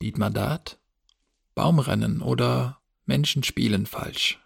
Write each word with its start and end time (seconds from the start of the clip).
Dietmar 0.00 0.30
Dart? 0.30 0.78
Baumrennen 1.54 2.22
oder 2.22 2.80
Menschen 3.06 3.42
spielen 3.42 3.86
falsch? 3.86 4.38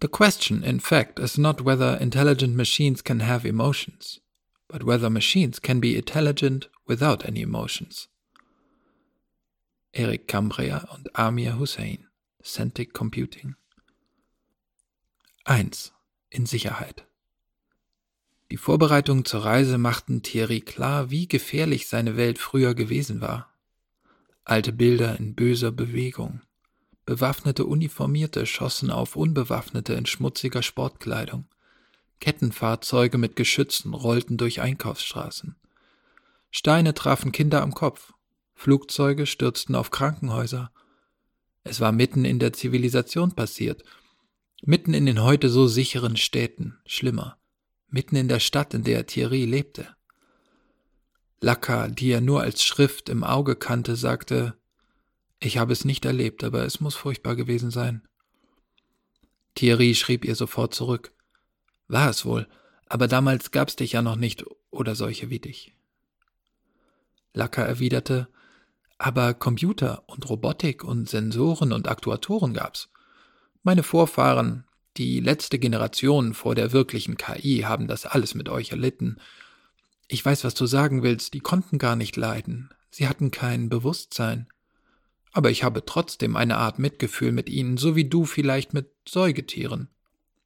The 0.00 0.08
question, 0.08 0.62
in 0.62 0.80
fact, 0.80 1.18
is 1.18 1.38
not 1.38 1.64
whether 1.64 1.96
intelligent 2.00 2.56
machines 2.56 3.02
can 3.02 3.20
have 3.20 3.46
emotions, 3.46 4.20
but 4.68 4.82
whether 4.82 5.08
machines 5.08 5.60
can 5.60 5.80
be 5.80 5.96
intelligent 5.96 6.68
without 6.86 7.24
any 7.24 7.42
emotions. 7.42 8.08
Eric 9.92 10.26
Cambria 10.26 10.86
und 10.92 11.08
Amir 11.16 11.56
Hussein, 11.56 12.08
Centric 12.42 12.92
Computing. 12.92 13.54
1. 15.46 15.92
In 16.32 16.46
Sicherheit. 16.46 17.04
Die 18.50 18.56
Vorbereitungen 18.56 19.24
zur 19.24 19.44
Reise 19.44 19.78
machten 19.78 20.22
Thierry 20.22 20.60
klar, 20.60 21.10
wie 21.10 21.26
gefährlich 21.26 21.88
seine 21.88 22.16
Welt 22.16 22.38
früher 22.38 22.74
gewesen 22.74 23.20
war. 23.20 23.50
Alte 24.44 24.72
Bilder 24.72 25.18
in 25.18 25.34
böser 25.34 25.72
Bewegung. 25.72 26.42
Bewaffnete 27.06 27.64
Uniformierte 27.64 28.46
schossen 28.46 28.90
auf 28.90 29.16
Unbewaffnete 29.16 29.94
in 29.94 30.06
schmutziger 30.06 30.62
Sportkleidung. 30.62 31.46
Kettenfahrzeuge 32.20 33.18
mit 33.18 33.36
Geschützen 33.36 33.94
rollten 33.94 34.36
durch 34.36 34.60
Einkaufsstraßen. 34.60 35.56
Steine 36.50 36.94
trafen 36.94 37.32
Kinder 37.32 37.62
am 37.62 37.74
Kopf. 37.74 38.12
Flugzeuge 38.54 39.26
stürzten 39.26 39.74
auf 39.74 39.90
Krankenhäuser. 39.90 40.70
Es 41.64 41.80
war 41.80 41.92
mitten 41.92 42.24
in 42.24 42.38
der 42.38 42.52
Zivilisation 42.52 43.32
passiert. 43.32 43.82
Mitten 44.62 44.94
in 44.94 45.06
den 45.06 45.22
heute 45.22 45.48
so 45.48 45.66
sicheren 45.66 46.16
Städten. 46.16 46.78
Schlimmer. 46.86 47.38
Mitten 47.94 48.16
in 48.16 48.26
der 48.26 48.40
Stadt, 48.40 48.74
in 48.74 48.82
der 48.82 49.06
Thierry 49.06 49.44
lebte. 49.44 49.86
Lacka, 51.40 51.86
die 51.86 52.10
er 52.10 52.20
nur 52.20 52.40
als 52.40 52.64
Schrift 52.64 53.08
im 53.08 53.22
Auge 53.22 53.54
kannte, 53.54 53.94
sagte, 53.94 54.56
ich 55.38 55.58
habe 55.58 55.72
es 55.72 55.84
nicht 55.84 56.04
erlebt, 56.04 56.42
aber 56.42 56.64
es 56.64 56.80
muss 56.80 56.96
furchtbar 56.96 57.36
gewesen 57.36 57.70
sein. 57.70 58.02
Thierry 59.54 59.94
schrieb 59.94 60.24
ihr 60.24 60.34
sofort 60.34 60.74
zurück. 60.74 61.12
War 61.86 62.10
es 62.10 62.24
wohl, 62.24 62.48
aber 62.88 63.06
damals 63.06 63.52
gab's 63.52 63.76
dich 63.76 63.92
ja 63.92 64.02
noch 64.02 64.16
nicht 64.16 64.44
oder 64.72 64.96
solche 64.96 65.30
wie 65.30 65.38
dich. 65.38 65.72
Lacker 67.32 67.64
erwiderte, 67.64 68.26
aber 68.98 69.34
Computer 69.34 70.02
und 70.08 70.28
Robotik 70.28 70.82
und 70.82 71.08
Sensoren 71.08 71.72
und 71.72 71.86
Aktuatoren 71.86 72.54
gab's. 72.54 72.88
Meine 73.62 73.84
Vorfahren, 73.84 74.64
die 74.96 75.20
letzte 75.20 75.58
Generation 75.58 76.34
vor 76.34 76.54
der 76.54 76.72
wirklichen 76.72 77.16
KI, 77.16 77.62
haben 77.66 77.88
das 77.88 78.06
alles 78.06 78.34
mit 78.34 78.48
euch 78.48 78.70
erlitten. 78.70 79.18
Ich 80.08 80.24
weiß, 80.24 80.44
was 80.44 80.54
du 80.54 80.66
sagen 80.66 81.02
willst, 81.02 81.34
die 81.34 81.40
konnten 81.40 81.78
gar 81.78 81.96
nicht 81.96 82.16
leiden. 82.16 82.70
Sie 82.90 83.08
hatten 83.08 83.30
kein 83.30 83.68
Bewusstsein 83.68 84.46
aber 85.34 85.50
ich 85.50 85.64
habe 85.64 85.84
trotzdem 85.84 86.36
eine 86.36 86.56
Art 86.56 86.78
Mitgefühl 86.78 87.32
mit 87.32 87.50
ihnen, 87.50 87.76
so 87.76 87.96
wie 87.96 88.08
du 88.08 88.24
vielleicht 88.24 88.72
mit 88.72 88.92
Säugetieren. 89.06 89.88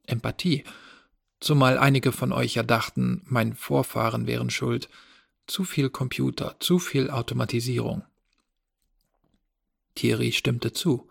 Empathie. 0.07 0.65
Zumal 1.41 1.77
einige 1.77 2.11
von 2.11 2.33
euch 2.33 2.55
ja 2.55 2.63
dachten, 2.63 3.23
mein 3.27 3.55
Vorfahren 3.55 4.27
wären 4.27 4.49
schuld. 4.49 4.89
Zu 5.47 5.65
viel 5.65 5.91
Computer, 5.91 6.57
zu 6.59 6.79
viel 6.79 7.11
Automatisierung. 7.11 8.03
Thierry 9.95 10.33
stimmte 10.33 10.73
zu. 10.73 11.08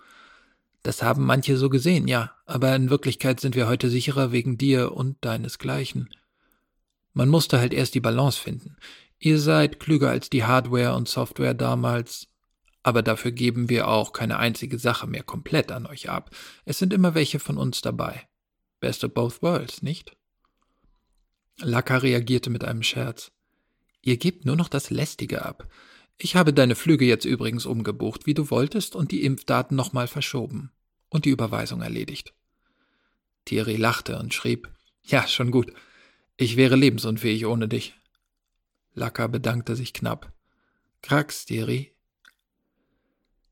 Das 0.87 1.03
haben 1.03 1.25
manche 1.25 1.57
so 1.57 1.67
gesehen, 1.67 2.07
ja, 2.07 2.31
aber 2.45 2.73
in 2.73 2.89
Wirklichkeit 2.89 3.41
sind 3.41 3.57
wir 3.57 3.67
heute 3.67 3.89
sicherer 3.89 4.31
wegen 4.31 4.57
dir 4.57 4.93
und 4.93 5.17
deinesgleichen. 5.19 6.09
Man 7.11 7.27
musste 7.27 7.59
halt 7.59 7.73
erst 7.73 7.93
die 7.93 7.99
Balance 7.99 8.39
finden. 8.39 8.77
Ihr 9.19 9.37
seid 9.37 9.81
klüger 9.81 10.09
als 10.09 10.29
die 10.29 10.45
Hardware 10.45 10.95
und 10.95 11.09
Software 11.09 11.53
damals, 11.53 12.29
aber 12.83 13.01
dafür 13.03 13.31
geben 13.31 13.67
wir 13.67 13.89
auch 13.89 14.13
keine 14.13 14.39
einzige 14.39 14.79
Sache 14.79 15.07
mehr 15.07 15.23
komplett 15.23 15.73
an 15.73 15.87
euch 15.87 16.09
ab. 16.09 16.33
Es 16.63 16.79
sind 16.79 16.93
immer 16.93 17.15
welche 17.15 17.39
von 17.39 17.57
uns 17.57 17.81
dabei. 17.81 18.25
Best 18.79 19.03
of 19.03 19.13
both 19.13 19.41
worlds, 19.41 19.81
nicht? 19.81 20.15
Laka 21.59 21.97
reagierte 21.97 22.49
mit 22.49 22.63
einem 22.63 22.83
Scherz. 22.83 23.33
Ihr 24.01 24.15
gebt 24.15 24.45
nur 24.45 24.55
noch 24.55 24.69
das 24.69 24.89
Lästige 24.89 25.43
ab. 25.43 25.67
Ich 26.17 26.37
habe 26.37 26.53
deine 26.53 26.75
Flüge 26.75 27.03
jetzt 27.03 27.25
übrigens 27.25 27.65
umgebucht, 27.65 28.25
wie 28.25 28.33
du 28.33 28.49
wolltest, 28.49 28.95
und 28.95 29.11
die 29.11 29.25
Impfdaten 29.25 29.75
nochmal 29.75 30.07
verschoben. 30.07 30.71
Und 31.09 31.25
die 31.25 31.29
Überweisung 31.29 31.81
erledigt. 31.81 32.33
Thierry 33.45 33.77
lachte 33.77 34.19
und 34.19 34.33
schrieb, 34.33 34.69
ja, 35.03 35.27
schon 35.27 35.51
gut. 35.51 35.71
Ich 36.35 36.57
wäre 36.57 36.75
lebensunfähig 36.75 37.45
ohne 37.45 37.67
dich. 37.67 37.95
Laka 38.93 39.27
bedankte 39.27 39.75
sich 39.75 39.93
knapp. 39.93 40.33
Krax, 41.01 41.45
Thierry, 41.45 41.95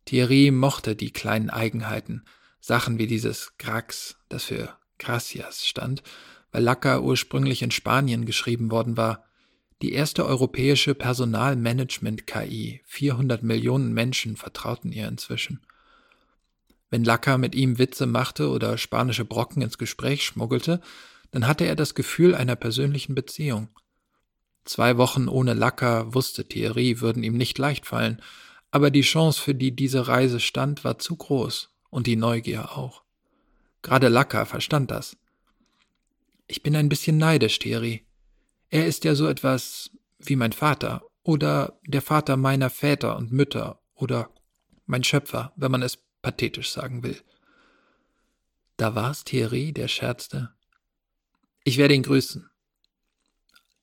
Thierry 0.05 0.51
mochte 0.51 0.95
die 0.95 1.11
kleinen 1.11 1.49
Eigenheiten, 1.49 2.25
Sachen 2.59 2.99
wie 2.99 3.07
dieses 3.07 3.57
Grax, 3.57 4.17
das 4.29 4.43
für 4.43 4.77
Gracias 4.99 5.65
stand, 5.65 6.03
weil 6.51 6.63
Lacca 6.63 6.99
ursprünglich 6.99 7.63
in 7.63 7.71
Spanien 7.71 8.25
geschrieben 8.25 8.69
worden 8.69 8.97
war, 8.97 9.25
die 9.81 9.91
erste 9.91 10.25
europäische 10.25 10.95
Personalmanagement-KI. 10.95 12.81
400 12.85 13.43
Millionen 13.43 13.93
Menschen 13.93 14.37
vertrauten 14.37 14.91
ihr 14.91 15.07
inzwischen. 15.07 15.64
Wenn 16.89 17.03
Lacca 17.03 17.37
mit 17.37 17.55
ihm 17.55 17.77
Witze 17.77 18.05
machte 18.05 18.49
oder 18.49 18.77
spanische 18.77 19.25
Brocken 19.25 19.61
ins 19.61 19.77
Gespräch 19.77 20.23
schmuggelte, 20.23 20.81
dann 21.31 21.47
hatte 21.47 21.65
er 21.65 21.75
das 21.75 21.95
Gefühl 21.95 22.35
einer 22.35 22.55
persönlichen 22.55 23.15
Beziehung. 23.15 23.69
Zwei 24.63 24.97
Wochen 24.97 25.27
ohne 25.27 25.53
Lacca, 25.53 26.13
wusste 26.13 26.47
Thierry, 26.47 27.01
würden 27.01 27.23
ihm 27.23 27.37
nicht 27.37 27.57
leicht 27.57 27.85
fallen, 27.85 28.21
aber 28.71 28.91
die 28.91 29.01
Chance, 29.01 29.41
für 29.41 29.55
die 29.55 29.75
diese 29.75 30.07
Reise 30.07 30.39
stand, 30.39 30.83
war 30.83 30.97
zu 30.97 31.15
groß 31.15 31.69
und 31.89 32.07
die 32.07 32.15
Neugier 32.15 32.77
auch. 32.77 33.03
Gerade 33.81 34.07
Lacka 34.07 34.45
verstand 34.45 34.91
das. 34.91 35.17
Ich 36.47 36.63
bin 36.63 36.75
ein 36.75 36.89
bisschen 36.89 37.17
neidisch, 37.17 37.59
Thierry. 37.59 38.05
Er 38.69 38.87
ist 38.87 39.03
ja 39.03 39.15
so 39.15 39.27
etwas 39.27 39.91
wie 40.19 40.35
mein 40.35 40.51
Vater 40.51 41.03
oder 41.23 41.79
der 41.85 42.01
Vater 42.01 42.37
meiner 42.37 42.69
Väter 42.69 43.17
und 43.17 43.31
Mütter 43.31 43.79
oder 43.93 44.29
mein 44.85 45.03
Schöpfer, 45.03 45.53
wenn 45.55 45.71
man 45.71 45.81
es 45.81 45.97
pathetisch 46.25 46.71
sagen 46.71 47.03
will. 47.03 47.21
Da 48.77 48.95
war's 48.95 49.23
Thierry, 49.23 49.71
der 49.71 49.87
scherzte. 49.87 50.49
Ich 51.63 51.77
werde 51.77 51.93
ihn 51.93 52.03
grüßen. 52.03 52.49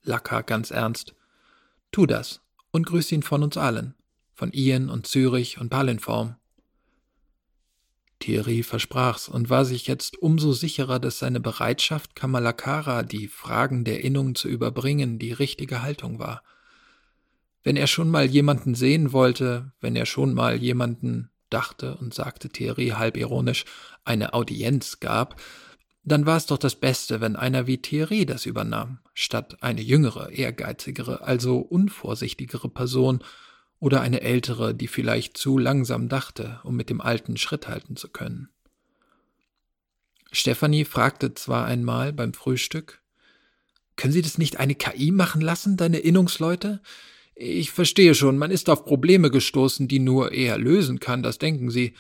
Lacka 0.02 0.40
ganz 0.42 0.72
ernst. 0.72 1.14
Tu 1.92 2.06
das 2.06 2.40
und 2.72 2.86
grüß 2.86 3.12
ihn 3.12 3.22
von 3.22 3.44
uns 3.44 3.56
allen 3.56 3.94
von 4.34 4.52
Ian 4.52 4.90
und 4.90 5.06
Zürich 5.06 5.60
und 5.60 5.68
Palinform. 5.68 6.34
Thierry 8.18 8.64
versprach's 8.64 9.28
und 9.28 9.50
war 9.50 9.64
sich 9.64 9.86
jetzt 9.86 10.20
umso 10.20 10.52
sicherer, 10.52 10.98
dass 10.98 11.20
seine 11.20 11.38
Bereitschaft, 11.38 12.16
Kamalakara 12.16 13.04
die 13.04 13.28
Fragen 13.28 13.84
der 13.84 14.02
Innung 14.02 14.34
zu 14.34 14.48
überbringen, 14.48 15.20
die 15.20 15.32
richtige 15.32 15.82
Haltung 15.82 16.18
war. 16.18 16.42
Wenn 17.62 17.76
er 17.76 17.86
schon 17.86 18.10
mal 18.10 18.26
jemanden 18.26 18.74
sehen 18.74 19.12
wollte, 19.12 19.70
wenn 19.80 19.94
er 19.94 20.06
schon 20.06 20.34
mal 20.34 20.56
jemanden, 20.56 21.30
dachte 21.52 21.96
und 21.96 22.14
sagte 22.14 22.48
Thierry 22.48 22.88
halb 22.88 23.16
ironisch, 23.16 23.64
eine 24.04 24.34
Audienz 24.34 25.00
gab, 25.00 25.40
dann 26.04 26.26
war 26.26 26.36
es 26.36 26.46
doch 26.46 26.58
das 26.58 26.74
Beste, 26.74 27.20
wenn 27.20 27.36
einer 27.36 27.66
wie 27.66 27.78
Thierry 27.78 28.26
das 28.26 28.46
übernahm, 28.46 28.98
statt 29.14 29.58
eine 29.62 29.82
jüngere, 29.82 30.30
ehrgeizigere, 30.30 31.22
also 31.22 31.58
unvorsichtigere 31.58 32.68
Person, 32.68 33.22
oder 33.82 34.00
eine 34.00 34.20
ältere, 34.20 34.76
die 34.76 34.86
vielleicht 34.86 35.36
zu 35.36 35.58
langsam 35.58 36.08
dachte, 36.08 36.60
um 36.62 36.76
mit 36.76 36.88
dem 36.88 37.00
Alten 37.00 37.36
Schritt 37.36 37.66
halten 37.66 37.96
zu 37.96 38.08
können. 38.08 38.48
Stefanie 40.30 40.84
fragte 40.84 41.34
zwar 41.34 41.66
einmal 41.66 42.12
beim 42.12 42.32
Frühstück, 42.32 43.02
können 43.96 44.12
Sie 44.12 44.22
das 44.22 44.38
nicht 44.38 44.60
eine 44.60 44.76
KI 44.76 45.10
machen 45.10 45.40
lassen, 45.40 45.76
deine 45.76 45.98
Innungsleute? 45.98 46.80
Ich 47.44 47.72
verstehe 47.72 48.14
schon, 48.14 48.38
man 48.38 48.52
ist 48.52 48.70
auf 48.70 48.84
Probleme 48.84 49.28
gestoßen, 49.28 49.88
die 49.88 49.98
nur 49.98 50.30
er 50.30 50.58
lösen 50.58 51.00
kann, 51.00 51.24
das 51.24 51.38
denken 51.38 51.70
Sie. 51.70 51.94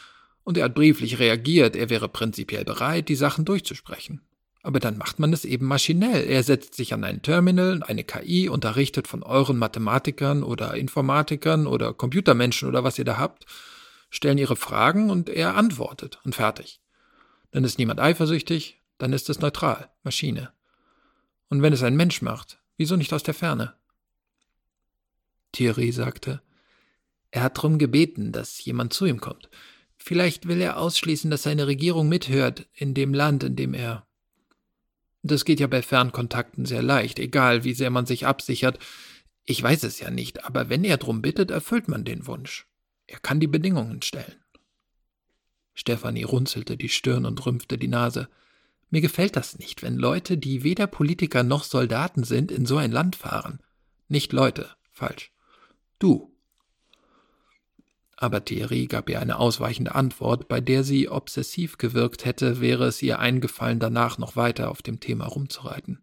Und 0.44 0.56
er 0.56 0.66
hat 0.66 0.76
brieflich 0.76 1.18
reagiert, 1.18 1.74
er 1.74 1.90
wäre 1.90 2.08
prinzipiell 2.08 2.64
bereit, 2.64 3.08
die 3.08 3.16
Sachen 3.16 3.44
durchzusprechen. 3.44 4.20
Aber 4.62 4.78
dann 4.78 4.96
macht 4.96 5.18
man 5.18 5.32
es 5.32 5.44
eben 5.44 5.66
maschinell. 5.66 6.28
Er 6.28 6.44
setzt 6.44 6.76
sich 6.76 6.94
an 6.94 7.02
ein 7.02 7.22
Terminal, 7.22 7.82
eine 7.82 8.04
KI, 8.04 8.48
unterrichtet 8.48 9.08
von 9.08 9.24
euren 9.24 9.58
Mathematikern 9.58 10.44
oder 10.44 10.74
Informatikern 10.74 11.66
oder 11.66 11.92
Computermenschen 11.92 12.68
oder 12.68 12.84
was 12.84 13.00
ihr 13.00 13.04
da 13.04 13.18
habt, 13.18 13.44
stellen 14.10 14.38
ihre 14.38 14.54
Fragen 14.54 15.10
und 15.10 15.28
er 15.28 15.56
antwortet 15.56 16.20
und 16.24 16.36
fertig. 16.36 16.80
Dann 17.50 17.64
ist 17.64 17.80
niemand 17.80 17.98
eifersüchtig, 17.98 18.80
dann 18.98 19.12
ist 19.12 19.28
es 19.28 19.40
neutral, 19.40 19.90
Maschine. 20.04 20.52
Und 21.48 21.62
wenn 21.62 21.72
es 21.72 21.82
ein 21.82 21.96
Mensch 21.96 22.22
macht, 22.22 22.60
wieso 22.76 22.94
nicht 22.94 23.12
aus 23.12 23.24
der 23.24 23.34
Ferne? 23.34 23.74
Thierry 25.52 25.92
sagte, 25.92 26.42
er 27.30 27.44
hat 27.44 27.62
drum 27.62 27.78
gebeten, 27.78 28.32
dass 28.32 28.62
jemand 28.64 28.92
zu 28.92 29.06
ihm 29.06 29.20
kommt. 29.20 29.48
Vielleicht 29.96 30.48
will 30.48 30.60
er 30.60 30.78
ausschließen, 30.78 31.30
dass 31.30 31.44
seine 31.44 31.66
Regierung 31.66 32.08
mithört 32.08 32.66
in 32.74 32.94
dem 32.94 33.14
Land, 33.14 33.44
in 33.44 33.56
dem 33.56 33.74
er 33.74 34.06
das 35.22 35.44
geht 35.44 35.60
ja 35.60 35.68
bei 35.68 35.82
Fernkontakten 35.82 36.66
sehr 36.66 36.82
leicht, 36.82 37.18
egal 37.18 37.64
wie 37.64 37.74
sehr 37.74 37.90
man 37.90 38.06
sich 38.06 38.26
absichert. 38.26 38.78
Ich 39.44 39.62
weiß 39.62 39.84
es 39.84 40.00
ja 40.00 40.10
nicht, 40.10 40.44
aber 40.44 40.68
wenn 40.68 40.84
er 40.84 40.96
drum 40.96 41.22
bittet, 41.22 41.50
erfüllt 41.50 41.88
man 41.88 42.04
den 42.04 42.26
Wunsch. 42.26 42.66
Er 43.06 43.20
kann 43.20 43.40
die 43.40 43.46
Bedingungen 43.46 44.02
stellen. 44.02 44.34
Stefanie 45.74 46.24
runzelte 46.24 46.76
die 46.76 46.88
Stirn 46.88 47.24
und 47.24 47.44
rümpfte 47.46 47.78
die 47.78 47.88
Nase. 47.88 48.28
Mir 48.90 49.00
gefällt 49.00 49.36
das 49.36 49.58
nicht, 49.58 49.82
wenn 49.82 49.96
Leute, 49.96 50.36
die 50.36 50.64
weder 50.64 50.86
Politiker 50.86 51.44
noch 51.44 51.64
Soldaten 51.64 52.24
sind, 52.24 52.50
in 52.50 52.66
so 52.66 52.76
ein 52.76 52.92
Land 52.92 53.16
fahren. 53.16 53.60
Nicht 54.08 54.32
Leute, 54.32 54.70
falsch. 54.90 55.32
Du. 56.02 56.36
Aber 58.16 58.44
Thierry 58.44 58.86
gab 58.86 59.08
ihr 59.08 59.20
eine 59.20 59.38
ausweichende 59.38 59.94
Antwort, 59.94 60.48
bei 60.48 60.60
der 60.60 60.82
sie 60.82 61.08
obsessiv 61.08 61.78
gewirkt 61.78 62.24
hätte, 62.24 62.60
wäre 62.60 62.86
es 62.86 63.00
ihr 63.02 63.20
eingefallen, 63.20 63.78
danach 63.78 64.18
noch 64.18 64.34
weiter 64.34 64.72
auf 64.72 64.82
dem 64.82 64.98
Thema 64.98 65.26
rumzureiten. 65.26 66.00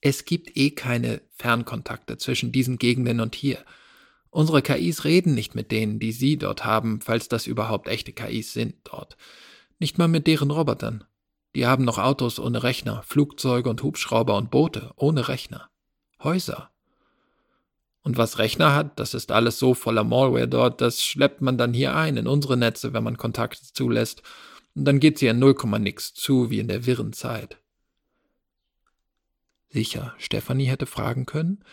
Es 0.00 0.24
gibt 0.24 0.56
eh 0.56 0.70
keine 0.70 1.20
Fernkontakte 1.32 2.16
zwischen 2.16 2.50
diesen 2.50 2.78
Gegenden 2.78 3.20
und 3.20 3.34
hier. 3.34 3.62
Unsere 4.30 4.62
KIs 4.62 5.04
reden 5.04 5.34
nicht 5.34 5.54
mit 5.54 5.70
denen, 5.70 5.98
die 5.98 6.12
Sie 6.12 6.38
dort 6.38 6.64
haben, 6.64 7.02
falls 7.02 7.28
das 7.28 7.46
überhaupt 7.46 7.88
echte 7.88 8.14
KIs 8.14 8.54
sind 8.54 8.76
dort. 8.84 9.18
Nicht 9.80 9.98
mal 9.98 10.08
mit 10.08 10.26
deren 10.26 10.50
Robotern. 10.50 11.04
Die 11.54 11.66
haben 11.66 11.84
noch 11.84 11.98
Autos 11.98 12.38
ohne 12.38 12.62
Rechner, 12.62 13.02
Flugzeuge 13.02 13.68
und 13.68 13.82
Hubschrauber 13.82 14.34
und 14.38 14.50
Boote 14.50 14.92
ohne 14.96 15.28
Rechner. 15.28 15.68
Häuser. 16.22 16.71
Und 18.02 18.16
was 18.16 18.38
Rechner 18.38 18.74
hat, 18.74 18.98
das 18.98 19.14
ist 19.14 19.30
alles 19.30 19.58
so 19.58 19.74
voller 19.74 20.04
Malware 20.04 20.48
dort, 20.48 20.80
das 20.80 21.02
schleppt 21.04 21.40
man 21.40 21.56
dann 21.56 21.72
hier 21.72 21.94
ein 21.94 22.16
in 22.16 22.26
unsere 22.26 22.56
Netze, 22.56 22.92
wenn 22.92 23.04
man 23.04 23.16
Kontakte 23.16 23.62
zulässt. 23.72 24.22
Und 24.74 24.84
dann 24.86 25.00
geht's 25.00 25.20
hier 25.20 25.30
in 25.30 25.38
null 25.38 25.54
Komma 25.54 25.78
nix 25.78 26.12
zu, 26.12 26.50
wie 26.50 26.58
in 26.58 26.68
der 26.68 26.84
wirren 26.86 27.12
Zeit. 27.12 27.58
Sicher, 29.68 30.14
Stefanie 30.18 30.66
hätte 30.66 30.86
fragen 30.86 31.26
können, 31.26 31.64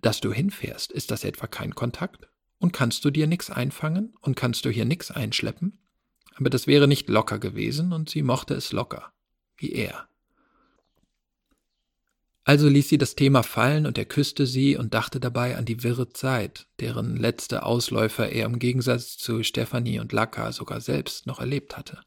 dass 0.00 0.20
du 0.20 0.32
hinfährst, 0.32 0.92
ist 0.92 1.10
das 1.10 1.24
etwa 1.24 1.46
kein 1.46 1.74
Kontakt? 1.74 2.28
Und 2.58 2.72
kannst 2.72 3.04
du 3.04 3.10
dir 3.10 3.26
nix 3.26 3.50
einfangen? 3.50 4.14
Und 4.20 4.36
kannst 4.36 4.64
du 4.64 4.70
hier 4.70 4.84
nix 4.84 5.10
einschleppen? 5.10 5.78
Aber 6.36 6.50
das 6.50 6.66
wäre 6.66 6.86
nicht 6.86 7.08
locker 7.08 7.38
gewesen, 7.38 7.92
und 7.92 8.10
sie 8.10 8.22
mochte 8.22 8.54
es 8.54 8.72
locker, 8.72 9.12
wie 9.56 9.72
er. 9.72 10.08
Also 12.44 12.68
ließ 12.68 12.88
sie 12.88 12.98
das 12.98 13.14
Thema 13.14 13.42
fallen 13.44 13.86
und 13.86 13.96
er 13.98 14.04
küsste 14.04 14.46
sie 14.46 14.76
und 14.76 14.94
dachte 14.94 15.20
dabei 15.20 15.56
an 15.56 15.64
die 15.64 15.84
wirre 15.84 16.08
Zeit, 16.08 16.66
deren 16.80 17.16
letzte 17.16 17.62
Ausläufer 17.64 18.30
er 18.30 18.46
im 18.46 18.58
Gegensatz 18.58 19.16
zu 19.16 19.44
Stefanie 19.44 20.00
und 20.00 20.12
Laka 20.12 20.50
sogar 20.50 20.80
selbst 20.80 21.26
noch 21.26 21.38
erlebt 21.38 21.76
hatte. 21.76 22.00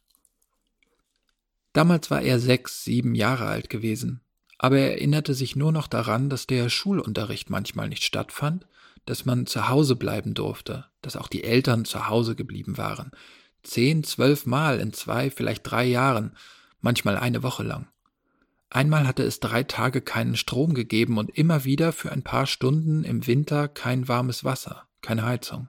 Damals 1.72 2.12
war 2.12 2.22
er 2.22 2.40
sechs, 2.40 2.84
sieben 2.84 3.16
Jahre 3.16 3.46
alt 3.46 3.70
gewesen, 3.70 4.22
aber 4.58 4.78
er 4.78 4.92
erinnerte 4.94 5.34
sich 5.34 5.56
nur 5.56 5.72
noch 5.72 5.88
daran, 5.88 6.30
dass 6.30 6.48
der 6.48 6.70
Schulunterricht 6.70 7.50
manchmal 7.50 7.88
nicht 7.88 8.04
stattfand, 8.04 8.66
dass 9.06 9.26
man 9.26 9.46
zu 9.46 9.70
Hause 9.70 9.96
bleiben 9.96 10.34
durfte, 10.34 10.86
dass 11.02 11.16
auch 11.16 11.28
die 11.28 11.44
Eltern 11.44 11.86
zu 11.86 12.10
Hause 12.10 12.36
geblieben 12.36 12.78
waren. 12.78 13.12
Zehn, 13.64 14.04
zwölf 14.04 14.46
Mal 14.46 14.80
in 14.80 14.94
zwei, 14.94 15.30
vielleicht 15.30 15.70
drei 15.70 15.86
Jahren, 15.86 16.36
manchmal 16.82 17.18
eine 17.18 17.42
Woche 17.44 17.64
lang. 17.64 17.88
Einmal 18.70 19.08
hatte 19.08 19.24
es 19.24 19.40
drei 19.40 19.64
Tage 19.64 20.02
keinen 20.02 20.36
Strom 20.36 20.74
gegeben 20.74 21.18
und 21.18 21.30
immer 21.30 21.64
wieder 21.64 21.94
für 21.94 22.12
ein 22.12 22.24
paar 22.24 22.46
Stunden 22.48 23.04
im 23.04 23.28
Winter 23.28 23.68
kein 23.68 24.08
warmes 24.08 24.44
Wasser, 24.44 24.88
keine 25.02 25.26
Heizung. 25.26 25.68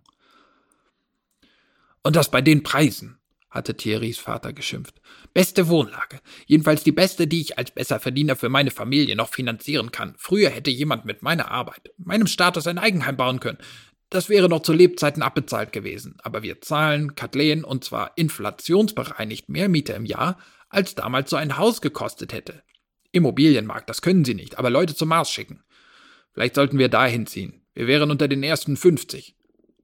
Und 2.02 2.16
das 2.16 2.30
bei 2.30 2.40
den 2.40 2.62
Preisen, 2.62 3.18
hatte 3.56 3.76
Thierrys 3.76 4.18
Vater 4.18 4.52
geschimpft. 4.52 5.00
Beste 5.34 5.68
Wohnlage. 5.68 6.20
Jedenfalls 6.46 6.84
die 6.84 6.92
beste, 6.92 7.26
die 7.26 7.40
ich 7.40 7.58
als 7.58 7.72
Besserverdiener 7.72 8.36
für 8.36 8.48
meine 8.48 8.70
Familie 8.70 9.16
noch 9.16 9.30
finanzieren 9.30 9.90
kann. 9.90 10.14
Früher 10.18 10.50
hätte 10.50 10.70
jemand 10.70 11.04
mit 11.04 11.22
meiner 11.22 11.50
Arbeit, 11.50 11.90
meinem 11.96 12.26
Status 12.26 12.66
ein 12.66 12.78
Eigenheim 12.78 13.16
bauen 13.16 13.40
können. 13.40 13.58
Das 14.10 14.28
wäre 14.28 14.48
noch 14.48 14.62
zu 14.62 14.72
Lebzeiten 14.72 15.22
abbezahlt 15.22 15.72
gewesen. 15.72 16.16
Aber 16.22 16.42
wir 16.42 16.60
zahlen, 16.60 17.16
Kathleen, 17.16 17.64
und 17.64 17.82
zwar 17.82 18.12
inflationsbereinigt 18.16 19.48
mehr 19.48 19.68
Miete 19.68 19.94
im 19.94 20.04
Jahr, 20.04 20.38
als 20.68 20.94
damals 20.94 21.30
so 21.30 21.36
ein 21.36 21.56
Haus 21.56 21.80
gekostet 21.80 22.32
hätte. 22.32 22.62
Immobilienmarkt, 23.16 23.90
das 23.90 24.02
können 24.02 24.24
sie 24.24 24.34
nicht, 24.34 24.58
aber 24.58 24.70
Leute 24.70 24.94
zum 24.94 25.08
Mars 25.08 25.30
schicken. 25.30 25.62
Vielleicht 26.32 26.54
sollten 26.54 26.78
wir 26.78 26.88
dahin 26.88 27.26
ziehen. 27.26 27.62
Wir 27.74 27.86
wären 27.86 28.10
unter 28.10 28.28
den 28.28 28.42
ersten 28.42 28.76
50. 28.76 29.34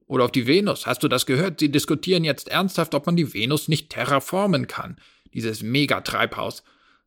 Oder 0.05 0.25
auf 0.25 0.31
die 0.31 0.47
Venus. 0.47 0.85
Hast 0.85 1.01
du 1.03 1.07
das 1.07 1.25
gehört? 1.25 1.59
Sie 1.59 1.71
diskutieren 1.71 2.23
jetzt 2.23 2.47
ernsthaft, 2.47 2.93
ob 2.93 3.05
man 3.05 3.15
die 3.15 3.33
Venus 3.33 3.67
nicht 3.67 3.89
terraformen 3.89 4.67
kann. 4.67 4.97
Dieses 5.33 5.63
Megatreibhaus. 5.63 6.63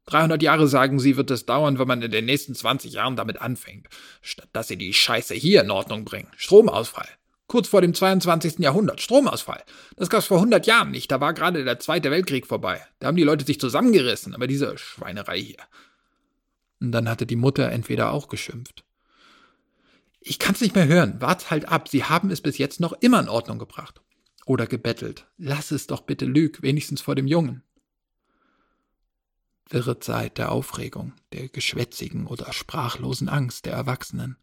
300 0.07 0.43
Jahre 0.43 0.69
sagen 0.69 0.99
sie, 0.99 1.17
wird 1.17 1.31
es 1.31 1.47
dauern, 1.47 1.79
wenn 1.79 1.89
man 1.89 2.03
in 2.03 2.11
den 2.11 2.25
nächsten 2.25 2.55
20 2.55 2.93
Jahren 2.93 3.17
damit 3.17 3.41
anfängt. 3.41 3.89
Statt 4.23 4.49
dass 4.53 4.69
sie 4.69 4.77
die 4.77 4.93
Scheiße 4.93 5.35
hier 5.35 5.63
in 5.63 5.71
Ordnung 5.71 6.05
bringen. 6.05 6.29
Stromausfall. 6.37 7.09
Kurz 7.49 7.69
vor 7.69 7.81
dem 7.81 7.95
22. 7.95 8.59
Jahrhundert. 8.59 9.01
Stromausfall. 9.01 9.63
Das 9.97 10.11
gab's 10.11 10.27
vor 10.27 10.39
100 10.39 10.67
Jahren 10.67 10.91
nicht. 10.91 11.11
Da 11.13 11.21
war 11.21 11.33
gerade 11.35 11.65
der 11.65 11.79
Zweite 11.79 12.11
Weltkrieg 12.11 12.47
vorbei. 12.47 12.81
Da 12.99 13.07
haben 13.07 13.17
die 13.17 13.23
Leute 13.23 13.45
sich 13.45 13.61
zusammengerissen. 13.61 14.35
Aber 14.35 14.47
diese 14.47 14.77
Schweinerei 14.79 15.41
hier. 15.41 15.63
Und 16.81 16.93
dann 16.93 17.09
hatte 17.09 17.27
die 17.27 17.37
Mutter 17.37 17.71
entweder 17.71 18.13
auch 18.13 18.29
geschimpft 18.29 18.87
ich 20.29 20.41
kann's 20.41 20.61
nicht 20.61 20.75
mehr 20.75 20.89
hören. 20.89 21.21
Wart 21.21 21.51
halt 21.51 21.69
ab. 21.69 21.89
Sie 21.89 22.03
haben 22.03 22.31
es 22.31 22.41
bis 22.41 22.59
jetzt 22.59 22.81
noch 22.81 22.93
immer 22.95 23.21
in 23.21 23.29
Ordnung 23.29 23.61
gebracht. 23.61 24.03
Oder 24.45 24.67
gebettelt. 24.67 25.29
Lass 25.39 25.71
es 25.71 25.87
doch 25.87 26.01
bitte, 26.01 26.27
Lüg, 26.27 26.63
wenigstens 26.63 27.01
vor 27.01 27.15
dem 27.15 27.29
Jungen. 27.29 27.63
Wirre 29.69 30.01
Zeit 30.01 30.39
der 30.39 30.51
Aufregung, 30.51 31.13
der 31.33 31.49
geschwätzigen 31.49 32.27
oder 32.27 32.53
sprachlosen 32.53 33.29
Angst 33.29 33.67
der 33.67 33.75
Erwachsenen. 33.75 34.37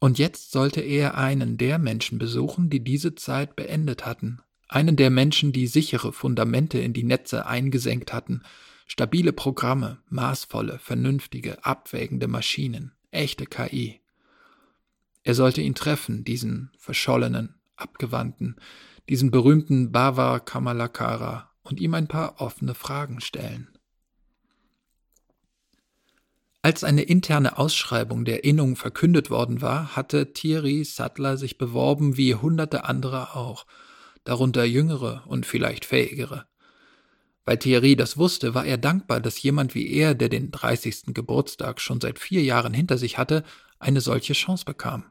Und 0.00 0.18
jetzt 0.18 0.50
sollte 0.50 0.80
er 0.80 1.16
einen 1.16 1.56
der 1.56 1.78
Menschen 1.78 2.18
besuchen, 2.18 2.70
die 2.70 2.82
diese 2.82 3.14
Zeit 3.14 3.54
beendet 3.56 4.04
hatten, 4.04 4.40
einen 4.68 4.96
der 4.96 5.10
Menschen, 5.10 5.52
die 5.52 5.66
sichere 5.68 6.12
Fundamente 6.12 6.78
in 6.78 6.92
die 6.92 7.04
Netze 7.04 7.46
eingesenkt 7.46 8.12
hatten, 8.12 8.42
stabile 8.88 9.32
Programme, 9.32 9.98
maßvolle, 10.08 10.80
vernünftige, 10.80 11.64
abwägende 11.64 12.26
Maschinen, 12.26 12.92
echte 13.12 13.46
KI. 13.46 14.00
Er 15.22 15.34
sollte 15.34 15.60
ihn 15.60 15.76
treffen, 15.76 16.24
diesen 16.24 16.72
verschollenen, 16.78 17.54
abgewandten, 17.76 18.56
diesen 19.08 19.30
berühmten 19.30 19.92
Bava 19.92 20.40
Kamalakara, 20.40 21.48
und 21.62 21.80
ihm 21.80 21.94
ein 21.94 22.08
paar 22.08 22.40
offene 22.40 22.74
Fragen 22.74 23.20
stellen. 23.20 23.68
Als 26.62 26.82
eine 26.82 27.02
interne 27.02 27.58
Ausschreibung 27.58 28.24
der 28.24 28.42
Innung 28.42 28.74
verkündet 28.74 29.30
worden 29.30 29.60
war, 29.60 29.94
hatte 29.94 30.32
Thierry 30.32 30.82
Sattler 30.84 31.36
sich 31.36 31.56
beworben 31.56 32.16
wie 32.16 32.34
hunderte 32.34 32.84
andere 32.84 33.36
auch, 33.36 33.66
darunter 34.24 34.64
jüngere 34.64 35.24
und 35.26 35.46
vielleicht 35.46 35.84
fähigere. 35.84 36.46
Weil 37.48 37.56
Thierry 37.56 37.96
das 37.96 38.18
wusste, 38.18 38.52
war 38.52 38.66
er 38.66 38.76
dankbar, 38.76 39.20
dass 39.22 39.42
jemand 39.42 39.74
wie 39.74 39.90
er, 39.90 40.14
der 40.14 40.28
den 40.28 40.50
30. 40.50 41.14
Geburtstag 41.14 41.80
schon 41.80 41.98
seit 41.98 42.18
vier 42.18 42.42
Jahren 42.42 42.74
hinter 42.74 42.98
sich 42.98 43.16
hatte, 43.16 43.42
eine 43.78 44.02
solche 44.02 44.34
Chance 44.34 44.66
bekam 44.66 45.06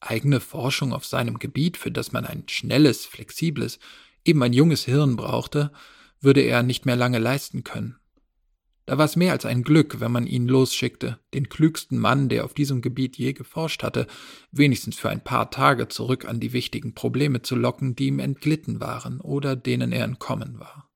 eigene 0.00 0.40
Forschung 0.40 0.92
auf 0.92 1.06
seinem 1.06 1.38
Gebiet, 1.38 1.76
für 1.76 1.92
das 1.92 2.10
man 2.10 2.24
ein 2.24 2.44
schnelles, 2.48 3.06
flexibles, 3.06 3.78
eben 4.24 4.42
ein 4.42 4.52
junges 4.52 4.86
Hirn 4.86 5.14
brauchte, 5.14 5.70
würde 6.20 6.40
er 6.40 6.64
nicht 6.64 6.84
mehr 6.84 6.96
lange 6.96 7.20
leisten 7.20 7.62
können. 7.62 8.00
Da 8.86 8.98
war 8.98 9.04
es 9.04 9.14
mehr 9.14 9.32
als 9.32 9.44
ein 9.44 9.62
Glück, 9.62 10.00
wenn 10.00 10.10
man 10.10 10.26
ihn 10.26 10.48
losschickte, 10.48 11.20
den 11.32 11.48
klügsten 11.48 11.98
Mann, 11.98 12.28
der 12.28 12.44
auf 12.44 12.54
diesem 12.54 12.82
Gebiet 12.82 13.18
je 13.18 13.34
geforscht 13.34 13.84
hatte, 13.84 14.08
wenigstens 14.50 14.98
für 14.98 15.10
ein 15.10 15.22
paar 15.22 15.52
Tage 15.52 15.86
zurück 15.86 16.24
an 16.24 16.40
die 16.40 16.52
wichtigen 16.52 16.94
Probleme 16.94 17.42
zu 17.42 17.54
locken, 17.54 17.94
die 17.94 18.06
ihm 18.06 18.18
entglitten 18.18 18.80
waren 18.80 19.20
oder 19.20 19.54
denen 19.54 19.92
er 19.92 20.04
entkommen 20.04 20.58
war. 20.58 20.87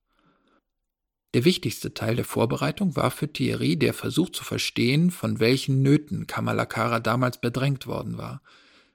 Der 1.35 1.45
wichtigste 1.45 1.95
Teil 1.95 2.17
der 2.17 2.25
Vorbereitung 2.25 2.95
war 2.97 3.11
für 3.11 3.33
Thierry 3.33 3.77
der 3.77 3.95
Versuch 3.95 4.31
zu 4.31 4.45
verstehen, 4.45 5.11
von 5.11 5.41
welchen 5.41 5.83
Nöten 5.83 6.27
Kamalakara 6.27 7.01
damals 7.01 7.41
bedrängt 7.41 7.87
worden 7.87 8.19
war– 8.19 8.43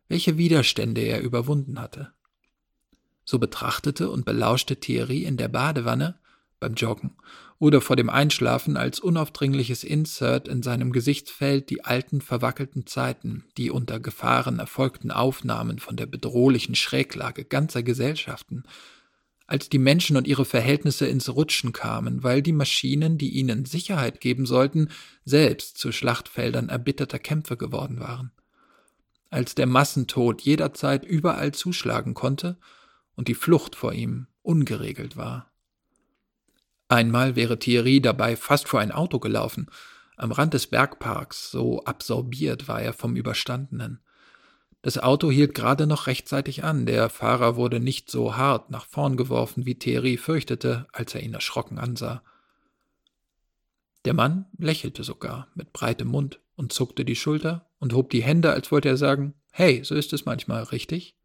welche 0.08 0.38
Widerstände 0.38 1.01
er 1.01 1.22
überwunden 1.22 1.79
hatte. 1.79 2.13
So 3.25 3.39
betrachtete 3.39 4.10
und 4.10 4.25
belauschte 4.25 4.79
Thierry 4.79 5.24
in 5.24 5.38
der 5.38 5.50
Badewanne, 5.50 6.20
beim 6.60 6.74
Joggen 6.74 7.17
oder 7.60 7.82
vor 7.82 7.96
dem 7.96 8.10
Einschlafen 8.10 8.77
als 8.77 9.00
unaufdringliches 9.00 9.84
Insert 9.84 10.48
in 10.48 10.63
seinem 10.63 10.91
Gesichtsfeld 10.91 11.70
die 11.70 11.84
alten 11.84 12.22
verwackelten 12.22 12.88
Zeiten, 12.88 13.46
die 13.58 13.70
unter 13.70 14.00
Gefahren 14.00 14.60
erfolgten 14.60 15.12
Aufnahmen 15.12 15.77
von 15.77 15.98
der 15.98 16.06
bedrohlichen 16.06 16.75
Schräglage 16.75 17.46
ganzer 17.46 17.84
Gesellschaften, 17.84 18.63
als 19.48 19.70
die 19.70 19.80
Menschen 19.80 20.18
und 20.18 20.27
ihre 20.27 20.46
Verhältnisse 20.46 21.08
ins 21.08 21.30
Rutschen 21.30 21.74
kamen, 21.74 22.24
weil 22.24 22.42
die 22.42 22.51
Maschinen, 22.51 23.18
die 23.18 23.32
ihnen 23.32 23.66
Sicherheit 23.66 24.22
geben 24.22 24.46
sollten, 24.46 24.89
selbst 25.25 25.77
zu 25.77 25.92
Schlachtfeldern 25.92 26.70
erbitterter 26.70 27.20
Kämpfe 27.20 27.58
geworden 27.58 28.00
waren 28.00 28.32
als 29.30 29.56
der 29.56 29.68
Massentod 29.68 30.42
jederzeit 30.42 31.04
überall 31.06 31.54
zuschlagen 31.54 32.13
konnte 32.13 32.58
und 33.16 33.27
die 33.27 33.36
Flucht 33.36 33.75
vor 33.75 33.94
ihm 33.94 34.27
ungeregelt 34.42 35.18
war. 35.18 35.51
Einmal 36.88 37.36
wäre 37.36 37.60
Thierry 37.60 38.01
dabei 38.01 38.38
fast 38.38 38.68
vor 38.70 38.80
ein 38.80 38.92
Auto 38.92 39.20
gelaufen, 39.20 39.70
am 40.16 40.32
Rand 40.32 40.54
des 40.54 40.68
Bergparks, 40.68 41.51
so 41.51 41.84
absorbiert 41.84 42.68
war 42.68 42.82
er 42.82 42.94
vom 42.94 43.16
Überstandenen. 43.16 44.00
Das 44.88 44.98
Auto 44.98 45.29
hielt 45.29 45.53
gerade 45.53 45.86
noch 45.86 46.08
rechtzeitig 46.08 46.63
an, 46.63 46.86
der 46.86 47.10
Fahrer 47.10 47.58
wurde 47.58 47.82
nicht 47.82 48.10
so 48.10 48.38
hart 48.38 48.72
nach 48.72 48.86
vorn 48.86 49.17
geworfen, 49.17 49.65
wie 49.65 49.75
Thierry 49.75 50.15
fürchtete, 50.15 50.88
als 50.94 51.13
er 51.13 51.22
ihn 51.24 51.34
erschrocken 51.34 51.77
ansah. 51.77 52.24
Der 54.06 54.13
Mann 54.13 54.46
lächelte 54.58 55.03
sogar 55.03 55.50
mit 55.56 55.74
breitem 55.74 56.08
Mund 56.08 56.39
und 56.56 56.72
zuckte 56.72 57.03
die 57.03 57.17
Schulter 57.17 57.70
und 57.79 57.91
hob 57.91 58.12
die 58.12 58.24
Hände, 58.24 58.51
als 58.51 58.72
wollte 58.72 58.88
er 58.88 58.96
sagen, 58.96 59.34
hey, 59.51 59.84
so 59.84 59.94
ist 59.94 60.13
es 60.13 60.24
manchmal, 60.24 60.63
richtig? 60.63 61.17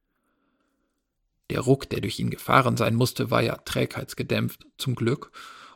Der 1.49 1.61
Ruck, 1.61 1.89
der 1.89 2.01
durch 2.01 2.19
ihn 2.19 2.31
gefahren 2.31 2.77
sein 2.77 2.97
musste, 2.97 3.31
war 3.31 3.43
ja 3.43 3.59
trägheitsgedämpft, 3.59 4.67
zum 4.77 4.97
Glück, 4.97 5.31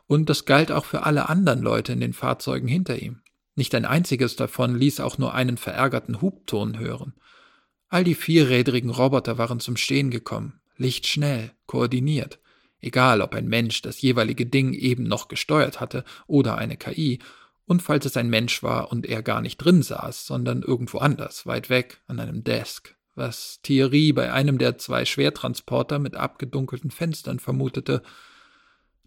und 0.07 0.29
das 0.29 0.43
galt 0.43 0.73
auch 0.73 0.83
für 0.83 1.03
alle 1.03 1.29
anderen 1.29 1.61
Leute 1.61 1.93
in 1.93 2.01
den 2.01 2.11
Fahrzeugen 2.11 2.67
hinter 2.67 3.01
ihm. 3.01 3.21
Nicht 3.55 3.73
ein 3.73 3.85
einziges 3.85 4.35
davon 4.35 4.75
ließ 4.75 4.99
auch 4.99 5.17
nur 5.17 5.33
einen 5.33 5.55
verärgerten 5.55 6.19
Hubton 6.19 6.79
hören. 6.79 7.13
All 7.89 8.03
die 8.03 8.15
vierrädrigen 8.15 8.89
Roboter 8.89 9.37
waren 9.37 9.59
zum 9.59 9.77
Stehen 9.77 10.11
gekommen, 10.11 10.59
lichtschnell, 10.75 11.51
koordiniert, 11.67 12.39
egal 12.81 13.21
ob 13.21 13.33
ein 13.33 13.47
Mensch 13.47 13.81
das 13.81 14.01
jeweilige 14.01 14.45
Ding 14.45 14.73
eben 14.73 15.03
noch 15.03 15.29
gesteuert 15.29 15.79
hatte 15.79 16.03
oder 16.27 16.57
eine 16.57 16.77
KI, 16.77 17.19
und 17.65 17.81
falls 17.81 18.05
es 18.05 18.15
ein 18.15 18.29
Mensch 18.29 18.63
war 18.63 18.91
und 18.91 19.05
er 19.05 19.21
gar 19.21 19.41
nicht 19.41 19.57
drin 19.57 19.81
saß, 19.83 20.25
sondern 20.25 20.61
irgendwo 20.61 20.99
anders, 20.99 21.45
weit 21.45 21.69
weg, 21.69 22.01
an 22.07 22.19
einem 22.19 22.43
Desk, 22.43 22.95
was 23.13 23.59
Thierry 23.61 24.13
bei 24.13 24.31
einem 24.31 24.57
der 24.57 24.77
zwei 24.77 25.03
Schwertransporter 25.03 25.99
mit 25.99 26.15
abgedunkelten 26.15 26.91
Fenstern 26.91 27.39
vermutete, 27.39 28.03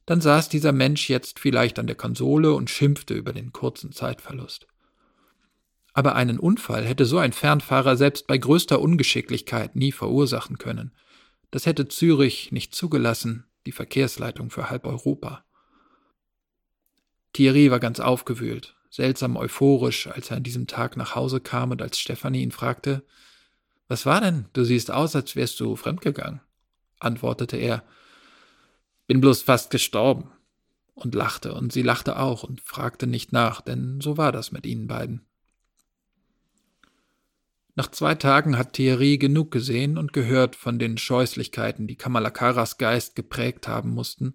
dann 0.04 0.20
saß 0.20 0.48
dieser 0.48 0.72
Mensch 0.72 1.08
jetzt 1.08 1.38
vielleicht 1.38 1.78
an 1.78 1.86
der 1.86 1.96
Konsole 1.96 2.52
und 2.52 2.68
schimpfte 2.68 3.14
über 3.14 3.32
den 3.32 3.52
kurzen 3.52 3.92
Zeitverlust. 3.92 4.66
Aber 5.92 6.14
einen 6.14 6.38
Unfall 6.38 6.84
hätte 6.84 7.04
so 7.04 7.18
ein 7.18 7.32
Fernfahrer 7.32 7.96
selbst 7.96 8.26
bei 8.26 8.38
größter 8.38 8.80
Ungeschicklichkeit 8.80 9.76
nie 9.76 9.92
verursachen 9.92 10.58
können. 10.58 10.92
Das 11.50 11.66
hätte 11.66 11.88
Zürich 11.88 12.52
nicht 12.52 12.74
zugelassen, 12.74 13.44
die 13.66 13.72
Verkehrsleitung 13.72 14.50
für 14.50 14.70
halb 14.70 14.86
Europa. 14.86 15.44
Thierry 17.32 17.70
war 17.70 17.80
ganz 17.80 18.00
aufgewühlt, 18.00 18.76
seltsam 18.88 19.36
euphorisch, 19.36 20.06
als 20.06 20.30
er 20.30 20.38
an 20.38 20.42
diesem 20.42 20.66
Tag 20.66 20.96
nach 20.96 21.14
Hause 21.14 21.40
kam 21.40 21.70
und 21.70 21.82
als 21.82 21.98
Stefanie 21.98 22.42
ihn 22.42 22.52
fragte, 22.52 23.04
was 23.88 24.06
war 24.06 24.20
denn? 24.20 24.46
Du 24.52 24.64
siehst 24.64 24.90
aus, 24.90 25.16
als 25.16 25.34
wärst 25.34 25.58
du 25.58 25.74
fremdgegangen, 25.74 26.40
antwortete 27.00 27.56
er, 27.56 27.82
bin 29.08 29.20
bloß 29.20 29.42
fast 29.42 29.70
gestorben, 29.70 30.30
und 31.00 31.14
lachte, 31.14 31.54
und 31.54 31.72
sie 31.72 31.82
lachte 31.82 32.18
auch 32.18 32.42
und 32.42 32.60
fragte 32.60 33.06
nicht 33.06 33.32
nach, 33.32 33.60
denn 33.60 34.00
so 34.00 34.16
war 34.16 34.32
das 34.32 34.52
mit 34.52 34.66
ihnen 34.66 34.86
beiden. 34.86 35.26
Nach 37.80 37.90
zwei 37.90 38.14
Tagen 38.14 38.58
hat 38.58 38.74
Thierry 38.74 39.16
genug 39.16 39.50
gesehen 39.50 39.96
und 39.96 40.12
gehört 40.12 40.54
von 40.54 40.78
den 40.78 40.98
Scheußlichkeiten, 40.98 41.86
die 41.86 41.96
Kamalakaras 41.96 42.76
Geist 42.76 43.16
geprägt 43.16 43.68
haben 43.68 43.94
mussten, 43.94 44.34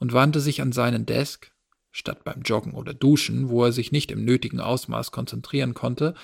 und 0.00 0.12
wandte 0.12 0.40
sich 0.40 0.60
an 0.60 0.72
seinen 0.72 1.06
Desk, 1.06 1.52
statt 1.92 2.24
beim 2.24 2.42
Joggen 2.42 2.74
oder 2.74 2.92
Duschen, 2.92 3.50
wo 3.50 3.66
er 3.66 3.70
sich 3.70 3.92
nicht 3.92 4.10
im 4.10 4.24
nötigen 4.24 4.58
Ausmaß 4.58 5.12
konzentrieren 5.12 5.74
konnte, 5.74 6.14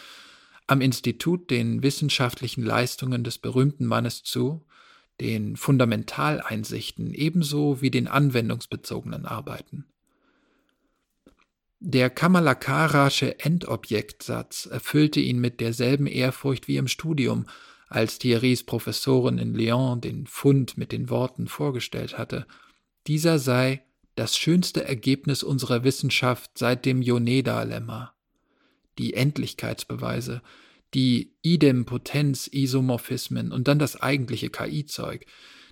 am 0.67 0.81
Institut 0.81 1.49
den 1.49 1.85
wissenschaftlichen 1.85 2.65
Leistungen 2.65 3.23
des 3.23 3.39
berühmten 3.39 3.87
Mannes 3.87 4.25
zu, 4.25 4.67
den 5.21 5.57
Fundamentaleinsichten 5.57 7.15
ebenso 7.15 7.83
wie 7.83 7.93
den 7.93 8.09
anwendungsbezogenen 8.09 9.27
Arbeiten. 9.27 9.85
Der 11.81 12.11
Kamalakarasche 12.11 13.39
Endobjektsatz 13.39 14.67
erfüllte 14.67 15.21
ihn 15.21 15.39
mit 15.39 15.61
derselben 15.61 16.09
Ehrfurcht 16.09 16.67
wie 16.67 16.77
im 16.77 16.89
Studium, 16.89 17.47
als 17.89 18.19
Thierrys 18.19 18.65
Professorin 18.65 19.39
in 19.39 19.55
Lyon 19.55 20.01
den 20.01 20.27
Fund 20.27 20.77
mit 20.77 20.91
den 20.91 21.09
Worten 21.09 21.47
vorgestellt 21.47 22.19
hatte. 22.19 22.49
Dieser 23.07 23.39
sei 23.39 23.85
das 24.17 24.37
schönste 24.37 24.85
Ergebnis 24.85 25.45
unserer 25.45 25.85
Wissenschaft 25.85 26.59
seit 26.59 26.85
dem 26.85 27.01
Yoneda-Lemma. 27.01 28.13
Die 28.99 29.15
Endlichkeitsbeweise, 29.15 30.43
die 30.95 31.37
Idempotenz-Isomorphismen 31.43 33.53
und 33.53 33.69
dann 33.69 33.79
das 33.79 34.03
eigentliche 34.03 34.51
KI-Zeug, 34.51 35.27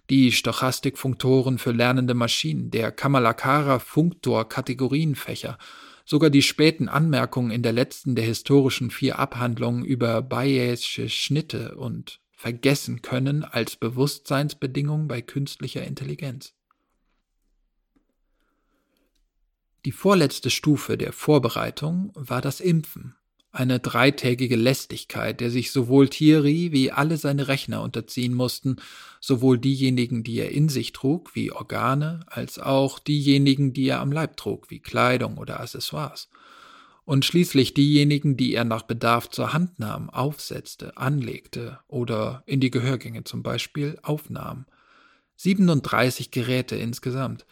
die 0.09 0.31
Stochastikfunktoren 0.31 1.59
für 1.59 1.73
lernende 1.73 2.15
Maschinen, 2.15 2.71
der 2.71 2.93
Kamalakara-Funktor-Kategorienfächer 2.93 5.59
Sogar 6.09 6.31
die 6.31 6.43
späten 6.43 6.89
Anmerkungen 6.89 7.51
in 7.51 7.65
der 7.65 7.73
letzten 7.73 8.15
der 8.15 8.25
historischen 8.25 8.93
vier 8.93 9.19
Abhandlungen 9.19 9.85
über 9.85 10.23
Bayesche 10.23 11.09
Schnitte 11.09 11.77
und 11.77 12.21
vergessen 12.31 13.03
können 13.03 13.43
als 13.43 13.75
Bewusstseinsbedingung 13.75 15.09
bei 15.09 15.21
künstlicher 15.21 15.85
Intelligenz. 15.85 16.55
Die 19.85 19.91
vorletzte 19.91 20.51
Stufe 20.51 20.97
der 20.97 21.13
Vorbereitung 21.13 22.13
war 22.15 22.41
das 22.41 22.61
Impfen 22.61 23.17
eine 23.57 23.81
dreitägige 23.81 24.57
Lästigkeit, 24.57 25.41
der 25.41 25.51
sich 25.51 25.73
sowohl 25.73 26.11
Thierry 26.11 26.73
wie 26.73 26.93
alle 26.93 27.17
seine 27.17 27.49
Rechner 27.49 27.83
unterziehen 27.83 28.35
mussten, 28.35 28.77
sowohl 29.19 29.59
diejenigen, 29.59 30.23
die 30.23 30.39
er 30.41 30.51
in 30.51 30.69
sich 30.69 30.93
trug, 30.93 31.35
wie 31.35 31.53
Organe, 31.53 32.21
als 32.27 32.59
auch 32.59 32.99
diejenigen, 32.99 33.73
die 33.73 33.89
er 33.89 34.01
am 34.01 34.13
Leib 34.13 34.37
trug, 34.37 34.71
wie 34.71 34.81
Kleidung 34.81 35.39
oder 35.39 35.61
Accessoires, 35.61 36.29
und 37.07 37.25
schließlich 37.25 37.73
diejenigen, 37.73 38.37
die 38.37 38.53
er 38.53 38.65
nach 38.65 38.83
Bedarf 38.83 39.31
zur 39.31 39.55
Hand 39.55 39.79
nahm, 39.79 40.11
aufsetzte, 40.11 40.97
anlegte 40.99 41.79
oder 41.89 42.43
in 42.45 42.61
die 42.61 42.71
Gehörgänge 42.71 43.25
zum 43.25 43.43
Beispiel 43.43 43.99
aufnahm. 44.03 44.67
37 45.37 46.31
Geräte 46.31 46.77
insgesamt, 46.77 47.47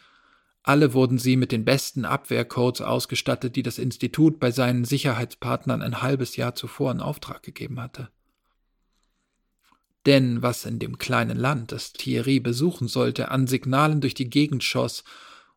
alle 0.67 0.93
wurden 0.93 1.19
sie 1.19 1.35
mit 1.35 1.51
den 1.51 1.63
besten 1.63 2.05
Abwehrcodes 2.05 2.81
ausgestattet, 2.81 3.55
die 3.55 3.61
das 3.61 3.77
Institut 3.77 4.39
bei 4.39 4.49
seinen 4.49 4.83
Sicherheitspartnern 4.83 5.83
ein 5.83 6.01
halbes 6.01 6.37
Jahr 6.37 6.55
zuvor 6.55 6.91
in 6.91 7.01
Auftrag 7.01 7.43
gegeben 7.43 7.79
hatte. 7.79 8.09
Denn 10.07 10.41
was 10.41 10.65
in 10.65 10.79
dem 10.79 10.97
kleinen 10.97 11.37
Land, 11.37 11.71
das 11.71 11.93
Thierry 11.93 12.39
besuchen 12.39 12.87
sollte, 12.87 13.29
an 13.29 13.45
Signalen 13.45 14.01
durch 14.01 14.15
die 14.15 14.29
Gegend 14.29 14.63
schoss 14.63 15.03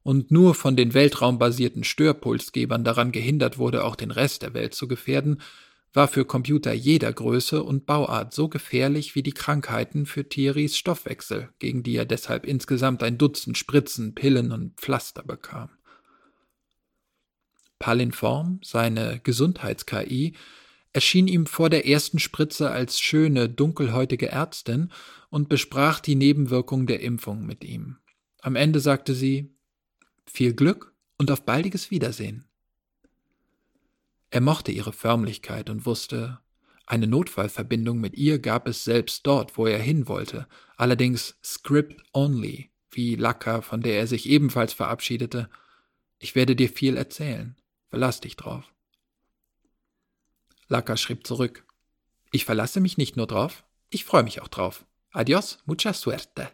und 0.02 0.30
nur 0.30 0.54
von 0.54 0.76
den 0.76 0.92
weltraumbasierten 0.92 1.84
Störpulsgebern 1.84 2.84
daran 2.84 3.10
gehindert 3.10 3.56
wurde, 3.56 3.84
auch 3.84 3.96
den 3.96 4.10
Rest 4.10 4.42
der 4.42 4.52
Welt 4.52 4.74
zu 4.74 4.88
gefährden, 4.88 5.40
war 5.92 6.08
für 6.08 6.24
Computer 6.24 6.72
jeder 6.72 7.12
Größe 7.12 7.62
und 7.62 7.86
Bauart 7.86 8.34
so 8.34 8.48
gefährlich 8.48 9.14
wie 9.14 9.22
die 9.22 9.32
Krankheiten 9.32 10.06
für 10.06 10.28
Thierrys 10.28 10.76
Stoffwechsel, 10.76 11.50
gegen 11.58 11.82
die 11.82 11.96
er 11.96 12.04
deshalb 12.04 12.46
insgesamt 12.46 13.02
ein 13.02 13.18
Dutzend 13.18 13.56
Spritzen, 13.56 14.14
Pillen 14.14 14.52
und 14.52 14.78
Pflaster 14.80 15.22
bekam. 15.22 15.70
Palinform, 17.78 18.60
seine 18.62 19.20
Gesundheits-KI, 19.20 20.34
erschien 20.92 21.28
ihm 21.28 21.46
vor 21.46 21.70
der 21.70 21.86
ersten 21.86 22.18
Spritze 22.18 22.70
als 22.70 22.98
schöne, 23.00 23.48
dunkelhäutige 23.48 24.28
Ärztin 24.30 24.90
und 25.30 25.48
besprach 25.48 26.00
die 26.00 26.16
Nebenwirkungen 26.16 26.86
der 26.86 27.00
Impfung 27.00 27.46
mit 27.46 27.64
ihm. 27.64 27.98
Am 28.40 28.56
Ende 28.56 28.80
sagte 28.80 29.14
sie 29.14 29.54
Viel 30.26 30.54
Glück 30.54 30.94
und 31.18 31.30
auf 31.30 31.44
baldiges 31.44 31.90
Wiedersehen. 31.90 32.47
Er 34.30 34.40
mochte 34.40 34.72
ihre 34.72 34.92
Förmlichkeit 34.92 35.70
und 35.70 35.86
wusste, 35.86 36.40
eine 36.86 37.06
Notfallverbindung 37.06 37.98
mit 37.98 38.14
ihr 38.14 38.38
gab 38.38 38.66
es 38.66 38.84
selbst 38.84 39.26
dort, 39.26 39.58
wo 39.58 39.66
er 39.66 39.78
hin 39.78 40.08
wollte, 40.08 40.46
allerdings 40.76 41.38
script 41.44 42.02
only, 42.12 42.70
wie 42.90 43.14
Lacka, 43.14 43.60
von 43.60 43.82
der 43.82 43.98
er 43.98 44.06
sich 44.06 44.26
ebenfalls 44.26 44.72
verabschiedete. 44.72 45.50
Ich 46.18 46.34
werde 46.34 46.56
dir 46.56 46.70
viel 46.70 46.96
erzählen. 46.96 47.56
Verlass 47.88 48.20
dich 48.20 48.36
drauf. 48.36 48.72
Lacka 50.68 50.96
schrieb 50.96 51.26
zurück. 51.26 51.64
Ich 52.32 52.44
verlasse 52.44 52.80
mich 52.80 52.98
nicht 52.98 53.16
nur 53.16 53.26
drauf, 53.26 53.64
ich 53.90 54.04
freue 54.04 54.22
mich 54.22 54.42
auch 54.42 54.48
drauf. 54.48 54.84
Adios, 55.12 55.58
mucha 55.64 55.94
suerte. 55.94 56.50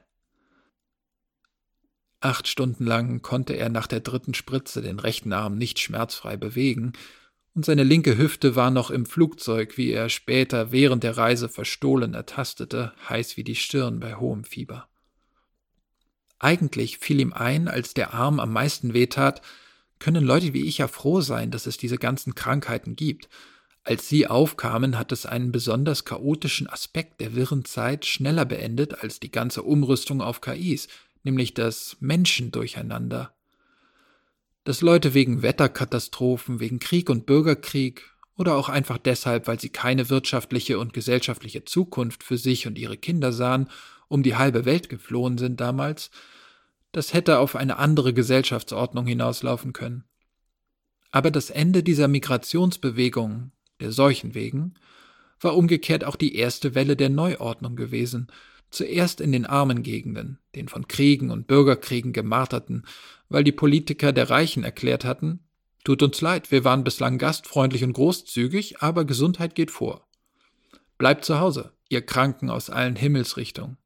Acht 2.20 2.48
Stunden 2.48 2.86
lang 2.86 3.22
konnte 3.22 3.54
er 3.54 3.68
nach 3.68 3.86
der 3.86 4.00
dritten 4.00 4.34
Spritze 4.34 4.82
den 4.82 4.98
rechten 4.98 5.32
Arm 5.32 5.56
nicht 5.58 5.78
schmerzfrei 5.78 6.36
bewegen, 6.36 6.92
und 7.54 7.64
seine 7.64 7.84
linke 7.84 8.18
Hüfte 8.18 8.56
war 8.56 8.70
noch 8.70 8.90
im 8.90 9.06
Flugzeug, 9.06 9.76
wie 9.76 9.90
er 9.92 10.08
später 10.08 10.72
während 10.72 11.04
der 11.04 11.16
Reise 11.16 11.48
verstohlen 11.48 12.14
ertastete, 12.14 12.92
heiß 13.08 13.36
wie 13.36 13.44
die 13.44 13.54
Stirn 13.54 14.00
bei 14.00 14.16
hohem 14.16 14.44
Fieber. 14.44 14.88
Eigentlich 16.40 16.98
fiel 16.98 17.20
ihm 17.20 17.32
ein, 17.32 17.68
als 17.68 17.94
der 17.94 18.12
Arm 18.12 18.40
am 18.40 18.52
meisten 18.52 18.92
wehtat, 18.92 19.40
können 20.00 20.24
Leute 20.24 20.52
wie 20.52 20.66
ich 20.66 20.78
ja 20.78 20.88
froh 20.88 21.20
sein, 21.20 21.50
dass 21.52 21.66
es 21.66 21.76
diese 21.76 21.96
ganzen 21.96 22.34
Krankheiten 22.34 22.96
gibt. 22.96 23.28
Als 23.84 24.08
sie 24.08 24.26
aufkamen, 24.26 24.98
hat 24.98 25.12
es 25.12 25.24
einen 25.24 25.52
besonders 25.52 26.04
chaotischen 26.04 26.68
Aspekt 26.68 27.20
der 27.20 27.36
wirren 27.36 27.64
Zeit 27.64 28.04
schneller 28.04 28.44
beendet 28.44 29.02
als 29.02 29.20
die 29.20 29.30
ganze 29.30 29.62
Umrüstung 29.62 30.20
auf 30.20 30.40
KIs, 30.40 30.88
nämlich 31.22 31.54
das 31.54 31.96
Menschendurcheinander. 32.00 33.34
Dass 34.64 34.80
Leute 34.80 35.14
wegen 35.14 35.42
Wetterkatastrophen, 35.42 36.60
wegen 36.60 36.78
Krieg 36.78 37.10
und 37.10 37.26
Bürgerkrieg 37.26 38.02
oder 38.36 38.56
auch 38.56 38.68
einfach 38.68 38.98
deshalb, 38.98 39.46
weil 39.46 39.60
sie 39.60 39.68
keine 39.68 40.10
wirtschaftliche 40.10 40.78
und 40.78 40.92
gesellschaftliche 40.92 41.64
Zukunft 41.64 42.22
für 42.22 42.38
sich 42.38 42.66
und 42.66 42.78
ihre 42.78 42.96
Kinder 42.96 43.32
sahen, 43.32 43.68
um 44.08 44.22
die 44.22 44.36
halbe 44.36 44.64
Welt 44.64 44.88
geflohen 44.88 45.38
sind 45.38 45.60
damals, 45.60 46.10
das 46.92 47.12
hätte 47.12 47.38
auf 47.38 47.56
eine 47.56 47.78
andere 47.78 48.14
Gesellschaftsordnung 48.14 49.06
hinauslaufen 49.06 49.72
können. 49.72 50.04
Aber 51.10 51.30
das 51.30 51.50
Ende 51.50 51.82
dieser 51.82 52.08
Migrationsbewegung, 52.08 53.52
der 53.80 53.92
Seuchen 53.92 54.34
wegen, 54.34 54.74
war 55.40 55.56
umgekehrt 55.56 56.04
auch 56.04 56.16
die 56.16 56.36
erste 56.36 56.74
Welle 56.74 56.96
der 56.96 57.08
Neuordnung 57.08 57.76
gewesen, 57.76 58.28
zuerst 58.70 59.20
in 59.20 59.32
den 59.32 59.46
armen 59.46 59.82
Gegenden, 59.82 60.38
den 60.54 60.68
von 60.68 60.88
Kriegen 60.88 61.30
und 61.30 61.46
Bürgerkriegen 61.46 62.12
gemarterten, 62.12 62.84
weil 63.28 63.44
die 63.44 63.52
Politiker 63.52 64.12
der 64.12 64.30
Reichen 64.30 64.64
erklärt 64.64 65.04
hatten, 65.04 65.44
Tut 65.84 66.02
uns 66.02 66.22
leid, 66.22 66.50
wir 66.50 66.64
waren 66.64 66.82
bislang 66.82 67.18
gastfreundlich 67.18 67.84
und 67.84 67.92
großzügig, 67.92 68.80
aber 68.80 69.04
Gesundheit 69.04 69.54
geht 69.54 69.70
vor. 69.70 70.08
Bleibt 70.96 71.26
zu 71.26 71.38
Hause, 71.38 71.74
ihr 71.90 72.00
Kranken 72.00 72.48
aus 72.48 72.70
allen 72.70 72.96
Himmelsrichtungen. 72.96 73.76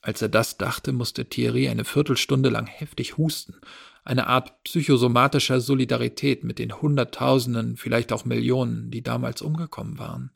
Als 0.00 0.22
er 0.22 0.30
das 0.30 0.56
dachte, 0.56 0.92
musste 0.94 1.28
Thierry 1.28 1.68
eine 1.68 1.84
Viertelstunde 1.84 2.48
lang 2.48 2.66
heftig 2.66 3.18
husten, 3.18 3.60
eine 4.04 4.26
Art 4.26 4.62
psychosomatischer 4.64 5.60
Solidarität 5.60 6.44
mit 6.44 6.58
den 6.58 6.80
Hunderttausenden, 6.80 7.76
vielleicht 7.76 8.12
auch 8.12 8.24
Millionen, 8.24 8.90
die 8.90 9.02
damals 9.02 9.42
umgekommen 9.42 9.98
waren. 9.98 10.30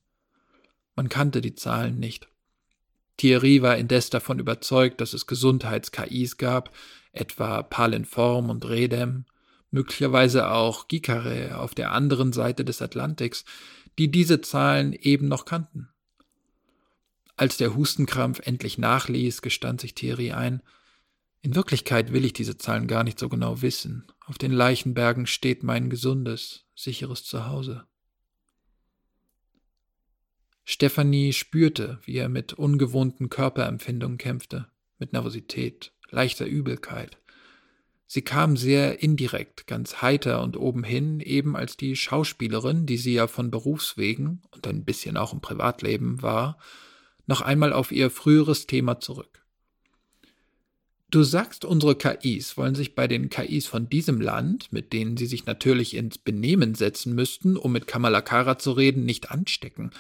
Man 0.95 1.09
kannte 1.09 1.41
die 1.41 1.55
Zahlen 1.55 1.99
nicht. 1.99 2.29
Thierry 3.17 3.63
war 3.63 3.77
indes 3.77 4.11
davon 4.11 4.39
überzeugt, 4.39 5.01
dass 5.01 5.13
es 5.15 5.27
Gesundheits-KIs 5.27 6.37
gab, 6.37 6.71
etwa 7.19 7.63
Palinform 7.63 8.51
und 8.51 8.69
Redem, 8.69 9.25
möglicherweise 9.71 10.51
auch 10.51 10.89
Gicare 10.89 11.59
auf 11.59 11.75
der 11.75 11.93
anderen 11.93 12.33
Seite 12.33 12.65
des 12.65 12.81
Atlantiks, 12.83 13.45
die 13.99 14.11
diese 14.11 14.41
Zahlen 14.41 14.93
eben 14.93 15.29
noch 15.29 15.45
kannten. 15.45 15.89
Als 17.37 17.57
der 17.57 17.77
Hustenkrampf 17.77 18.41
endlich 18.45 18.79
nachließ, 18.79 19.43
gestand 19.43 19.81
sich 19.81 19.95
Thierry 19.95 20.33
ein, 20.33 20.63
in 21.41 21.55
Wirklichkeit 21.55 22.13
will 22.13 22.25
ich 22.25 22.33
diese 22.33 22.59
Zahlen 22.59 22.89
gar 22.89 23.05
nicht 23.05 23.19
so 23.19 23.29
genau 23.29 23.63
wissen. 23.63 24.07
Auf 24.27 24.39
den 24.39 24.51
Leichenbergen 24.51 25.27
steht 25.27 25.63
mein 25.63 25.89
gesundes, 25.89 26.65
sicheres 26.75 27.25
Zuhause. 27.25 27.87
Stephanie 30.65 31.33
spürte, 31.33 31.99
wie 32.05 32.17
er 32.17 32.29
mit 32.29 32.53
ungewohnten 32.53 33.31
Körperempfindungen 33.31 34.19
kämpfte, 34.19 34.67
mit 34.99 35.13
Nervosität, 35.13 35.93
leichter 36.11 36.47
Übelkeit, 36.47 37.19
Sie 38.11 38.23
kam 38.23 38.57
sehr 38.57 39.03
indirekt, 39.03 39.67
ganz 39.67 40.01
heiter 40.01 40.43
und 40.43 40.57
obenhin, 40.57 41.21
eben 41.21 41.55
als 41.57 41.77
die 41.77 41.95
Schauspielerin, 41.95 42.87
die 42.87 42.97
sie 42.97 43.13
ja 43.13 43.27
von 43.27 43.51
Berufswegen 43.51 44.41
und 44.51 44.67
ein 44.67 44.87
bisschen 44.87 45.19
auch 45.19 45.35
im 45.35 45.43
Privatleben 45.43 46.23
war, 46.23 46.57
noch 47.27 47.43
einmal 47.43 47.75
auf 47.75 47.93
ihr 47.93 48.09
früheres 48.09 48.67
Thema 48.67 48.99
zurück. 48.99 49.45
Du 51.11 51.23
sagst, 51.23 51.67
unsere 51.67 51.97
KIs 51.97 52.57
wollen 52.57 52.75
sich 52.75 52.95
bei 52.95 53.09
den 53.09 53.29
KIs 53.29 53.67
von 53.67 53.91
diesem 53.91 54.23
Land, 54.23 54.73
mit 54.73 54.95
denen 54.95 55.19
sie 55.19 55.27
sich 55.27 55.45
natürlich 55.45 55.95
ins 55.95 56.17
Benehmen 56.17 56.75
setzen 56.75 57.15
müssten, 57.15 57.59
um 57.59 57.73
mit 57.73 57.87
Kamalakara 57.87 58.59
zu 58.59 58.73
reden, 58.73 59.05
nicht 59.05 59.31
anstecken. 59.31 59.91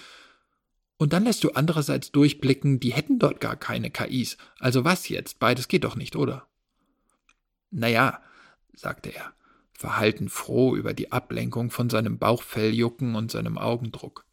Und 0.98 1.12
dann 1.12 1.24
lässt 1.24 1.44
du 1.44 1.52
andererseits 1.52 2.10
durchblicken, 2.10 2.80
die 2.80 2.92
hätten 2.92 3.18
dort 3.18 3.40
gar 3.40 3.56
keine 3.56 3.90
KIs. 3.90 4.36
Also 4.58 4.84
was 4.84 5.08
jetzt? 5.08 5.38
Beides 5.38 5.68
geht 5.68 5.84
doch 5.84 5.96
nicht, 5.96 6.16
oder? 6.16 6.46
Naja, 7.70 8.20
sagte 8.74 9.10
er, 9.14 9.32
verhalten 9.72 10.28
froh 10.28 10.74
über 10.74 10.94
die 10.94 11.12
Ablenkung 11.12 11.70
von 11.70 11.88
seinem 11.88 12.18
Bauchfelljucken 12.18 13.14
und 13.14 13.30
seinem 13.30 13.58
Augendruck. 13.58 14.26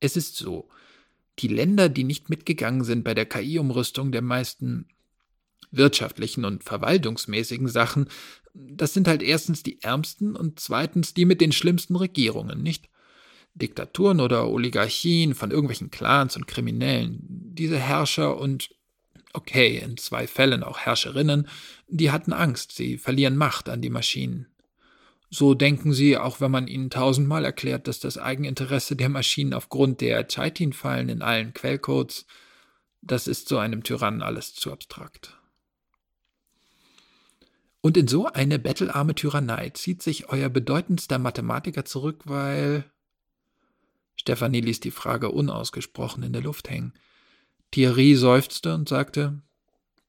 Es 0.00 0.16
ist 0.16 0.36
so, 0.36 0.68
die 1.40 1.48
Länder, 1.48 1.90
die 1.90 2.04
nicht 2.04 2.30
mitgegangen 2.30 2.84
sind 2.84 3.04
bei 3.04 3.12
der 3.12 3.26
KI-Umrüstung 3.26 4.10
der 4.10 4.22
meisten 4.22 4.88
wirtschaftlichen 5.70 6.46
und 6.46 6.64
verwaltungsmäßigen 6.64 7.68
Sachen, 7.68 8.08
das 8.54 8.94
sind 8.94 9.06
halt 9.06 9.22
erstens 9.22 9.62
die 9.62 9.82
ärmsten 9.82 10.36
und 10.36 10.58
zweitens 10.58 11.12
die 11.12 11.26
mit 11.26 11.42
den 11.42 11.52
schlimmsten 11.52 11.96
Regierungen, 11.96 12.62
nicht? 12.62 12.88
Diktaturen 13.58 14.20
oder 14.20 14.48
Oligarchien 14.48 15.34
von 15.34 15.50
irgendwelchen 15.50 15.90
Clans 15.90 16.36
und 16.36 16.46
Kriminellen. 16.46 17.20
Diese 17.54 17.78
Herrscher 17.78 18.38
und 18.38 18.70
Okay, 19.34 19.78
in 19.78 19.96
zwei 19.98 20.26
Fällen 20.26 20.62
auch 20.62 20.78
Herrscherinnen, 20.78 21.48
die 21.86 22.10
hatten 22.10 22.32
Angst, 22.32 22.72
sie 22.72 22.96
verlieren 22.96 23.36
Macht 23.36 23.68
an 23.68 23.82
die 23.82 23.90
Maschinen. 23.90 24.46
So 25.30 25.52
denken 25.54 25.92
sie, 25.92 26.16
auch 26.16 26.40
wenn 26.40 26.50
man 26.50 26.66
ihnen 26.66 26.88
tausendmal 26.88 27.44
erklärt, 27.44 27.86
dass 27.86 28.00
das 28.00 28.16
Eigeninteresse 28.16 28.96
der 28.96 29.10
Maschinen 29.10 29.52
aufgrund 29.52 30.00
der 30.00 30.26
Chaitin-Fallen 30.26 31.10
in 31.10 31.20
allen 31.20 31.52
Quellcodes, 31.52 32.24
das 33.02 33.26
ist 33.26 33.48
so 33.48 33.58
einem 33.58 33.82
Tyrannen 33.82 34.22
alles 34.22 34.54
zu 34.54 34.72
abstrakt. 34.72 35.38
Und 37.80 37.96
in 37.96 38.08
so 38.08 38.26
eine 38.26 38.58
bettelarme 38.58 39.14
Tyrannei 39.14 39.70
zieht 39.70 40.02
sich 40.02 40.30
euer 40.30 40.48
bedeutendster 40.48 41.18
Mathematiker 41.18 41.84
zurück, 41.84 42.22
weil. 42.24 42.84
Stefanie 44.28 44.60
ließ 44.60 44.80
die 44.80 44.90
Frage 44.90 45.30
unausgesprochen 45.30 46.22
in 46.22 46.34
der 46.34 46.42
Luft 46.42 46.68
hängen. 46.68 46.92
Thierry 47.70 48.14
seufzte 48.14 48.74
und 48.74 48.86
sagte, 48.86 49.40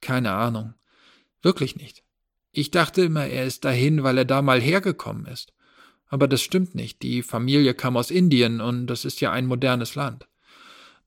keine 0.02 0.34
Ahnung. 0.34 0.74
Wirklich 1.42 1.78
nicht. 1.78 2.04
Ich 2.52 2.70
dachte 2.70 3.04
immer, 3.04 3.28
er 3.28 3.46
ist 3.46 3.64
dahin, 3.64 4.04
weil 4.04 4.18
er 4.18 4.26
da 4.26 4.42
mal 4.42 4.60
hergekommen 4.60 5.26
ist. 5.26 5.54
Aber 6.08 6.28
das 6.28 6.42
stimmt 6.42 6.76
nicht. 6.76 7.02
Die 7.02 7.24
Familie 7.24 7.74
kam 7.74 7.96
aus 7.96 8.12
Indien 8.12 8.60
und 8.60 8.88
das 8.88 9.06
ist 9.06 9.22
ja 9.22 9.32
ein 9.32 9.46
modernes 9.46 9.96
Land. 9.96 10.28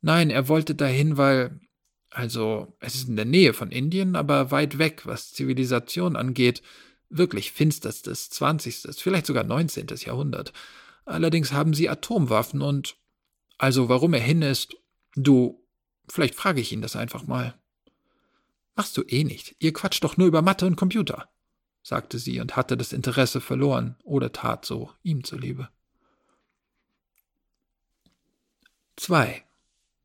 Nein, 0.01 0.31
er 0.31 0.48
wollte 0.48 0.75
dahin, 0.75 1.18
weil, 1.18 1.61
also, 2.09 2.75
es 2.81 2.94
ist 2.94 3.11
in 3.11 3.16
der 3.16 3.27
Nähe 3.27 3.53
von 3.53 3.70
Indien, 3.70 4.16
aber 4.16 4.51
weit 4.51 4.79
weg, 4.79 5.03
was 5.05 5.35
Zivilisation 5.35 6.16
angeht, 6.16 6.62
wirklich 7.11 7.53
finsterstes 7.53 8.31
20., 8.31 8.96
vielleicht 8.96 9.27
sogar 9.27 9.44
19. 9.44 9.88
Jahrhundert. 9.98 10.55
Allerdings 11.05 11.53
haben 11.53 11.75
sie 11.75 11.90
Atomwaffen 11.90 12.62
und, 12.62 12.96
also 13.62 13.88
warum 13.88 14.12
er 14.12 14.20
hin 14.20 14.42
ist, 14.42 14.75
du, 15.14 15.62
Vielleicht 16.09 16.35
frage 16.35 16.61
ich 16.61 16.72
ihn 16.72 16.83
das 16.83 16.96
einfach 16.96 17.29
mal. 17.29 17.55
Machst 18.75 18.96
du 18.96 19.03
eh 19.03 19.22
nicht. 19.22 19.55
Ihr 19.61 19.72
quatscht 19.72 20.03
doch 20.03 20.16
nur 20.16 20.27
über 20.27 20.42
Mathe 20.42 20.66
und 20.66 20.75
Computer, 20.75 21.31
sagte 21.81 22.18
sie 22.18 22.40
und 22.40 22.57
hatte 22.57 22.77
das 22.77 22.92
Interesse 22.92 23.40
verloren 23.40 23.94
oder 24.03 24.33
tat 24.33 24.64
so, 24.64 24.90
ihm 25.05 25.22
zuliebe. 25.22 25.68
2. 28.96 29.44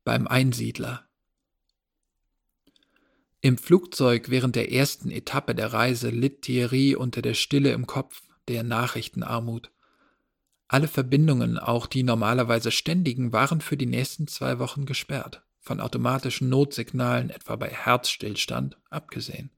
Beim 0.04 0.28
Einsiedler 0.28 1.08
Im 3.40 3.58
Flugzeug 3.58 4.30
während 4.30 4.54
der 4.54 4.70
ersten 4.70 5.10
Etappe 5.10 5.56
der 5.56 5.72
Reise 5.72 6.10
litt 6.10 6.42
Thierry 6.42 6.94
unter 6.94 7.22
der 7.22 7.34
Stille 7.34 7.72
im 7.72 7.88
Kopf, 7.88 8.22
der 8.46 8.62
Nachrichtenarmut. 8.62 9.72
Alle 10.68 10.86
Verbindungen, 10.86 11.58
auch 11.58 11.86
die 11.86 12.02
normalerweise 12.02 12.70
ständigen, 12.70 13.32
waren 13.32 13.62
für 13.62 13.78
die 13.78 13.86
nächsten 13.86 14.28
zwei 14.28 14.58
Wochen 14.58 14.84
gesperrt 14.86 15.42
von 15.60 15.80
automatischen 15.80 16.48
Notsignalen, 16.48 17.28
etwa 17.28 17.56
bei 17.56 17.68
Herzstillstand, 17.68 18.78
abgesehen. 18.88 19.50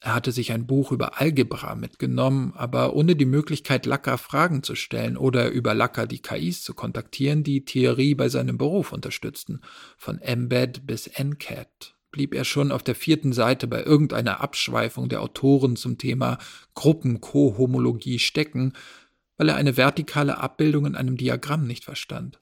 Er 0.00 0.14
hatte 0.14 0.32
sich 0.32 0.50
ein 0.50 0.66
Buch 0.66 0.92
über 0.92 1.20
Algebra 1.20 1.74
mitgenommen, 1.74 2.54
aber 2.56 2.94
ohne 2.94 3.14
die 3.14 3.26
Möglichkeit, 3.26 3.84
Lacker 3.84 4.16
Fragen 4.16 4.62
zu 4.62 4.74
stellen 4.74 5.16
oder 5.16 5.50
über 5.50 5.74
Lacker 5.74 6.06
die 6.06 6.22
KIs 6.22 6.62
zu 6.62 6.74
kontaktieren, 6.74 7.44
die 7.44 7.64
Theorie 7.64 8.14
bei 8.14 8.28
seinem 8.28 8.58
Beruf 8.58 8.92
unterstützten. 8.92 9.60
Von 9.96 10.18
Embed 10.20 10.86
bis 10.86 11.06
NCAT 11.06 11.94
blieb 12.10 12.34
er 12.34 12.44
schon 12.44 12.72
auf 12.72 12.82
der 12.82 12.94
vierten 12.94 13.32
Seite 13.32 13.66
bei 13.66 13.84
irgendeiner 13.84 14.40
Abschweifung 14.40 15.08
der 15.08 15.22
Autoren 15.22 15.76
zum 15.76 15.98
Thema 15.98 16.38
Gruppenkohomologie 16.74 18.18
stecken, 18.18 18.72
weil 19.40 19.48
er 19.48 19.56
eine 19.56 19.78
vertikale 19.78 20.36
Abbildung 20.36 20.84
in 20.84 20.94
einem 20.94 21.16
Diagramm 21.16 21.66
nicht 21.66 21.86
verstand. 21.86 22.38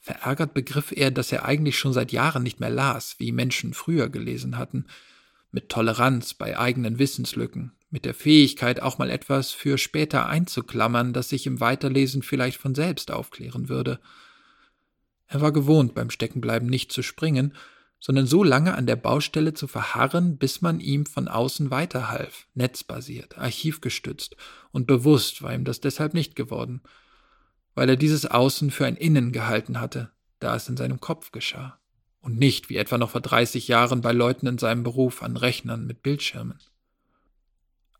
Verärgert 0.00 0.52
begriff 0.52 0.92
er, 0.92 1.10
dass 1.10 1.32
er 1.32 1.46
eigentlich 1.46 1.78
schon 1.78 1.94
seit 1.94 2.12
Jahren 2.12 2.42
nicht 2.42 2.60
mehr 2.60 2.68
las, 2.68 3.14
wie 3.16 3.32
Menschen 3.32 3.72
früher 3.72 4.10
gelesen 4.10 4.58
hatten, 4.58 4.84
mit 5.50 5.70
Toleranz 5.70 6.34
bei 6.34 6.58
eigenen 6.58 6.98
Wissenslücken, 6.98 7.72
mit 7.88 8.04
der 8.04 8.12
Fähigkeit, 8.12 8.82
auch 8.82 8.98
mal 8.98 9.08
etwas 9.08 9.52
für 9.52 9.78
später 9.78 10.26
einzuklammern, 10.26 11.14
das 11.14 11.30
sich 11.30 11.46
im 11.46 11.58
Weiterlesen 11.58 12.20
vielleicht 12.20 12.58
von 12.58 12.74
selbst 12.74 13.10
aufklären 13.10 13.70
würde. 13.70 13.98
Er 15.26 15.40
war 15.40 15.52
gewohnt, 15.52 15.94
beim 15.94 16.10
Steckenbleiben 16.10 16.68
nicht 16.68 16.92
zu 16.92 17.00
springen, 17.00 17.54
sondern 18.00 18.26
so 18.26 18.44
lange 18.44 18.74
an 18.74 18.86
der 18.86 18.96
Baustelle 18.96 19.54
zu 19.54 19.66
verharren, 19.66 20.38
bis 20.38 20.60
man 20.60 20.80
ihm 20.80 21.06
von 21.06 21.28
außen 21.28 21.70
weiterhalf, 21.70 22.46
netzbasiert, 22.54 23.38
archivgestützt, 23.38 24.36
und 24.70 24.86
bewusst 24.86 25.42
war 25.42 25.54
ihm 25.54 25.64
das 25.64 25.80
deshalb 25.80 26.14
nicht 26.14 26.36
geworden– 26.36 26.82
weil 27.78 27.90
er 27.90 27.96
dieses 27.96 28.26
Außen 28.26 28.72
für 28.72 28.86
ein 28.86 28.96
Innen 28.96 29.30
gehalten 29.30 29.78
hatte, 29.80 30.10
da 30.40 30.56
es 30.56 30.68
in 30.68 30.76
seinem 30.76 30.98
Kopf 30.98 31.30
geschah, 31.30 31.78
und 32.20 32.36
nicht 32.36 32.70
wie 32.70 32.76
etwa 32.76 32.98
noch 32.98 33.10
vor 33.10 33.20
30 33.20 33.68
Jahren 33.68 34.00
bei 34.00 34.10
Leuten 34.10 34.48
in 34.48 34.58
seinem 34.58 34.82
Beruf 34.82 35.22
an 35.22 35.36
Rechnern 35.36 35.86
mit 35.86 36.02
Bildschirmen. 36.02 36.58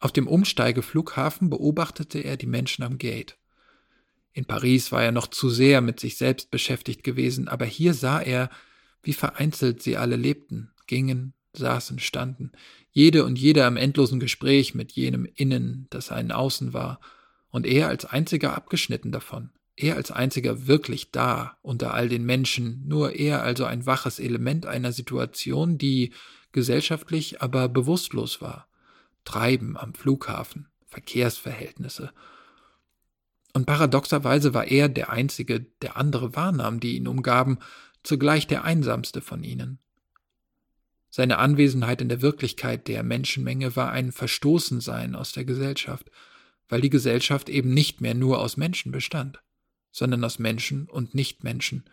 Auf 0.01 0.11
dem 0.11 0.27
Umsteigeflughafen 0.27 1.49
beobachtete 1.49 2.19
er 2.19 2.37
die 2.37 2.49
Menschen 2.49 2.83
am 2.83 2.99
Gate. 2.99 3.39
In 4.33 4.47
Paris 4.47 4.91
war 4.91 5.05
er 5.05 5.13
noch 5.13 5.29
zu 5.29 5.49
sehr 5.49 5.81
mit 5.81 6.01
sich 6.01 6.17
selbst 6.17 6.51
beschäftigt 6.51 7.05
gewesen, 7.05 7.47
aber 7.47 7.65
hier 7.65 7.95
sah 7.95 8.21
er, 8.21 8.51
wie 9.03 9.13
vereinzelt 9.13 9.83
sie 9.83 9.97
alle 9.97 10.17
lebten, 10.17 10.71
gingen, 10.87 11.35
saßen, 11.53 11.99
standen, 11.99 12.53
jede 12.91 13.25
und 13.25 13.39
jeder 13.39 13.67
im 13.67 13.77
endlosen 13.77 14.21
Gespräch 14.21 14.75
mit 14.75 14.93
jenem 14.93 15.27
Innen, 15.35 15.87
das 15.91 16.11
ein 16.11 16.33
Außen 16.33 16.73
war, 16.73 17.01
und 17.51 17.67
er 17.67 17.89
als 17.89 18.05
einziger 18.05 18.55
abgeschnitten 18.55 19.13
davon, 19.13 19.51
er 19.77 19.97
als 19.97 20.11
einziger 20.11 20.67
wirklich 20.67 21.13
da 21.13 21.57
unter 21.63 21.95
all 21.95 22.09
den 22.09 22.25
Menschen, 22.25 22.83
nur 22.87 23.15
er 23.15 23.43
also 23.43 23.65
ein 23.65 23.87
waches 23.87 24.19
Element 24.19 24.67
einer 24.67 24.93
Situation, 24.93 25.79
die 25.79 26.13
gesellschaftlich 26.53 27.41
aber 27.41 27.69
bewusstlos 27.69 28.41
war. 28.41 28.67
Treiben 29.25 29.77
am 29.77 29.95
Flughafen, 29.95 30.69
Verkehrsverhältnisse. 30.87 32.13
Und 33.53 33.67
paradoxerweise 33.67 34.55
war 34.55 34.67
er 34.67 34.89
der 34.89 35.11
Einzige, 35.11 35.61
der 35.83 35.97
andere 35.97 36.35
wahrnahm, 36.35 36.81
die 36.81 36.97
ihn 36.97 37.07
umgaben, 37.07 37.59
zugleich 38.09 38.47
der 38.47 38.65
einsamste 38.65 39.21
von 39.21 39.45
ihnen. 39.45 39.79
Seine 41.11 41.37
Anwesenheit 41.37 42.01
in 42.01 42.09
der 42.09 42.23
Wirklichkeit 42.23 42.89
der 42.89 43.03
Menschenmenge 43.03 43.77
war 43.77 43.93
ein 43.93 44.13
Verstoßensein 44.13 45.15
aus 45.15 45.33
der 45.33 45.45
Gesellschaft, 45.45 46.11
weil 46.71 46.81
die 46.81 46.89
Gesellschaft 46.89 47.51
eben 47.51 47.75
nicht 47.75 48.01
mehr 48.01 48.15
nur 48.15 48.41
aus 48.41 48.57
Menschen 48.57 48.93
bestand, 48.93 49.43
sondern 49.93 50.25
aus 50.25 50.39
Menschen 50.39 50.89
und 50.89 51.15
Nichtmenschen, 51.15 51.85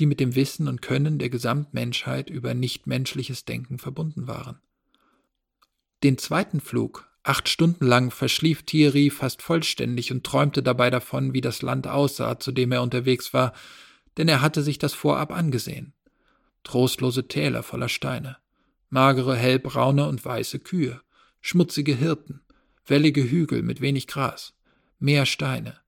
die 0.00 0.06
mit 0.06 0.18
dem 0.18 0.34
Wissen 0.34 0.66
und 0.66 0.82
Können 0.82 1.20
der 1.20 1.30
Gesamtmenschheit 1.30 2.30
über 2.30 2.52
nichtmenschliches 2.52 3.44
Denken 3.44 3.78
verbunden 3.78 4.26
waren. 4.26 4.60
Den 6.02 6.18
zweiten 6.18 6.60
Flug, 6.60 7.08
acht 7.22 7.48
Stunden 7.48 7.86
lang, 7.86 8.10
verschlief 8.10 8.64
Thierry 8.64 9.10
fast 9.10 9.40
vollständig 9.40 10.10
und 10.10 10.24
träumte 10.24 10.64
dabei 10.64 10.90
davon, 10.90 11.32
wie 11.32 11.40
das 11.40 11.62
Land 11.62 11.86
aussah, 11.86 12.40
zu 12.40 12.50
dem 12.50 12.72
er 12.72 12.82
unterwegs 12.82 13.32
war, 13.32 13.52
denn 14.16 14.28
er 14.28 14.42
hatte 14.42 14.62
sich 14.62 14.78
das 14.78 14.94
vorab 14.94 15.32
angesehen. 15.32 15.94
Trostlose 16.64 17.28
Täler 17.28 17.62
voller 17.62 17.88
Steine, 17.88 18.36
magere 18.88 19.36
hellbraune 19.36 20.06
und 20.08 20.24
weiße 20.24 20.58
Kühe, 20.58 21.00
schmutzige 21.40 21.94
Hirten, 21.94 22.42
wellige 22.86 23.22
Hügel 23.22 23.62
mit 23.62 23.80
wenig 23.80 24.06
Gras, 24.06 24.54
mehr 24.98 25.26
Steine, 25.26 25.80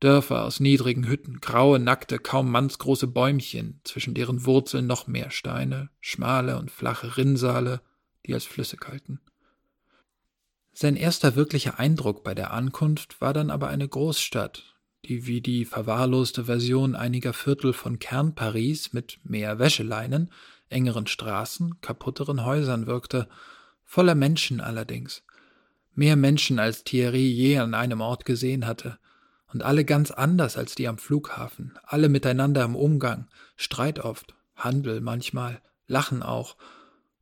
Dörfer 0.00 0.44
aus 0.44 0.60
niedrigen 0.60 1.06
Hütten, 1.06 1.40
graue, 1.40 1.78
nackte, 1.78 2.18
kaum 2.18 2.50
mannsgroße 2.50 3.06
Bäumchen, 3.06 3.80
zwischen 3.84 4.12
deren 4.12 4.44
Wurzeln 4.44 4.86
noch 4.86 5.06
mehr 5.06 5.30
Steine, 5.30 5.88
schmale 6.00 6.58
und 6.58 6.70
flache 6.70 7.16
Rinnsale, 7.16 7.80
die 8.26 8.34
als 8.34 8.44
Flüsse 8.44 8.76
galten. 8.76 9.20
Sein 10.74 10.96
erster 10.96 11.36
wirklicher 11.36 11.78
Eindruck 11.78 12.22
bei 12.22 12.34
der 12.34 12.52
Ankunft 12.52 13.22
war 13.22 13.32
dann 13.32 13.50
aber 13.50 13.68
eine 13.68 13.88
Großstadt, 13.88 14.75
die 15.06 15.26
wie 15.26 15.40
die 15.40 15.64
verwahrloste 15.64 16.44
Version 16.44 16.94
einiger 16.94 17.32
Viertel 17.32 17.72
von 17.72 17.98
Kern 17.98 18.34
Paris 18.34 18.92
mit 18.92 19.18
mehr 19.24 19.58
Wäscheleinen, 19.58 20.30
engeren 20.68 21.06
Straßen, 21.06 21.80
kaputteren 21.80 22.44
Häusern 22.44 22.86
wirkte, 22.86 23.28
voller 23.84 24.14
Menschen 24.14 24.60
allerdings. 24.60 25.22
Mehr 25.94 26.16
Menschen, 26.16 26.58
als 26.58 26.84
Thierry 26.84 27.26
je 27.26 27.58
an 27.58 27.74
einem 27.74 28.00
Ort 28.00 28.24
gesehen 28.24 28.66
hatte. 28.66 28.98
Und 29.52 29.62
alle 29.62 29.84
ganz 29.84 30.10
anders 30.10 30.56
als 30.56 30.74
die 30.74 30.88
am 30.88 30.98
Flughafen, 30.98 31.78
alle 31.84 32.08
miteinander 32.08 32.64
im 32.64 32.74
Umgang, 32.74 33.28
Streit 33.56 34.00
oft, 34.00 34.34
Handel 34.56 35.00
manchmal, 35.00 35.62
Lachen 35.86 36.22
auch. 36.22 36.56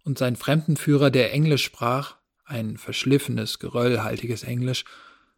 Und 0.04 0.18
sein 0.18 0.36
Fremdenführer, 0.36 1.10
der 1.10 1.32
Englisch 1.32 1.62
sprach, 1.62 2.16
ein 2.46 2.78
verschliffenes, 2.78 3.58
geröllhaltiges 3.58 4.42
Englisch, 4.42 4.84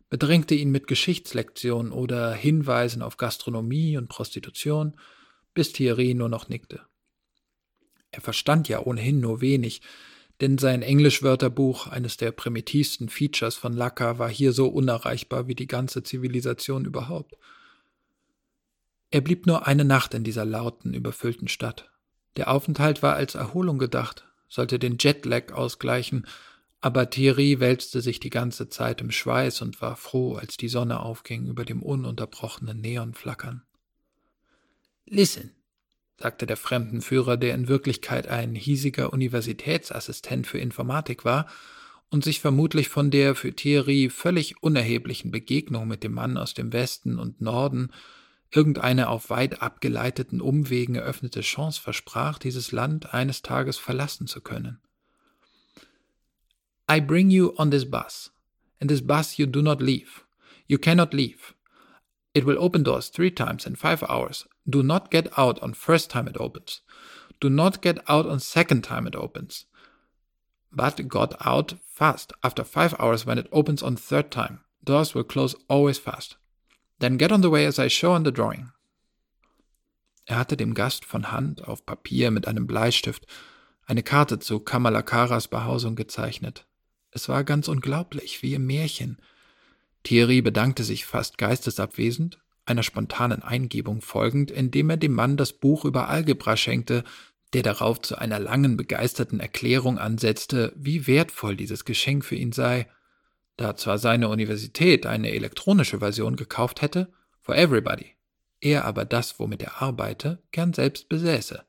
bedrängte 0.09 0.55
ihn 0.55 0.71
mit 0.71 0.87
Geschichtslektionen 0.87 1.93
oder 1.93 2.33
Hinweisen 2.33 3.03
auf 3.03 3.17
Gastronomie 3.17 3.97
und 3.97 4.09
Prostitution, 4.09 4.95
bis 5.55 5.73
Thierry 5.73 6.15
nur 6.15 6.29
noch 6.29 6.49
nickte. 6.49 6.83
Er 8.11 8.21
verstand 8.21 8.69
ja 8.69 8.81
ohnehin 8.81 9.21
nur 9.21 9.41
wenig, 9.41 9.83
denn 10.41 10.59
sein 10.59 10.83
Englischwörterbuch, 10.83 11.87
eines 11.87 12.19
der 12.19 12.31
primitivsten 12.31 13.09
Features 13.09 13.57
von 13.57 13.73
Lacka, 13.73 14.19
war 14.19 14.29
hier 14.29 14.53
so 14.53 14.69
unerreichbar 14.69 15.49
wie 15.49 15.55
die 15.55 15.67
ganze 15.67 16.03
Zivilisation 16.03 16.85
überhaupt. 16.85 17.37
Er 19.11 19.23
blieb 19.23 19.47
nur 19.47 19.67
eine 19.67 19.85
Nacht 19.85 20.15
in 20.15 20.25
dieser 20.25 20.45
lauten, 20.45 20.93
überfüllten 20.93 21.49
Stadt. 21.49 21.91
Der 22.37 22.51
Aufenthalt 22.51 23.03
war 23.03 23.15
als 23.15 23.35
Erholung 23.35 23.79
gedacht, 23.79 24.25
sollte 24.49 24.79
den 24.79 24.99
Jetlag 24.99 25.53
ausgleichen, 25.53 26.27
aber 26.87 27.11
Thierry 27.11 27.59
wälzte 27.59 28.01
sich 28.01 28.21
die 28.21 28.31
ganze 28.31 28.69
Zeit 28.69 29.01
im 29.01 29.11
Schweiß 29.11 29.61
und 29.61 29.83
war 29.83 29.97
froh, 29.97 30.37
als 30.37 30.57
die 30.57 30.69
Sonne 30.69 31.01
aufging 31.01 31.49
über 31.49 31.65
dem 31.65 31.83
ununterbrochenen 31.83 32.81
Neonflackern. 32.81 33.65
Listen, 35.05 35.51
sagte 36.17 36.47
der 36.47 36.57
Fremdenführer, 36.57 37.37
der 37.39 37.57
in 37.57 37.67
Wirklichkeit 37.67 38.29
ein 38.29 38.55
hiesiger 38.55 39.13
Universitätsassistent 39.13 40.47
für 40.47 40.59
Informatik 40.59 41.25
war 41.25 41.49
und 42.09 42.23
sich 42.23 42.39
vermutlich 42.39 42.89
von 42.89 43.11
der 43.11 43.35
für 43.35 43.53
Thierry 43.53 44.09
völlig 44.09 44.63
unerheblichen 44.63 45.33
Begegnung 45.33 45.89
mit 45.89 46.05
dem 46.05 46.13
Mann 46.13 46.37
aus 46.37 46.55
dem 46.55 46.73
Westen 46.73 47.19
und 47.19 47.41
Norden 47.41 47.91
irgendeine 48.53 49.09
auf 49.09 49.29
weit 49.29 49.61
abgeleiteten 49.61 50.41
Umwegen 50.41 50.95
eröffnete 50.95 51.41
Chance 51.41 51.81
versprach, 51.81 52.39
dieses 52.39 52.71
Land 52.71 53.13
eines 53.13 53.43
Tages 53.43 53.77
verlassen 53.77 54.29
zu 54.29 54.41
können. 54.41 54.79
I 56.89 57.01
bring 57.01 57.31
you 57.31 57.55
on 57.59 57.71
this 57.71 57.85
bus. 57.85 58.31
In 58.81 58.87
this 58.87 59.01
bus 59.01 59.39
you 59.39 59.47
do 59.47 59.61
not 59.61 59.83
leave. 59.83 60.25
You 60.69 60.79
cannot 60.79 61.13
leave. 61.13 61.55
It 62.35 62.45
will 62.45 62.63
open 62.63 62.83
doors 62.83 63.09
three 63.09 63.31
times 63.31 63.67
in 63.67 63.75
five 63.75 64.05
hours. 64.09 64.47
Do 64.69 64.83
not 64.83 65.11
get 65.11 65.27
out 65.39 65.61
on 65.63 65.75
first 65.75 66.11
time 66.11 66.29
it 66.29 66.37
opens. 66.39 66.83
Do 67.41 67.51
not 67.51 67.83
get 67.83 67.99
out 68.09 68.27
on 68.27 68.41
second 68.41 68.83
time 68.83 69.07
it 69.07 69.17
opens. 69.17 69.67
But 70.71 71.09
got 71.09 71.35
out 71.45 71.75
fast 71.85 72.33
after 72.45 72.63
five 72.63 72.95
hours 72.99 73.27
when 73.27 73.39
it 73.39 73.49
opens 73.51 73.83
on 73.83 73.97
third 73.97 74.31
time. 74.31 74.61
Doors 74.85 75.15
will 75.15 75.25
close 75.25 75.57
always 75.69 75.99
fast. 75.99 76.37
Then 76.99 77.17
get 77.17 77.33
on 77.33 77.41
the 77.41 77.51
way 77.51 77.67
as 77.67 77.79
I 77.79 77.89
show 77.89 78.13
on 78.13 78.23
the 78.23 78.31
drawing. 78.31 78.71
Er 80.29 80.39
hatte 80.39 80.57
dem 80.57 80.75
Gast 80.75 81.05
von 81.05 81.31
Hand 81.33 81.67
auf 81.67 81.87
Papier 81.87 82.31
mit 82.31 82.47
einem 82.47 82.67
Bleistift 82.67 83.27
eine 83.87 84.03
Karte 84.03 84.39
zu 84.39 84.61
Kamalakaras 84.61 85.49
Behausung 85.49 85.95
gezeichnet. 85.95 86.67
Es 87.17 87.29
war 87.31 87.45
ganz 87.45 87.69
unglaublich, 87.69 88.43
wie 88.43 88.53
im 88.53 88.67
Märchen– 88.67 89.19
Thierry 90.07 90.41
bedankte 90.41 90.85
sich 90.85 91.05
fast 91.05 91.37
geistesabwesend, 91.37 92.39
einer 92.65 92.85
spontanen 92.85 93.43
Eingebung 93.43 94.03
folgend, 94.03 94.53
indem 94.53 94.91
er 94.91 94.97
dem 94.97 95.15
Mann 95.15 95.37
das 95.37 95.53
Buch 95.53 95.85
über 95.85 96.09
Algebra 96.09 96.57
schenkte, 96.57 97.03
der 97.55 97.65
darauf 97.65 98.01
zu 98.03 98.17
einer 98.17 98.39
langen, 98.39 98.77
begeisterten 98.77 99.41
Erklärung 99.41 99.99
ansetzte, 99.99 100.73
wie 100.77 101.09
wertvoll 101.09 101.57
dieses 101.57 101.85
Geschenk 101.85 102.25
für 102.25 102.37
ihn 102.37 102.53
sei, 102.53 102.87
da 103.57 103.75
zwar 103.75 103.99
seine 103.99 104.29
Universität 104.29 105.07
eine 105.07 105.33
elektronische 105.33 105.99
Version 105.99 106.37
gekauft 106.37 106.83
hätte, 106.83 107.13
for 107.41 107.57
everybody, 107.57 108.15
er 108.61 108.85
aber 108.85 109.05
das, 109.05 109.41
womit 109.41 109.61
er 109.61 109.83
arbeite, 109.83 110.41
gern 110.53 110.73
selbst 110.73 111.09
besäße. 111.09 111.65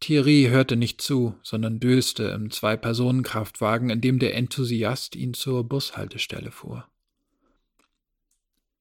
Thierry 0.00 0.48
hörte 0.50 0.76
nicht 0.76 1.00
zu, 1.02 1.34
sondern 1.42 1.80
döste 1.80 2.24
im 2.24 2.50
Zwei-Personen-Kraftwagen, 2.50 3.90
in 3.90 4.00
dem 4.00 4.18
der 4.18 4.34
Enthusiast 4.34 5.16
ihn 5.16 5.34
zur 5.34 5.64
Bushaltestelle 5.64 6.50
fuhr. 6.50 6.86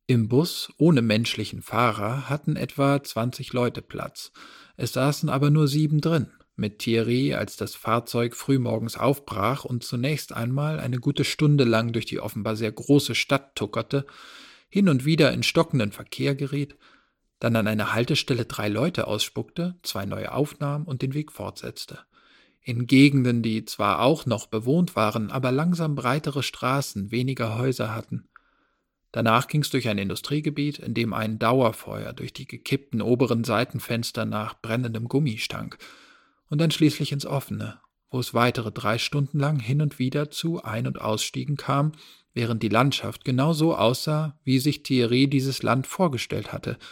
Im 0.06 0.30
Bus 0.30 0.72
ohne 0.78 1.02
menschlichen 1.02 1.62
Fahrer 1.62 2.30
hatten 2.30 2.56
etwa 2.56 3.04
20 3.04 3.52
Leute 3.52 3.82
Platz. 3.82 4.32
Es 4.78 4.94
saßen 4.94 5.28
aber 5.28 5.50
nur 5.50 5.68
sieben 5.68 6.00
drin, 6.00 6.32
mit 6.56 6.80
Thierry, 6.80 7.34
als 7.34 7.58
das 7.58 7.76
Fahrzeug 7.76 8.36
frühmorgens 8.36 8.96
aufbrach 8.96 9.66
und 9.66 9.84
zunächst 9.84 10.32
einmal 10.32 10.80
eine 10.80 11.00
gute 11.00 11.24
Stunde 11.24 11.66
lang 11.66 11.92
durch 11.92 12.06
die 12.06 12.20
offenbar 12.20 12.56
sehr 12.56 12.72
große 12.72 13.16
Stadt 13.16 13.56
tuckerte, 13.56 14.06
hin 14.70 14.88
und 14.88 15.04
wieder 15.04 15.34
in 15.34 15.44
stockenden 15.44 15.92
Verkehr 15.92 16.36
geriet, 16.36 16.78
dann 17.40 17.56
an 17.56 17.68
einer 17.68 17.94
Haltestelle 17.94 18.46
drei 18.46 18.68
Leute 18.68 19.08
ausspuckte, 19.08 19.76
zwei 19.84 20.06
neue 20.06 20.32
aufnahm 20.32 20.86
und 20.86 21.02
den 21.02 21.14
Weg 21.14 21.32
fortsetzte. 21.32 22.00
In 22.62 22.88
Gegenden, 22.88 23.44
die 23.44 23.64
zwar 23.66 24.02
auch 24.02 24.26
noch 24.26 24.48
bewohnt 24.48 24.96
waren, 24.96 25.32
aber 25.32 25.52
langsam 25.52 25.96
breitere 25.96 26.44
Straßen, 26.44 27.12
weniger 27.12 27.58
Häuser 27.58 27.96
hatten. 27.96 28.28
Danach 29.12 29.48
ging's 29.48 29.70
durch 29.70 29.88
ein 29.88 29.98
Industriegebiet, 29.98 30.80
in 30.80 30.94
dem 30.94 31.14
ein 31.14 31.40
Dauerfeuer 31.40 32.12
durch 32.14 32.34
die 32.34 32.46
gekippten 32.46 33.02
oberen 33.02 33.44
Seitenfenster 33.44 34.26
nach 34.26 34.60
brennendem 34.62 35.08
Gummi 35.08 35.38
stank, 35.38 35.78
und 36.50 36.60
dann 36.60 36.72
schließlich 36.72 37.12
ins 37.12 37.26
Offene, 37.26 37.80
wo 38.10 38.20
es 38.20 38.34
weitere 38.34 38.72
drei 38.72 38.98
Stunden 38.98 39.40
lang 39.40 39.60
hin 39.60 39.82
und 39.82 40.00
wieder 40.00 40.30
zu 40.30 40.64
Ein- 40.64 40.88
und 40.88 41.00
Ausstiegen 41.00 41.56
kam, 41.56 41.94
während 42.34 42.64
die 42.64 42.70
Landschaft 42.70 43.26
genau 43.26 43.54
so 43.54 43.76
aussah, 43.76 44.38
wie 44.44 44.60
sich 44.60 44.84
Thierry 44.84 45.28
dieses 45.30 45.62
Land 45.62 45.86
vorgestellt 45.86 46.52
hatte– 46.52 46.78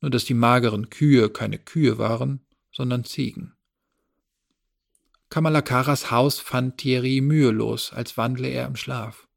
nur 0.00 0.10
dass 0.10 0.24
die 0.24 0.34
mageren 0.34 0.90
Kühe 0.90 1.30
keine 1.30 1.58
Kühe 1.58 1.98
waren, 1.98 2.40
sondern 2.72 3.04
Ziegen. 3.04 3.54
Kamalakaras 5.30 6.10
Haus 6.10 6.40
fand 6.40 6.78
Thierry 6.78 7.20
mühelos, 7.20 7.92
als 7.92 8.16
wandle 8.16 8.48
er 8.48 8.66
im 8.66 8.76
Schlaf. 8.76 9.28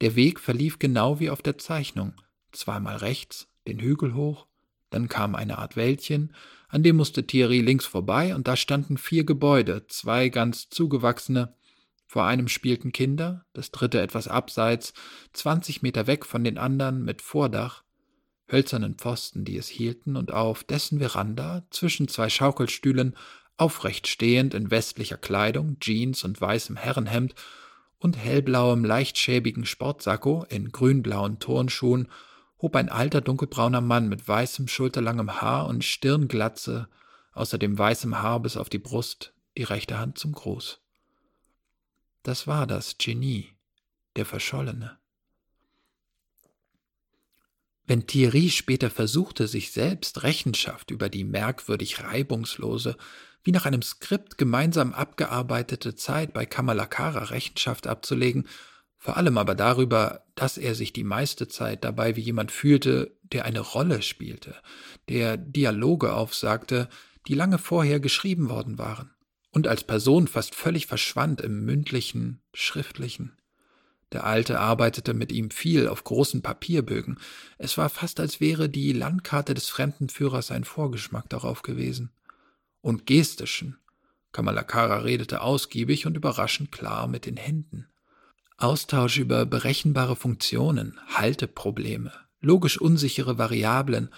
Der 0.00 0.16
Weg 0.16 0.38
verlief 0.38 0.78
genau 0.78 1.18
wie 1.18 1.30
auf 1.30 1.42
der 1.42 1.58
Zeichnung, 1.58 2.14
zweimal 2.52 2.96
rechts, 2.96 3.48
den 3.66 3.80
Hügel 3.80 4.14
hoch, 4.14 4.46
dann 4.90 5.08
kam 5.08 5.34
eine 5.34 5.58
Art 5.58 5.76
Wäldchen, 5.76 6.34
an 6.68 6.82
dem 6.82 6.96
musste 6.96 7.26
Thierry 7.26 7.60
links 7.60 7.86
vorbei, 7.86 8.34
und 8.34 8.46
da 8.46 8.56
standen 8.56 8.98
vier 8.98 9.24
Gebäude, 9.24 9.86
zwei 9.86 10.28
ganz 10.28 10.68
zugewachsene, 10.68 11.54
vor 12.06 12.24
einem 12.24 12.48
spielten 12.48 12.92
Kinder, 12.92 13.44
das 13.52 13.70
dritte 13.70 14.00
etwas 14.00 14.28
abseits, 14.28 14.92
zwanzig 15.32 15.82
Meter 15.82 16.06
weg 16.06 16.26
von 16.26 16.44
den 16.44 16.58
anderen 16.58 17.04
mit 17.04 17.22
Vordach, 17.22 17.82
hölzernen 18.50 18.94
Pfosten, 18.94 19.44
die 19.44 19.56
es 19.56 19.68
hielten, 19.68 20.16
und 20.16 20.32
auf 20.32 20.64
dessen 20.64 20.98
Veranda, 20.98 21.64
zwischen 21.70 22.08
zwei 22.08 22.28
Schaukelstühlen, 22.28 23.16
aufrecht 23.56 24.06
stehend 24.06 24.54
in 24.54 24.70
westlicher 24.70 25.18
Kleidung, 25.18 25.78
Jeans 25.80 26.24
und 26.24 26.40
weißem 26.40 26.76
Herrenhemd 26.76 27.34
und 27.98 28.16
hellblauem, 28.16 28.84
leichtschäbigen 28.84 29.66
Sportsacko 29.66 30.46
in 30.48 30.70
grünblauen 30.70 31.40
Turnschuhen, 31.40 32.08
hob 32.60 32.76
ein 32.76 32.88
alter 32.88 33.20
dunkelbrauner 33.20 33.80
Mann 33.80 34.08
mit 34.08 34.26
weißem, 34.26 34.68
schulterlangem 34.68 35.40
Haar 35.40 35.66
und 35.66 35.84
Stirnglatze, 35.84 36.88
außerdem 37.32 37.76
weißem 37.76 38.20
Haar 38.20 38.40
bis 38.40 38.56
auf 38.56 38.68
die 38.68 38.78
Brust, 38.78 39.32
die 39.56 39.64
rechte 39.64 39.98
Hand 39.98 40.18
zum 40.18 40.32
Gruß. 40.32 40.80
Das 42.22 42.46
war 42.46 42.66
das 42.66 42.98
Genie, 42.98 43.48
der 44.16 44.26
Verschollene. 44.26 44.97
Wenn 47.88 48.06
Thierry 48.06 48.50
später 48.50 48.90
versuchte, 48.90 49.48
sich 49.48 49.72
selbst 49.72 50.22
Rechenschaft 50.22 50.90
über 50.90 51.08
die 51.08 51.24
merkwürdig 51.24 52.04
reibungslose, 52.04 52.98
wie 53.42 53.50
nach 53.50 53.64
einem 53.64 53.80
Skript 53.80 54.36
gemeinsam 54.36 54.92
abgearbeitete 54.92 55.94
Zeit 55.94 56.34
bei 56.34 56.44
Kamalakara 56.44 57.24
Rechenschaft 57.24 57.86
abzulegen, 57.86 58.46
vor 58.98 59.16
allem 59.16 59.38
aber 59.38 59.54
darüber, 59.54 60.26
dass 60.34 60.58
er 60.58 60.74
sich 60.74 60.92
die 60.92 61.02
meiste 61.02 61.48
Zeit 61.48 61.82
dabei 61.82 62.14
wie 62.14 62.20
jemand 62.20 62.52
fühlte, 62.52 63.16
der 63.22 63.46
eine 63.46 63.60
Rolle 63.60 64.02
spielte, 64.02 64.54
der 65.08 65.38
Dialoge 65.38 66.12
aufsagte, 66.12 66.90
die 67.26 67.34
lange 67.34 67.56
vorher 67.56 68.00
geschrieben 68.00 68.50
worden 68.50 68.76
waren, 68.76 69.14
und 69.50 69.66
als 69.66 69.82
Person 69.82 70.28
fast 70.28 70.54
völlig 70.54 70.86
verschwand 70.86 71.40
im 71.40 71.64
mündlichen, 71.64 72.42
schriftlichen. 72.52 73.38
Der 74.12 74.24
Alte 74.24 74.58
arbeitete 74.58 75.12
mit 75.12 75.32
ihm 75.32 75.50
viel 75.50 75.86
auf 75.86 76.04
großen 76.04 76.40
Papierbögen. 76.40 77.18
Es 77.58 77.76
war 77.76 77.88
fast, 77.88 78.20
als 78.20 78.40
wäre 78.40 78.68
die 78.68 78.92
Landkarte 78.92 79.54
des 79.54 79.68
Fremdenführers 79.68 80.50
ein 80.50 80.64
Vorgeschmack 80.64 81.28
darauf 81.28 81.62
gewesen. 81.62 82.10
Und 82.80 83.06
gestischen. 83.06 83.78
Kamalakara 84.32 84.98
redete 84.98 85.42
ausgiebig 85.42 86.06
und 86.06 86.16
überraschend 86.16 86.72
klar 86.72 87.06
mit 87.06 87.26
den 87.26 87.36
Händen. 87.36 87.86
Austausch 88.56 89.18
über 89.18 89.46
berechenbare 89.46 90.16
Funktionen, 90.16 90.98
Halteprobleme, 91.14 92.12
logisch 92.40 92.80
unsichere 92.80 93.38
Variablen, 93.38 94.10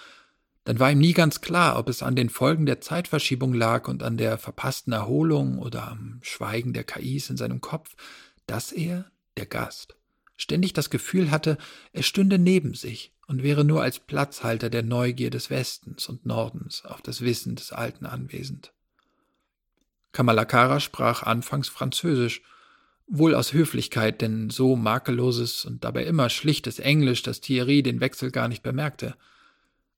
dann 0.63 0.79
war 0.79 0.91
ihm 0.91 0.99
nie 0.99 1.13
ganz 1.13 1.41
klar, 1.41 1.77
ob 1.77 1.89
es 1.89 2.03
an 2.03 2.15
den 2.15 2.29
Folgen 2.29 2.65
der 2.65 2.81
Zeitverschiebung 2.81 3.53
lag 3.53 3.87
und 3.87 4.03
an 4.03 4.17
der 4.17 4.37
verpassten 4.37 4.93
Erholung 4.93 5.57
oder 5.57 5.87
am 5.87 6.19
Schweigen 6.21 6.73
der 6.73 6.83
KIs 6.83 7.29
in 7.29 7.37
seinem 7.37 7.61
Kopf, 7.61 7.95
dass 8.45 8.71
er 8.71 9.05
der 9.37 9.45
Gast, 9.45 9.95
ständig 10.35 10.73
das 10.73 10.89
Gefühl 10.89 11.31
hatte, 11.31 11.57
er 11.93 12.03
stünde 12.03 12.37
neben 12.37 12.73
sich 12.73 13.13
und 13.27 13.43
wäre 13.43 13.63
nur 13.63 13.81
als 13.81 13.99
Platzhalter 13.99 14.69
der 14.69 14.83
Neugier 14.83 15.29
des 15.29 15.49
Westens 15.49 16.07
und 16.09 16.25
Nordens 16.25 16.83
auf 16.85 17.01
das 17.01 17.21
Wissen 17.21 17.55
des 17.55 17.71
Alten 17.71 18.05
anwesend. 18.05 18.73
Kamalakara 20.11 20.79
sprach 20.79 21.23
anfangs 21.23 21.69
Französisch, 21.69 22.41
wohl 23.07 23.35
aus 23.35 23.53
Höflichkeit, 23.53 24.21
denn 24.21 24.49
so 24.49 24.75
makelloses 24.75 25.65
und 25.65 25.83
dabei 25.83 26.05
immer 26.05 26.29
schlichtes 26.29 26.79
Englisch, 26.79 27.23
dass 27.23 27.41
Thierry 27.41 27.83
den 27.83 27.99
Wechsel 27.99 28.31
gar 28.31 28.47
nicht 28.47 28.63
bemerkte. 28.63 29.15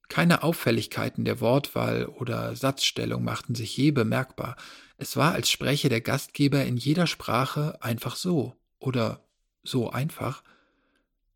Keine 0.09 0.43
Auffälligkeiten 0.43 1.23
der 1.23 1.39
Wortwahl 1.39 2.05
oder 2.05 2.55
Satzstellung 2.55 3.23
machten 3.23 3.55
sich 3.55 3.75
je 3.77 3.91
bemerkbar. 3.91 4.55
Es 4.97 5.15
war, 5.15 5.33
als 5.33 5.49
spreche 5.49 5.89
der 5.89 6.01
Gastgeber 6.01 6.63
in 6.63 6.77
jeder 6.77 7.07
Sprache 7.07 7.81
einfach 7.81 8.15
so, 8.15 8.55
oder 8.83 9.23
so 9.63 9.89
einfach, 9.89 10.43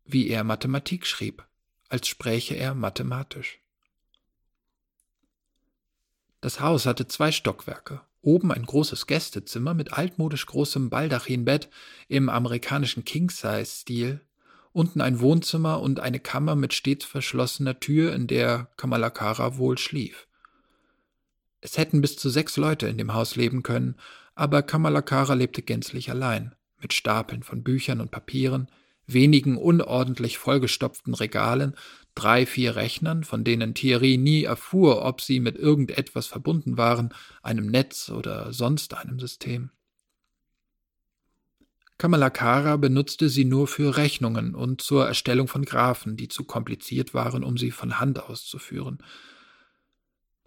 wie 0.04 0.28
er 0.28 0.44
Mathematik 0.44 1.06
schrieb, 1.06 1.46
als 1.88 2.06
spräche 2.06 2.54
er 2.54 2.74
mathematisch. 2.74 3.58
Das 6.42 6.60
Haus 6.60 6.84
hatte 6.84 7.08
zwei 7.08 7.32
Stockwerke, 7.32 8.02
oben 8.20 8.52
ein 8.52 8.66
großes 8.66 9.06
Gästezimmer 9.06 9.72
mit 9.72 9.94
altmodisch 9.94 10.44
großem 10.44 10.90
Baldachinbett 10.90 11.70
im 12.08 12.28
amerikanischen 12.28 13.04
King-Size-Stil, 13.04 14.20
unten 14.72 15.00
ein 15.00 15.20
Wohnzimmer 15.20 15.80
und 15.80 16.00
eine 16.00 16.20
Kammer 16.20 16.54
mit 16.54 16.74
stets 16.74 17.06
verschlossener 17.06 17.80
Tür, 17.80 18.14
in 18.14 18.26
der 18.26 18.68
Kamalakara 18.76 19.56
wohl 19.56 19.78
schlief. 19.78 20.28
Es 21.62 21.78
hätten 21.78 22.02
bis 22.02 22.16
zu 22.18 22.28
sechs 22.28 22.58
Leute 22.58 22.86
in 22.88 22.98
dem 22.98 23.14
Haus 23.14 23.36
leben 23.36 23.62
können, 23.62 23.96
aber 24.34 24.62
Kamalakara 24.62 25.32
lebte 25.32 25.62
gänzlich 25.62 26.10
allein 26.10 26.54
mit 26.80 26.92
Stapeln 26.92 27.42
von 27.42 27.62
Büchern 27.62 28.00
und 28.00 28.10
Papieren, 28.10 28.68
wenigen 29.06 29.56
unordentlich 29.56 30.38
vollgestopften 30.38 31.14
Regalen, 31.14 31.74
drei, 32.14 32.46
vier 32.46 32.76
Rechnern, 32.76 33.24
von 33.24 33.44
denen 33.44 33.74
Thierry 33.74 34.16
nie 34.18 34.44
erfuhr, 34.44 35.04
ob 35.04 35.20
sie 35.20 35.40
mit 35.40 35.56
irgendetwas 35.56 36.26
verbunden 36.26 36.76
waren, 36.76 37.14
einem 37.42 37.66
Netz 37.66 38.10
oder 38.10 38.52
sonst 38.52 38.94
einem 38.94 39.18
System. 39.18 39.70
Kamalakara 41.96 42.76
benutzte 42.76 43.28
sie 43.28 43.44
nur 43.44 43.66
für 43.66 43.96
Rechnungen 43.96 44.54
und 44.54 44.80
zur 44.80 45.08
Erstellung 45.08 45.48
von 45.48 45.64
Graphen, 45.64 46.16
die 46.16 46.28
zu 46.28 46.44
kompliziert 46.44 47.12
waren, 47.12 47.42
um 47.42 47.58
sie 47.58 47.72
von 47.72 47.98
Hand 47.98 48.22
auszuführen. 48.22 48.98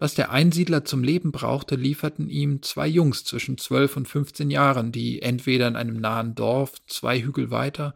Was 0.02 0.14
der 0.14 0.32
Einsiedler 0.32 0.84
zum 0.84 1.04
Leben 1.04 1.30
brauchte, 1.30 1.76
lieferten 1.76 2.28
ihm 2.28 2.60
zwei 2.62 2.88
Jungs 2.88 3.22
zwischen 3.22 3.56
zwölf 3.56 3.96
und 3.96 4.08
fünfzehn 4.08 4.50
Jahren, 4.50 4.90
die 4.90 5.22
entweder 5.22 5.68
in 5.68 5.76
einem 5.76 6.00
nahen 6.00 6.34
Dorf 6.34 6.84
zwei 6.88 7.22
Hügel 7.22 7.52
weiter 7.52 7.94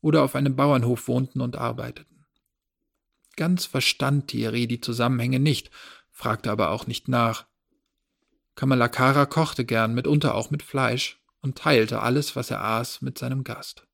oder 0.00 0.24
auf 0.24 0.34
einem 0.34 0.56
Bauernhof 0.56 1.06
wohnten 1.06 1.40
und 1.40 1.54
arbeiteten. 1.54 2.26
Ganz 3.36 3.66
verstand 3.66 4.26
Thierry 4.26 4.66
die 4.66 4.80
Zusammenhänge 4.80 5.38
nicht, 5.38 5.70
fragte 6.10 6.50
aber 6.50 6.70
auch 6.72 6.88
nicht 6.88 7.06
nach. 7.06 7.46
Kamalakara 8.56 9.24
kochte 9.24 9.64
gern, 9.64 9.94
mitunter 9.94 10.34
auch 10.34 10.50
mit 10.50 10.64
Fleisch, 10.64 11.20
und 11.40 11.56
teilte 11.56 12.02
alles, 12.02 12.34
was 12.34 12.50
er 12.50 12.64
aß, 12.64 13.00
mit 13.00 13.16
seinem 13.16 13.44
Gast. 13.44 13.86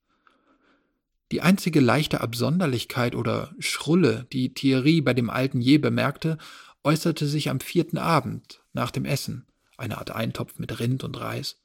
Die 1.31 1.43
einzige 1.43 1.81
leichte 1.81 2.23
Absonderlichkeit 2.23 3.15
oder 3.15 3.55
Schrulle, 3.59 4.27
die 4.33 4.55
Thierry 4.55 5.03
bei 5.03 5.13
dem 5.13 5.29
Alten 5.29 5.61
je 5.61 5.77
bemerkte, 5.77 6.39
äußerte 6.85 7.27
sich 7.27 7.49
am 7.49 7.61
vierten 7.61 7.99
Abend 7.99 8.63
nach 8.73 8.91
dem 8.91 9.05
Essen, 9.05 9.47
eine 9.77 9.99
Art 9.99 10.11
Eintopf 10.11 10.59
mit 10.59 10.79
Rind 10.79 11.03
und 11.03 11.19
Reis. 11.19 11.61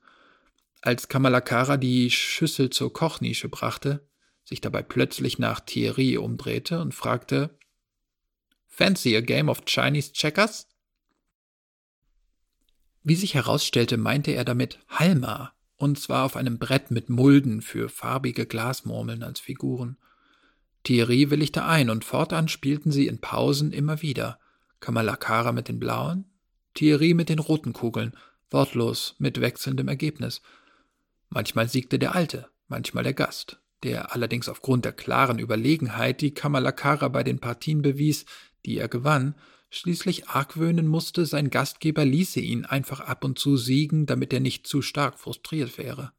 Als 0.82 1.10
Kamalakara 1.10 1.78
die 1.78 2.10
Schüssel 2.10 2.70
zur 2.70 2.94
Kochnische 2.94 3.50
brachte, 3.50 4.08
sich 4.46 4.62
dabei 4.62 4.82
plötzlich 4.82 5.38
nach 5.38 5.60
Thierry 5.60 6.18
umdrehte 6.18 6.82
und 6.82 6.94
fragte 6.94 7.58
Fancy 8.68 9.16
a 9.16 9.22
game 9.22 9.50
of 9.50 9.66
Chinese 9.66 10.14
Checkers? 10.14 10.68
Wie 13.04 13.16
sich 13.16 13.34
herausstellte, 13.34 13.98
meinte 13.98 14.32
er 14.32 14.46
damit 14.46 14.80
Halma, 14.88 15.54
und 15.76 16.00
zwar 16.00 16.26
auf 16.26 16.36
einem 16.36 16.60
Brett 16.60 16.92
mit 16.92 17.10
Mulden 17.10 17.62
für 17.62 17.90
farbige 17.90 18.46
Glasmurmeln 18.46 19.24
als 19.24 19.40
Figuren. 19.40 19.98
Thierry 20.84 21.30
willigte 21.30 21.66
ein, 21.66 21.90
und 21.90 22.06
fortan 22.06 22.48
spielten 22.48 22.92
sie 22.92 23.08
in 23.08 23.20
Pausen 23.20 23.74
immer 23.74 24.02
wieder, 24.02 24.40
Kamalakara 24.80 25.52
mit 25.52 25.68
den 25.68 25.80
blauen, 25.80 26.26
Thierry 26.74 27.14
mit 27.14 27.30
den 27.30 27.40
roten 27.40 27.74
Kugeln, 27.74 28.14
wortlos 28.50 29.16
mit 29.20 29.42
wechselndem 29.42 29.88
Ergebnis. 29.88 30.42
Manchmal 31.30 31.68
siegte 31.68 32.00
der 32.00 32.16
Alte, 32.16 32.50
manchmal 32.68 33.04
der 33.04 33.14
Gast, 33.14 33.60
der 33.84 34.14
allerdings 34.14 34.50
aufgrund 34.50 34.86
der 34.86 34.94
klaren 34.94 35.40
Überlegenheit, 35.40 36.22
die 36.22 36.34
Kamalakara 36.34 37.08
bei 37.10 37.24
den 37.24 37.40
Partien 37.40 37.82
bewies, 37.82 38.26
die 38.66 38.78
er 38.78 38.88
gewann, 38.88 39.36
schließlich 39.70 40.30
argwöhnen 40.30 40.88
musste, 40.88 41.26
sein 41.26 41.50
Gastgeber 41.50 42.06
ließe 42.06 42.40
ihn 42.40 42.66
einfach 42.66 43.02
ab 43.02 43.24
und 43.24 43.38
zu 43.38 43.58
siegen, 43.58 44.06
damit 44.06 44.34
er 44.34 44.40
nicht 44.40 44.66
zu 44.66 44.82
stark 44.82 45.20
frustriert 45.20 45.78
wäre. 45.78 46.12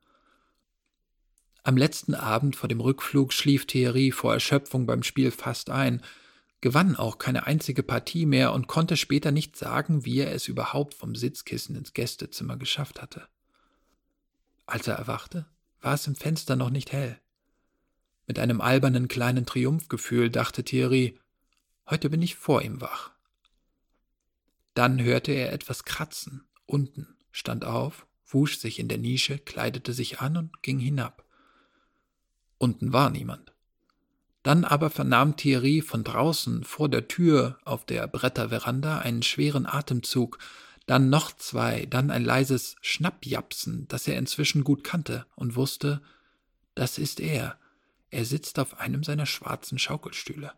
Am 1.63 1.77
letzten 1.77 2.15
Abend 2.15 2.57
vor 2.57 2.69
dem 2.69 2.81
Rückflug 2.81 3.33
schlief 3.33 3.67
Thierry 3.67 4.13
vor 4.13 4.33
Erschöpfung 4.33 4.87
beim 4.87 5.03
Spiel 5.03 5.31
fast 5.31 5.69
ein, 5.69 6.03
gewann 6.61 6.97
auch 6.97 7.19
keine 7.19 7.47
einzige 7.47 7.83
Partie 7.83 8.27
mehr 8.27 8.53
und 8.53 8.67
konnte 8.67 8.97
später 8.97 9.31
nicht 9.31 9.57
sagen, 9.57 10.05
wie 10.05 10.21
er 10.21 10.33
es 10.33 10.49
überhaupt 10.49 10.95
vom 10.95 11.15
Sitzkissen 11.15 11.77
ins 11.77 11.93
Gästezimmer 11.95 12.57
geschafft 12.57 13.01
hatte. 13.01 13.27
Als 14.67 14.87
er 14.87 14.97
erwachte, 14.97 15.47
war 15.81 15.95
es 15.95 16.07
im 16.07 16.15
Fenster 16.15 16.57
noch 16.57 16.71
nicht 16.71 16.93
hell. 16.93 17.19
Mit 18.27 18.39
einem 18.39 18.61
albernen 18.61 19.09
kleinen 19.09 19.47
Triumphgefühl 19.47 20.31
dachte 20.31 20.63
Thierry, 20.63 21.19
heute 21.89 22.11
bin 22.11 22.23
ich 22.23 22.37
vor 22.37 22.63
ihm 22.63 22.81
wach. 22.81 23.11
Dann 24.75 25.03
hörte 25.03 25.33
er 25.33 25.53
etwas 25.53 25.85
kratzen, 25.85 26.45
unten, 26.67 27.17
stand 27.33 27.65
auf, 27.65 28.07
wusch 28.27 28.59
sich 28.59 28.79
in 28.79 28.89
der 28.89 28.99
Nische, 28.99 29.39
kleidete 29.39 29.93
sich 29.93 30.21
an 30.21 30.37
und 30.37 30.63
ging 30.63 30.79
hinab. 30.79 31.25
Unten 32.59 32.93
war 32.93 33.11
niemand. 33.11 33.53
Dann 34.43 34.65
aber 34.65 34.89
vernahm 34.89 35.37
Thierry 35.37 35.83
von 35.83 36.03
draußen 36.03 36.65
vor 36.65 36.89
der 36.89 37.09
Tür 37.09 37.59
auf 37.65 37.85
der 37.85 38.07
Bretterveranda 38.07 38.99
einen 38.99 39.23
schweren 39.23 39.67
Atemzug, 39.67 40.39
dann 40.87 41.11
noch 41.11 41.33
zwei, 41.37 41.87
dann 41.87 42.11
ein 42.11 42.25
leises 42.25 42.77
Schnappjapsen, 42.81 43.87
das 43.89 44.09
er 44.09 44.19
inzwischen 44.19 44.65
gut 44.65 44.83
kannte 44.83 45.27
und 45.37 45.57
wusste, 45.57 46.01
das 46.75 46.99
ist 46.99 47.21
er. 47.21 47.59
Er 48.11 48.25
sitzt 48.25 48.59
auf 48.59 48.81
einem 48.81 49.05
seiner 49.05 49.27
schwarzen 49.27 49.79
Schaukelstühle. 49.79 50.53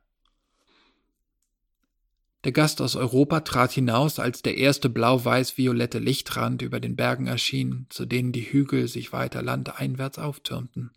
Der 2.45 2.53
Gast 2.53 2.81
aus 2.81 2.97
Europa 2.97 3.41
trat 3.41 3.73
hinaus, 3.73 4.19
als 4.19 4.43
der 4.43 4.57
erste 4.57 4.89
blau-weiß-violette 4.89 5.99
Lichtrand 5.99 6.63
über 6.63 6.81
den 6.81 6.97
Bergen 6.97 7.27
erschien, 7.27 7.87
zu 7.89 8.05
denen 8.05 8.33
die 8.33 8.53
Hügel 8.53 8.89
sich 8.89 9.13
weiter 9.13 9.43
landeinwärts 9.43 10.19
auftürmten. 10.19 10.91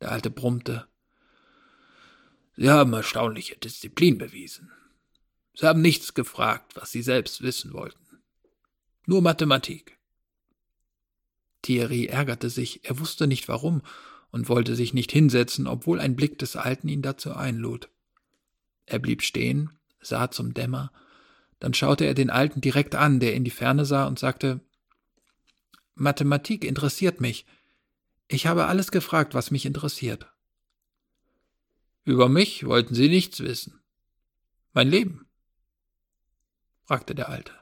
Der 0.00 0.12
Alte 0.12 0.30
brummte. 0.30 0.86
Sie 2.56 2.70
haben 2.70 2.92
erstaunliche 2.92 3.56
Disziplin 3.56 4.18
bewiesen. 4.18 4.70
Sie 5.54 5.66
haben 5.66 5.82
nichts 5.82 6.14
gefragt, 6.14 6.76
was 6.76 6.90
Sie 6.92 7.02
selbst 7.02 7.42
wissen 7.42 7.72
wollten. 7.72 8.22
Nur 9.06 9.22
Mathematik. 9.22 9.98
Thierry 11.62 12.06
ärgerte 12.06 12.50
sich, 12.50 12.84
er 12.84 12.98
wusste 12.98 13.26
nicht 13.26 13.48
warum 13.48 13.82
und 14.30 14.48
wollte 14.48 14.76
sich 14.76 14.94
nicht 14.94 15.12
hinsetzen, 15.12 15.66
obwohl 15.66 16.00
ein 16.00 16.16
Blick 16.16 16.38
des 16.38 16.56
Alten 16.56 16.88
ihn 16.88 17.02
dazu 17.02 17.34
einlud. 17.34 17.88
Er 18.86 18.98
blieb 18.98 19.22
stehen, 19.22 19.70
sah 20.00 20.30
zum 20.30 20.54
Dämmer, 20.54 20.92
dann 21.60 21.72
schaute 21.72 22.04
er 22.04 22.14
den 22.14 22.30
Alten 22.30 22.60
direkt 22.60 22.94
an, 22.94 23.20
der 23.20 23.34
in 23.34 23.44
die 23.44 23.50
Ferne 23.50 23.84
sah 23.84 24.06
und 24.06 24.18
sagte 24.18 24.60
Mathematik 25.94 26.64
interessiert 26.64 27.20
mich. 27.20 27.46
Ich 28.28 28.46
habe 28.46 28.66
alles 28.66 28.90
gefragt, 28.90 29.34
was 29.34 29.50
mich 29.50 29.64
interessiert. 29.64 30.26
Über 32.04 32.28
mich 32.28 32.66
wollten 32.66 32.94
Sie 32.94 33.08
nichts 33.08 33.40
wissen. 33.40 33.80
Mein 34.72 34.88
Leben? 34.88 35.26
fragte 36.84 37.14
der 37.14 37.30
Alte. 37.30 37.52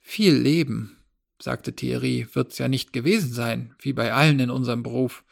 Viel 0.00 0.34
Leben, 0.34 0.98
sagte 1.40 1.74
Thierry, 1.74 2.28
wird's 2.32 2.58
ja 2.58 2.68
nicht 2.68 2.92
gewesen 2.92 3.32
sein, 3.32 3.74
wie 3.80 3.92
bei 3.92 4.12
allen 4.12 4.38
in 4.38 4.50
unserem 4.50 4.84
Beruf. 4.84 5.24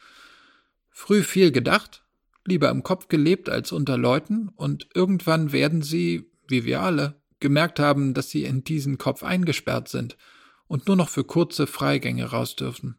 Früh 0.89 1.23
viel 1.23 1.51
gedacht, 1.51 2.03
lieber 2.43 2.69
im 2.69 2.83
Kopf 2.83 3.07
gelebt 3.07 3.47
als 3.47 3.71
unter 3.71 3.97
Leuten, 3.97 4.49
und 4.49 4.89
irgendwann 4.93 5.53
werden 5.53 5.81
sie, 5.81 6.29
wie 6.47 6.65
wir 6.65 6.81
alle, 6.81 7.21
gemerkt 7.39 7.79
haben, 7.79 8.13
dass 8.13 8.29
sie 8.29 8.43
in 8.43 8.63
diesen 8.63 8.97
Kopf 8.97 9.23
eingesperrt 9.23 9.87
sind 9.87 10.17
und 10.67 10.87
nur 10.87 10.95
noch 10.95 11.09
für 11.09 11.23
kurze 11.23 11.65
Freigänge 11.65 12.25
raus 12.25 12.55
dürfen. 12.55 12.97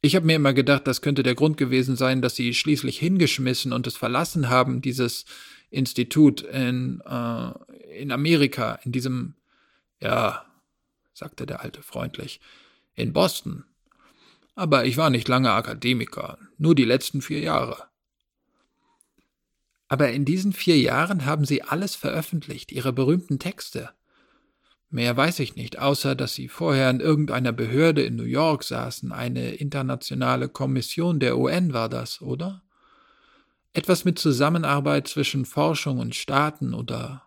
Ich 0.00 0.14
habe 0.14 0.26
mir 0.26 0.36
immer 0.36 0.52
gedacht, 0.52 0.86
das 0.86 1.00
könnte 1.00 1.22
der 1.22 1.34
Grund 1.34 1.56
gewesen 1.56 1.96
sein, 1.96 2.22
dass 2.22 2.36
sie 2.36 2.54
schließlich 2.54 2.98
hingeschmissen 2.98 3.72
und 3.72 3.86
es 3.86 3.96
verlassen 3.96 4.48
haben, 4.48 4.82
dieses 4.82 5.24
Institut 5.70 6.42
in, 6.42 7.00
äh, 7.00 8.00
in 8.00 8.12
Amerika, 8.12 8.78
in 8.84 8.92
diesem 8.92 9.34
ja, 10.00 10.44
sagte 11.12 11.46
der 11.46 11.62
Alte 11.62 11.82
freundlich, 11.82 12.40
in 12.94 13.12
Boston. 13.12 13.64
Aber 14.54 14.84
ich 14.84 14.96
war 14.96 15.10
nicht 15.10 15.28
lange 15.28 15.52
Akademiker, 15.52 16.38
nur 16.58 16.74
die 16.74 16.84
letzten 16.84 17.22
vier 17.22 17.40
Jahre. 17.40 17.84
Aber 19.88 20.10
in 20.10 20.24
diesen 20.24 20.52
vier 20.52 20.78
Jahren 20.78 21.26
haben 21.26 21.44
Sie 21.44 21.62
alles 21.62 21.94
veröffentlicht, 21.94 22.72
Ihre 22.72 22.92
berühmten 22.92 23.38
Texte. 23.38 23.90
Mehr 24.88 25.16
weiß 25.16 25.40
ich 25.40 25.56
nicht, 25.56 25.78
außer 25.78 26.14
dass 26.14 26.34
Sie 26.34 26.48
vorher 26.48 26.90
in 26.90 27.00
irgendeiner 27.00 27.52
Behörde 27.52 28.02
in 28.02 28.16
New 28.16 28.24
York 28.24 28.62
saßen, 28.62 29.12
eine 29.12 29.54
internationale 29.54 30.48
Kommission 30.48 31.18
der 31.18 31.38
UN 31.38 31.72
war 31.72 31.88
das, 31.88 32.22
oder? 32.22 32.62
Etwas 33.72 34.04
mit 34.04 34.18
Zusammenarbeit 34.18 35.08
zwischen 35.08 35.44
Forschung 35.44 35.98
und 35.98 36.14
Staaten 36.14 36.72
oder? 36.72 37.24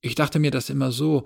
Ich 0.00 0.14
dachte 0.14 0.38
mir 0.38 0.50
das 0.50 0.70
immer 0.70 0.92
so, 0.92 1.24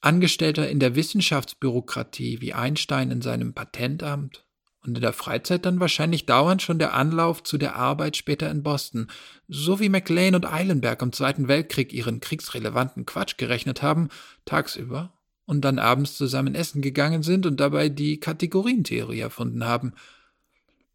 Angestellter 0.00 0.68
in 0.68 0.80
der 0.80 0.94
Wissenschaftsbürokratie 0.94 2.40
wie 2.40 2.54
Einstein 2.54 3.10
in 3.10 3.22
seinem 3.22 3.54
Patentamt 3.54 4.44
und 4.84 4.96
in 4.96 5.02
der 5.02 5.12
Freizeit 5.12 5.64
dann 5.64 5.80
wahrscheinlich 5.80 6.26
dauernd 6.26 6.60
schon 6.62 6.78
der 6.78 6.94
Anlauf 6.94 7.42
zu 7.42 7.56
der 7.56 7.76
Arbeit 7.76 8.16
später 8.16 8.50
in 8.50 8.62
Boston, 8.62 9.08
so 9.48 9.78
wie 9.80 9.88
McLean 9.88 10.34
und 10.34 10.50
Eilenberg 10.50 11.00
im 11.02 11.12
Zweiten 11.12 11.48
Weltkrieg 11.48 11.92
ihren 11.92 12.20
kriegsrelevanten 12.20 13.06
Quatsch 13.06 13.36
gerechnet 13.36 13.82
haben, 13.82 14.08
tagsüber 14.44 15.12
und 15.46 15.62
dann 15.62 15.78
abends 15.78 16.16
zusammen 16.16 16.54
essen 16.54 16.82
gegangen 16.82 17.22
sind 17.22 17.46
und 17.46 17.60
dabei 17.60 17.88
die 17.88 18.18
Kategorientheorie 18.18 19.20
erfunden 19.20 19.64
haben. 19.64 19.92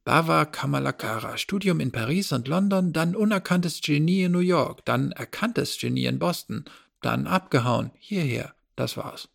Bava 0.04 0.46
Kamalakara, 0.46 1.38
Studium 1.38 1.80
in 1.80 1.92
Paris 1.92 2.32
und 2.32 2.48
London, 2.48 2.94
dann 2.94 3.16
unerkanntes 3.16 3.82
Genie 3.82 4.24
in 4.24 4.32
New 4.32 4.40
York, 4.40 4.86
dann 4.86 5.12
erkanntes 5.12 5.78
Genie 5.78 6.06
in 6.06 6.20
Boston, 6.20 6.66
dann 7.02 7.28
abgehauen, 7.28 7.92
hierher. 7.98 8.54
Das 8.76 8.96
war's. 8.96 9.28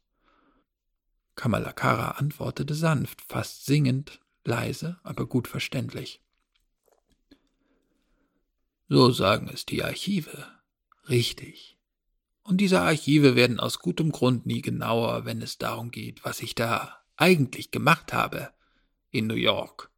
Kamalakara 1.37 2.13
antwortete 2.13 2.75
sanft, 2.75 3.21
fast 3.23 3.67
singend, 3.67 4.21
leise, 4.45 4.99
aber 5.03 5.27
gut 5.27 5.49
verständlich. 5.49 6.21
So 8.89 9.11
sagen 9.11 9.49
es 9.53 9.65
die 9.65 9.83
Archive. 9.83 10.47
Richtig. 11.09 11.79
Und 12.43 12.59
diese 12.59 12.81
Archive 12.81 13.37
werden 13.37 13.61
aus 13.61 13.79
gutem 13.79 14.13
Grund 14.13 14.47
nie 14.47 14.63
genauer, 14.63 15.25
wenn 15.25 15.41
es 15.43 15.59
darum 15.59 15.91
geht, 15.91 16.25
was 16.25 16.41
ich 16.41 16.55
da 16.55 17.03
eigentlich 17.17 17.71
gemacht 17.71 18.13
habe 18.13 18.51
in 19.11 19.27
New 19.27 19.35
York. 19.35 19.91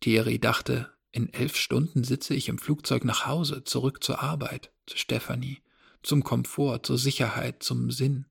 Thierry 0.00 0.38
dachte, 0.38 0.92
in 1.10 1.32
elf 1.32 1.56
Stunden 1.56 2.04
sitze 2.04 2.34
ich 2.34 2.48
im 2.48 2.58
Flugzeug 2.58 3.04
nach 3.04 3.26
Hause, 3.26 3.64
zurück 3.64 4.02
zur 4.02 4.22
Arbeit, 4.22 4.72
zu 4.86 4.96
Stephanie 4.96 5.60
zum 6.02 6.24
Komfort, 6.24 6.80
zur 6.84 6.98
Sicherheit, 6.98 7.62
zum 7.62 7.90
Sinn. 7.90 8.26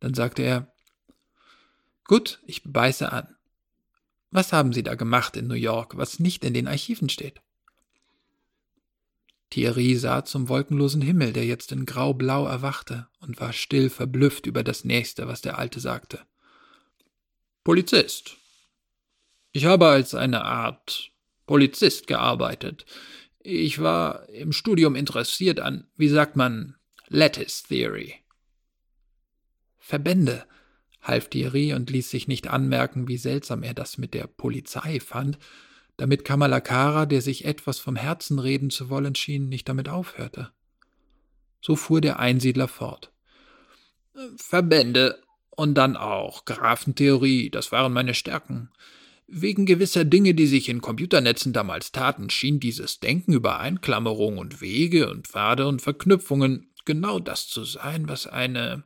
Dann 0.00 0.14
sagte 0.14 0.42
er 0.42 0.72
Gut, 2.04 2.40
ich 2.46 2.62
beiße 2.64 3.12
an. 3.12 3.36
Was 4.32 4.52
haben 4.52 4.72
Sie 4.72 4.82
da 4.82 4.94
gemacht 4.94 5.36
in 5.36 5.46
New 5.46 5.54
York, 5.54 5.96
was 5.98 6.18
nicht 6.18 6.42
in 6.44 6.54
den 6.54 6.66
Archiven 6.66 7.10
steht? 7.10 7.42
Thierry 9.50 9.94
sah 9.96 10.24
zum 10.24 10.48
wolkenlosen 10.48 11.02
Himmel, 11.02 11.34
der 11.34 11.44
jetzt 11.44 11.70
in 11.70 11.84
grau-blau 11.84 12.46
erwachte, 12.46 13.08
und 13.20 13.38
war 13.38 13.52
still 13.52 13.90
verblüfft 13.90 14.46
über 14.46 14.64
das 14.64 14.84
Nächste, 14.84 15.28
was 15.28 15.42
der 15.42 15.58
Alte 15.58 15.78
sagte. 15.78 16.20
Polizist. 17.62 18.38
Ich 19.52 19.66
habe 19.66 19.86
als 19.88 20.14
eine 20.14 20.42
Art 20.46 21.12
Polizist 21.44 22.06
gearbeitet. 22.06 22.86
Ich 23.40 23.82
war 23.82 24.26
im 24.30 24.52
Studium 24.52 24.96
interessiert 24.96 25.60
an, 25.60 25.86
wie 25.96 26.08
sagt 26.08 26.36
man, 26.36 26.76
Lattice 27.08 27.64
Theory. 27.64 28.14
Verbände, 29.78 30.46
half 31.02 31.28
Thierry 31.28 31.74
und 31.74 31.90
ließ 31.90 32.08
sich 32.08 32.28
nicht 32.28 32.48
anmerken, 32.48 33.08
wie 33.08 33.18
seltsam 33.18 33.62
er 33.62 33.74
das 33.74 33.98
mit 33.98 34.14
der 34.14 34.26
Polizei 34.26 35.00
fand, 35.00 35.38
damit 35.96 36.24
Kamalakara, 36.24 37.06
der 37.06 37.20
sich 37.20 37.44
etwas 37.44 37.78
vom 37.78 37.96
Herzen 37.96 38.38
reden 38.38 38.70
zu 38.70 38.88
wollen 38.88 39.14
schien, 39.14 39.48
nicht 39.48 39.68
damit 39.68 39.88
aufhörte. 39.88 40.50
So 41.60 41.76
fuhr 41.76 42.00
der 42.00 42.18
Einsiedler 42.18 42.68
fort. 42.68 43.12
Verbände 44.36 45.22
und 45.50 45.74
dann 45.74 45.96
auch 45.96 46.44
Grafentheorie, 46.44 47.50
das 47.50 47.72
waren 47.72 47.92
meine 47.92 48.14
Stärken. 48.14 48.70
Wegen 49.26 49.64
gewisser 49.64 50.04
Dinge, 50.04 50.34
die 50.34 50.46
sich 50.46 50.68
in 50.68 50.80
Computernetzen 50.80 51.52
damals 51.52 51.92
taten, 51.92 52.30
schien 52.30 52.60
dieses 52.60 53.00
Denken 53.00 53.32
über 53.32 53.60
Einklammerung 53.60 54.38
und 54.38 54.60
Wege 54.60 55.10
und 55.10 55.26
Pfade 55.26 55.66
und 55.66 55.80
Verknüpfungen 55.80 56.70
genau 56.84 57.18
das 57.18 57.48
zu 57.48 57.64
sein, 57.64 58.08
was 58.08 58.26
eine 58.26 58.84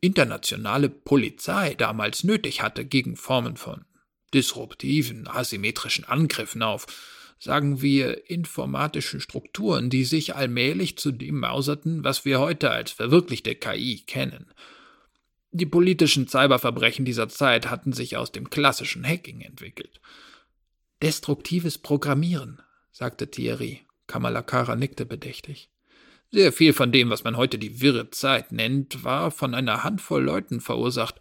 internationale 0.00 0.88
Polizei 0.88 1.74
damals 1.74 2.24
nötig 2.24 2.62
hatte 2.62 2.84
gegen 2.84 3.16
Formen 3.16 3.56
von 3.56 3.84
disruptiven, 4.34 5.28
asymmetrischen 5.28 6.04
Angriffen 6.04 6.62
auf, 6.62 6.86
sagen 7.38 7.82
wir, 7.82 8.28
informatischen 8.30 9.20
Strukturen, 9.20 9.90
die 9.90 10.04
sich 10.04 10.34
allmählich 10.34 10.98
zu 10.98 11.12
dem 11.12 11.40
mauserten, 11.40 12.04
was 12.04 12.24
wir 12.24 12.40
heute 12.40 12.70
als 12.70 12.90
verwirklichte 12.92 13.54
KI 13.54 14.02
kennen. 14.06 14.52
Die 15.52 15.66
politischen 15.66 16.28
Cyberverbrechen 16.28 17.04
dieser 17.04 17.28
Zeit 17.28 17.70
hatten 17.70 17.92
sich 17.92 18.16
aus 18.16 18.32
dem 18.32 18.50
klassischen 18.50 19.06
Hacking 19.06 19.40
entwickelt. 19.40 20.00
Destruktives 21.02 21.78
Programmieren, 21.78 22.60
sagte 22.90 23.30
Thierry. 23.30 23.82
Kamalakara 24.06 24.76
nickte 24.76 25.04
bedächtig. 25.04 25.70
Sehr 26.30 26.52
viel 26.52 26.72
von 26.72 26.92
dem, 26.92 27.10
was 27.10 27.24
man 27.24 27.36
heute 27.36 27.58
die 27.58 27.80
wirre 27.80 28.10
Zeit 28.10 28.52
nennt, 28.52 29.04
war 29.04 29.30
von 29.30 29.54
einer 29.54 29.84
Handvoll 29.84 30.22
Leuten 30.22 30.60
verursacht. 30.60 31.20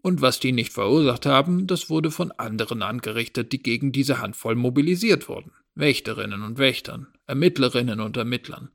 Und 0.00 0.20
was 0.20 0.40
die 0.40 0.52
nicht 0.52 0.72
verursacht 0.72 1.26
haben, 1.26 1.66
das 1.66 1.90
wurde 1.90 2.10
von 2.10 2.32
anderen 2.32 2.82
angerichtet, 2.82 3.52
die 3.52 3.62
gegen 3.62 3.92
diese 3.92 4.20
Handvoll 4.20 4.54
mobilisiert 4.54 5.28
wurden. 5.28 5.52
Wächterinnen 5.74 6.42
und 6.42 6.58
Wächtern, 6.58 7.08
Ermittlerinnen 7.26 8.00
und 8.00 8.16
Ermittlern. 8.16 8.70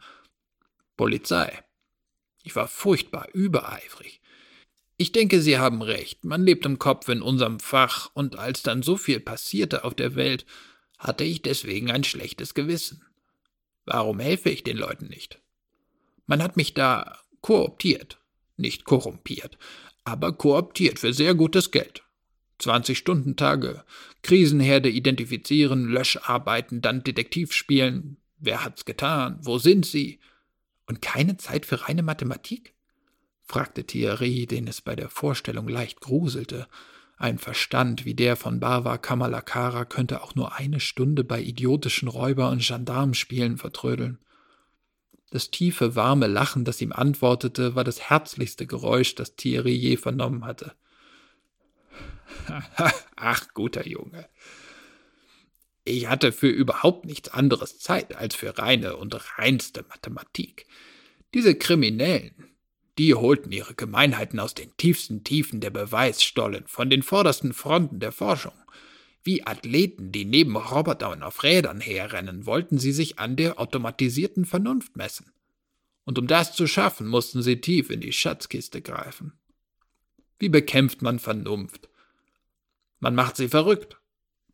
Polizei. 0.95 1.64
Ich 2.43 2.56
war 2.56 2.68
furchtbar 2.68 3.28
übereifrig. 3.34 4.22
Ich 4.98 5.12
denke, 5.12 5.41
Sie 5.41 5.60
haben 5.60 5.82
recht. 5.84 6.26
Man 6.26 6.43
lebt 6.43 6.66
im 6.66 6.80
Kopf 6.80 7.08
in 7.08 7.22
unserem 7.22 7.60
Fach, 7.60 8.10
und 8.14 8.38
als 8.38 8.64
dann 8.64 8.82
so 8.82 8.98
viel 8.98 9.20
passierte 9.20 9.84
auf 9.84 9.93
der 9.93 10.16
Welt, 10.16 10.45
hatte 10.98 11.24
ich 11.24 11.43
deswegen 11.43 11.91
ein 11.91 12.04
schlechtes 12.04 12.56
Gewissen. 12.56 13.04
Warum 13.88 14.20
helfe 14.20 14.50
ich 14.50 14.64
den 14.64 14.78
Leuten 14.78 15.08
nicht? 15.08 15.42
Man 16.26 16.44
hat 16.44 16.58
mich 16.58 16.74
da 16.74 17.20
kooptiert, 17.40 18.20
nicht 18.58 18.84
korrumpiert, 18.84 19.58
aber 20.04 20.34
kooptiert 20.34 21.00
für 21.00 21.14
sehr 21.14 21.36
gutes 21.36 21.72
Geld. 21.72 22.04
20-Stunden-Tage, 22.60 23.86
Krisenherde 24.24 24.90
identifizieren, 24.90 25.88
Löscharbeiten, 25.88 26.82
dann 26.82 27.04
Detektiv 27.04 27.54
spielen. 27.54 28.18
Wer 28.40 28.66
hat's 28.66 28.84
getan? 28.84 29.40
Wo 29.42 29.58
sind 29.58 29.86
sie? 29.86 30.20
Und 30.86 31.02
keine 31.02 31.38
Zeit 31.38 31.66
für 31.66 31.88
reine 31.88 32.04
Mathematik? 32.04 32.74
fragte 33.44 33.86
Thierry, 33.86 34.48
den 34.48 34.68
es 34.68 34.82
bei 34.82 34.98
der 34.98 35.10
Vorstellung 35.10 35.70
leicht 35.70 36.02
gruselte. 36.02 36.68
Ein 37.18 37.39
Verstand 37.39 38.05
wie 38.05 38.13
der 38.13 38.36
von 38.36 38.59
Bava 38.59 38.99
Kamalakara 38.99 39.86
könnte 39.86 40.22
auch 40.22 40.36
nur 40.36 40.55
eine 40.55 40.80
Stunde 40.80 41.24
bei 41.24 41.41
idiotischen 41.41 42.07
Räuber- 42.07 42.51
und 42.51 42.61
Gendarmenspielen 42.61 43.57
vertrödeln. 43.57 44.20
Das 45.32 45.49
tiefe, 45.49 45.95
warme 45.95 46.28
Lachen, 46.28 46.63
das 46.63 46.80
ihm 46.80 46.91
antwortete, 46.91 47.76
war 47.76 47.84
das 47.84 48.09
herzlichste 48.09 48.68
Geräusch, 48.68 49.15
das 49.15 49.36
Thierry 49.36 49.74
je 49.74 49.97
vernommen 49.97 50.45
hatte. 50.45 50.74
Ach, 53.15 53.47
guter 53.53 53.88
Junge. 53.88 54.30
Ich 55.84 56.07
hatte 56.07 56.32
für 56.32 56.49
überhaupt 56.49 57.05
nichts 57.05 57.30
anderes 57.30 57.80
Zeit 57.80 58.15
als 58.15 58.36
für 58.36 58.57
reine 58.57 58.95
und 58.95 59.38
reinste 59.38 59.84
Mathematik. 59.89 60.68
Diese 61.34 61.55
Kriminellen, 61.55 62.47
die 62.98 63.14
holten 63.14 63.52
ihre 63.52 63.76
Gemeinheiten 63.76 64.39
aus 64.39 64.54
den 64.54 64.76
tiefsten 64.78 65.24
Tiefen 65.24 65.62
der 65.62 65.70
Beweisstollen, 65.70 66.66
von 66.68 66.89
den 66.89 67.04
vordersten 67.04 67.54
Fronten 67.54 68.00
der 68.00 68.12
Forschung. 68.12 68.54
Wie 69.24 69.45
Athleten, 69.45 70.12
die 70.12 70.26
neben 70.26 70.56
Robotern 70.56 71.22
auf 71.22 71.43
Rädern 71.43 71.82
herrennen, 71.82 72.45
wollten 72.45 72.80
sie 72.80 72.93
sich 72.93 73.20
an 73.20 73.36
der 73.36 73.60
automatisierten 73.60 74.45
Vernunft 74.45 74.95
messen. 74.95 75.32
Und 76.06 76.18
um 76.18 76.28
das 76.28 76.54
zu 76.54 76.68
schaffen, 76.68 77.08
mussten 77.08 77.41
sie 77.41 77.60
tief 77.60 77.89
in 77.89 78.00
die 78.00 78.14
Schatzkiste 78.14 78.82
greifen. 78.82 79.34
Wie 80.39 80.50
bekämpft 80.50 81.02
man 81.02 81.20
Vernunft? 81.20 81.89
Man 83.00 83.16
macht 83.16 83.36
sie 83.36 83.50
verrückt. 83.50 83.98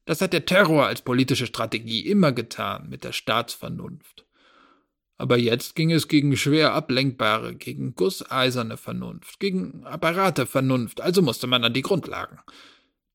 Das 0.06 0.20
hat 0.20 0.34
der 0.34 0.46
Terror 0.46 0.88
als 0.88 1.02
politische 1.02 1.46
Strategie 1.46 2.02
immer 2.08 2.32
getan 2.32 2.90
mit 2.90 3.04
der 3.04 3.14
Staatsvernunft. 3.14 4.23
Aber 5.18 5.38
jetzt 5.38 5.76
ging 5.76 5.92
es 5.92 6.08
gegen 6.08 6.36
schwer 6.36 6.74
ablenkbare, 6.74 7.56
gegen 7.56 7.96
gusseiserne 7.96 8.78
Vernunft, 8.78 9.40
gegen 9.40 9.86
Apparatervernunft, 9.86 11.02
also 11.02 11.22
musste 11.22 11.48
man 11.48 11.64
an 11.64 11.74
die 11.74 11.82
Grundlagen. 11.82 12.40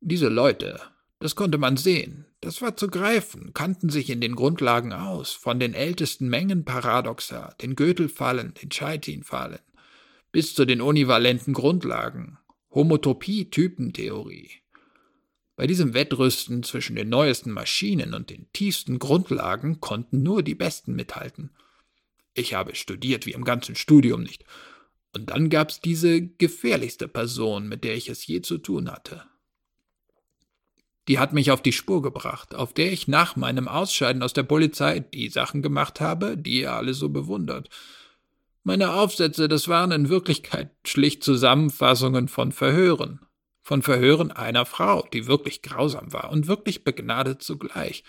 Diese 0.01 0.29
Leute, 0.29 0.81
das 1.19 1.35
konnte 1.35 1.59
man 1.59 1.77
sehen, 1.77 2.27
das 2.41 2.63
war 2.63 2.77
zu 2.77 2.89
greifen, 2.89 3.53
kannten 3.53 3.91
sich 3.91 4.11
in 4.11 4.21
den 4.21 4.37
Grundlagen 4.37 4.93
aus, 4.93 5.33
von 5.33 5.59
den 5.59 5.75
ältesten 5.75 6.29
Mengenparadoxa, 6.29 7.55
den 7.61 7.75
Gödelfallen, 7.75 8.55
den 8.55 8.71
Scheitin-Fallen, 8.71 9.59
bis 10.31 10.55
zu 10.55 10.65
den 10.65 10.81
univalenten 10.81 11.53
Grundlagen, 11.53 12.39
Homotopie-Typentheorie, 12.73 14.51
bei 15.59 15.67
diesem 15.67 15.93
Wettrüsten 15.93 16.63
zwischen 16.63 16.95
den 16.95 17.09
neuesten 17.09 17.51
Maschinen 17.51 18.15
und 18.15 18.31
den 18.31 18.47
tiefsten 18.53 19.01
Grundlagen 19.01 19.81
konnten 19.81 20.23
nur 20.23 20.45
die 20.45 20.55
Besten 20.55 20.95
mithalten. 20.95 21.51
Ich 22.39 22.55
habe 22.55 22.77
studiert 22.77 23.27
wie 23.27 23.33
im 23.33 23.43
ganzen 23.43 23.75
Studium 23.75 24.23
nicht. 24.23 24.45
Und 25.13 25.31
dann 25.31 25.51
gab's 25.51 25.81
diese 25.81 26.23
gefährlichste 26.23 27.09
Person, 27.09 27.69
mit 27.69 27.83
der 27.83 27.97
ich 27.97 28.09
es 28.09 28.25
je 28.25 28.43
zu 28.43 28.59
tun 28.59 28.91
hatte. 28.91 29.25
Die 31.09 31.19
hat 31.19 31.33
mich 31.33 31.51
auf 31.51 31.63
die 31.63 31.73
Spur 31.73 32.01
gebracht, 32.01 32.55
auf 32.55 32.73
der 32.73 32.93
ich 32.93 33.09
nach 33.09 33.35
meinem 33.35 33.67
Ausscheiden 33.67 34.23
aus 34.23 34.35
der 34.35 34.45
Polizei 34.45 35.01
die 35.01 35.31
Sachen 35.31 35.63
gemacht 35.63 36.01
habe, 36.01 36.37
die 36.37 36.61
ihr 36.61 36.73
alle 36.73 36.95
so 36.95 37.09
bewundert. 37.09 37.71
Meine 38.63 38.93
Aufsätze, 38.93 39.49
das 39.49 39.67
waren 39.67 39.91
in 39.91 40.09
Wirklichkeit 40.09 40.71
schlicht 40.87 41.25
Zusammenfassungen 41.25 42.29
von 42.29 42.53
Verhören, 42.53 43.21
von 43.63 43.83
Verhören 43.83 44.31
einer 44.31 44.65
Frau, 44.65 45.09
die 45.13 45.27
wirklich 45.27 45.63
grausam 45.63 46.13
war 46.13 46.31
und 46.31 46.47
wirklich 46.47 46.85
begnadet 46.85 47.43
zugleich. 47.43 48.05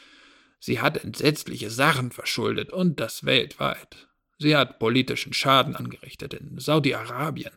Sie 0.59 0.81
hat 0.81 1.03
entsetzliche 1.03 1.71
Sachen 1.71 2.11
verschuldet 2.11 2.71
und 2.71 2.99
das 2.99 3.23
weltweit. 3.23 4.08
Sie 4.39 4.55
hat 4.55 4.79
politischen 4.79 5.33
Schaden 5.33 5.75
angerichtet 5.75 6.33
in 6.33 6.57
Saudi-Arabien, 6.57 7.51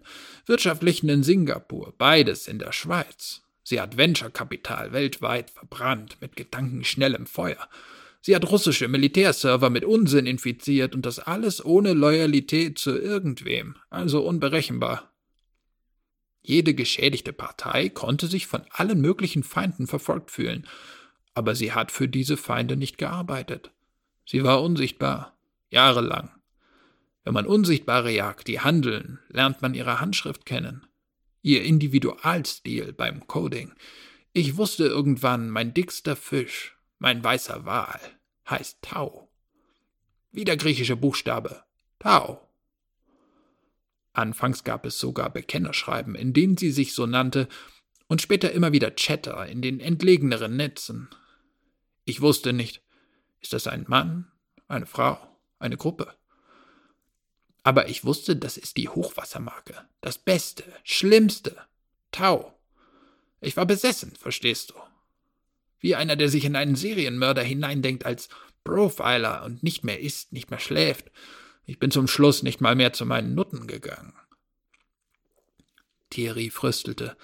wirtschaftlichen 0.46 1.08
in 1.08 1.22
Singapur, 1.22 1.94
beides 1.96 2.48
in 2.48 2.58
der 2.58 2.72
Schweiz. 2.72 3.42
Sie 3.62 3.80
hat 3.80 3.96
Venture-Kapital 3.96 4.92
weltweit 4.92 5.50
verbrannt 5.50 6.16
mit 6.20 6.34
gedankenschnellem 6.34 7.26
Feuer. 7.26 7.68
Sie 8.20 8.34
hat 8.34 8.50
russische 8.50 8.88
Militärserver 8.88 9.70
mit 9.70 9.84
Unsinn 9.84 10.26
infiziert 10.26 10.96
und 10.96 11.06
das 11.06 11.20
alles 11.20 11.64
ohne 11.64 11.92
Loyalität 11.92 12.78
zu 12.78 12.98
irgendwem, 12.98 13.76
also 13.88 14.26
unberechenbar. 14.26 15.12
Jede 16.42 16.74
geschädigte 16.74 17.32
Partei 17.32 17.90
konnte 17.90 18.26
sich 18.26 18.48
von 18.48 18.62
allen 18.70 19.00
möglichen 19.00 19.44
Feinden 19.44 19.86
verfolgt 19.86 20.32
fühlen, 20.32 20.66
aber 21.34 21.54
sie 21.54 21.72
hat 21.72 21.92
für 21.92 22.08
diese 22.08 22.36
Feinde 22.36 22.76
nicht 22.76 22.98
gearbeitet. 22.98 23.70
Sie 24.26 24.42
war 24.42 24.62
unsichtbar, 24.62 25.36
jahrelang. 25.70 26.30
Wenn 27.24 27.34
man 27.34 27.46
Unsichtbare 27.46 28.10
jagt, 28.10 28.48
die 28.48 28.60
handeln, 28.60 29.20
lernt 29.28 29.62
man 29.62 29.74
ihre 29.74 30.00
Handschrift 30.00 30.44
kennen, 30.44 30.86
ihr 31.42 31.62
Individualstil 31.62 32.92
beim 32.92 33.26
Coding. 33.26 33.72
Ich 34.32 34.56
wusste 34.56 34.86
irgendwann, 34.86 35.50
mein 35.50 35.74
dickster 35.74 36.16
Fisch, 36.16 36.76
mein 36.98 37.22
weißer 37.22 37.64
Wal, 37.64 38.00
heißt 38.48 38.78
Tau. 38.82 39.28
Wie 40.32 40.44
der 40.44 40.56
griechische 40.56 40.96
Buchstabe 40.96 41.62
Tau. 41.98 42.48
Anfangs 44.12 44.64
gab 44.64 44.84
es 44.84 44.98
sogar 44.98 45.30
Bekennerschreiben, 45.30 46.14
in 46.14 46.32
denen 46.32 46.56
sie 46.56 46.70
sich 46.70 46.94
so 46.94 47.06
nannte, 47.06 47.48
und 48.08 48.20
später 48.20 48.52
immer 48.52 48.72
wieder 48.72 48.94
Chatter 48.94 49.46
in 49.46 49.62
den 49.62 49.80
entlegeneren 49.80 50.56
Netzen. 50.56 51.08
Ich 52.04 52.20
wusste 52.20 52.52
nicht, 52.52 52.82
ist 53.40 53.52
das 53.52 53.66
ein 53.66 53.84
Mann, 53.88 54.30
eine 54.68 54.86
Frau, 54.86 55.18
eine 55.58 55.76
Gruppe? 55.76 56.14
Aber 57.62 57.88
ich 57.88 58.04
wusste, 58.04 58.36
das 58.36 58.56
ist 58.56 58.76
die 58.76 58.88
Hochwassermarke, 58.88 59.74
das 60.00 60.18
Beste, 60.18 60.64
Schlimmste, 60.82 61.56
Tau. 62.10 62.58
Ich 63.40 63.56
war 63.56 63.66
besessen, 63.66 64.12
verstehst 64.16 64.70
du? 64.70 64.74
Wie 65.80 65.94
einer, 65.94 66.16
der 66.16 66.28
sich 66.28 66.44
in 66.44 66.56
einen 66.56 66.76
Serienmörder 66.76 67.42
hineindenkt 67.42 68.04
als 68.04 68.28
Profiler 68.64 69.44
und 69.44 69.62
nicht 69.62 69.84
mehr 69.84 70.00
isst, 70.00 70.32
nicht 70.32 70.50
mehr 70.50 70.60
schläft 70.60 71.10
ich 71.64 71.78
bin 71.78 71.90
zum 71.90 72.08
Schluss 72.08 72.42
nicht 72.42 72.60
mal 72.60 72.74
mehr 72.74 72.92
zu 72.92 73.06
meinen 73.06 73.34
Nutten 73.34 73.66
gegangen. 73.66 74.14
Thierry 76.10 76.50
fröstelte. 76.50 77.16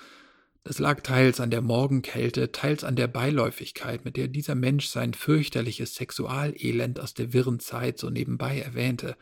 Das 0.65 0.79
lag 0.79 1.01
teils 1.01 1.41
an 1.41 1.51
der 1.51 1.61
Morgenkälte, 1.61 2.53
teils 2.53 2.85
an 2.85 2.95
der 2.95 3.09
Beiläufigkeit, 3.09 4.05
mit 4.05 4.17
der 4.17 4.29
dieser 4.29 4.55
Mensch 4.55 4.87
sein 4.87 5.15
fürchterliches 5.15 5.95
Sexualelend 5.95 7.01
aus 7.01 7.15
der 7.15 7.33
wirren 7.33 7.59
Zeit 7.59 7.99
so 7.99 8.11
nebenbei 8.11 8.61
erwähnte. 8.61 9.17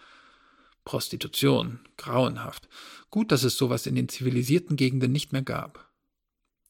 Prostitution, 0.86 1.80
grauenhaft. 1.98 2.68
Gut, 3.10 3.32
dass 3.32 3.42
es 3.42 3.58
sowas 3.58 3.86
in 3.86 3.96
den 3.96 4.08
zivilisierten 4.08 4.76
Gegenden 4.76 5.12
nicht 5.12 5.32
mehr 5.32 5.42
gab. 5.42 5.90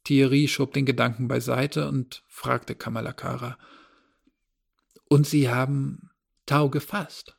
Thierry 0.02 0.48
schob 0.48 0.72
den 0.72 0.86
Gedanken 0.86 1.28
beiseite 1.28 1.86
und 1.86 2.24
fragte 2.26 2.74
Kamalakara. 2.74 3.58
Und 5.08 5.26
Sie 5.26 5.48
haben 5.48 6.10
Tau 6.46 6.70
gefasst? 6.70 7.36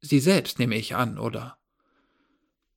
Sie 0.00 0.20
selbst 0.20 0.58
nehme 0.58 0.76
ich 0.76 0.94
an, 0.94 1.18
oder? 1.18 1.56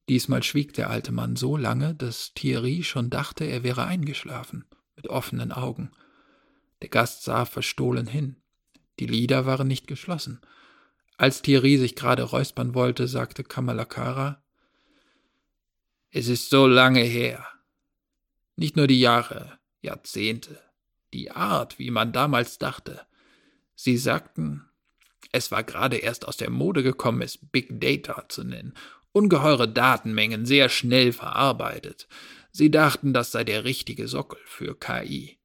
Diesmal 0.08 0.44
schwieg 0.44 0.74
der 0.74 0.90
alte 0.90 1.12
Mann 1.12 1.36
so 1.36 1.58
lange, 1.58 1.96
dass 1.96 2.34
Thierry 2.34 2.84
schon 2.84 3.10
dachte, 3.10 3.44
er 3.44 3.64
wäre 3.64 3.86
eingeschlafen, 3.86 4.66
mit 4.96 5.08
offenen 5.08 5.52
Augen. 5.52 5.92
Der 6.82 6.90
Gast 6.90 7.24
sah 7.24 7.46
verstohlen 7.46 8.08
hin. 8.08 8.38
Die 9.00 9.08
Lider 9.08 9.46
waren 9.46 9.68
nicht 9.68 9.88
geschlossen. 9.88 10.40
Als 11.24 11.42
Thierry 11.42 11.78
sich 11.78 11.96
gerade 11.96 12.24
räuspern 12.24 12.76
wollte, 12.76 13.08
sagte 13.08 13.46
Kamalakara, 13.46 14.44
Es 16.12 16.28
ist 16.28 16.50
so 16.50 16.68
lange 16.68 17.00
her. 17.00 17.48
Nicht 18.58 18.76
nur 18.76 18.88
die 18.88 19.00
Jahre, 19.00 19.58
Jahrzehnte, 19.82 20.60
die 21.14 21.32
Art, 21.32 21.80
wie 21.80 21.92
man 21.92 22.12
damals 22.12 22.58
dachte. 22.58 23.08
Sie 23.74 23.96
sagten, 23.96 24.66
es 25.32 25.50
war 25.50 25.64
gerade 25.64 25.96
erst 25.96 26.28
aus 26.28 26.36
der 26.36 26.50
Mode 26.50 26.84
gekommen, 26.84 27.22
es 27.22 27.38
Big 27.38 27.80
Data 27.80 28.28
zu 28.28 28.44
nennen. 28.44 28.74
Ungeheure 29.14 29.70
Datenmengen 29.70 30.46
sehr 30.46 30.68
schnell 30.68 31.14
verarbeitet. 31.14 32.10
Sie 32.52 32.70
dachten, 32.70 33.14
das 33.14 33.32
sei 33.32 33.46
der 33.46 33.64
richtige 33.64 34.10
Sockel 34.10 34.42
für 34.44 34.78
KI. 34.78 35.38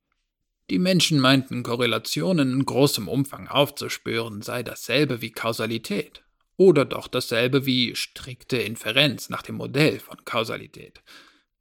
Die 0.70 0.78
Menschen 0.78 1.18
meinten, 1.18 1.62
Korrelationen 1.62 2.52
in 2.52 2.66
großem 2.66 3.08
Umfang 3.08 3.48
aufzuspüren 3.48 4.42
sei 4.42 4.62
dasselbe 4.62 5.22
wie 5.22 5.30
Kausalität. 5.30 6.22
Oder 6.56 6.84
doch 6.84 7.08
dasselbe 7.08 7.64
wie 7.64 7.94
strikte 7.94 8.58
Inferenz 8.58 9.30
nach 9.30 9.42
dem 9.42 9.54
Modell 9.54 9.98
von 9.98 10.24
Kausalität. 10.24 11.02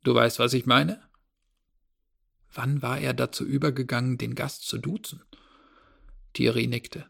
Du 0.04 0.14
weißt, 0.14 0.40
was 0.40 0.54
ich 0.54 0.66
meine? 0.66 1.02
Wann 2.54 2.82
war 2.82 3.00
er 3.00 3.14
dazu 3.14 3.46
übergegangen, 3.46 4.18
den 4.18 4.36
Gast 4.36 4.68
zu 4.68 4.78
duzen? 4.78 5.24
Thierry 6.34 6.68
nickte. 6.68 7.06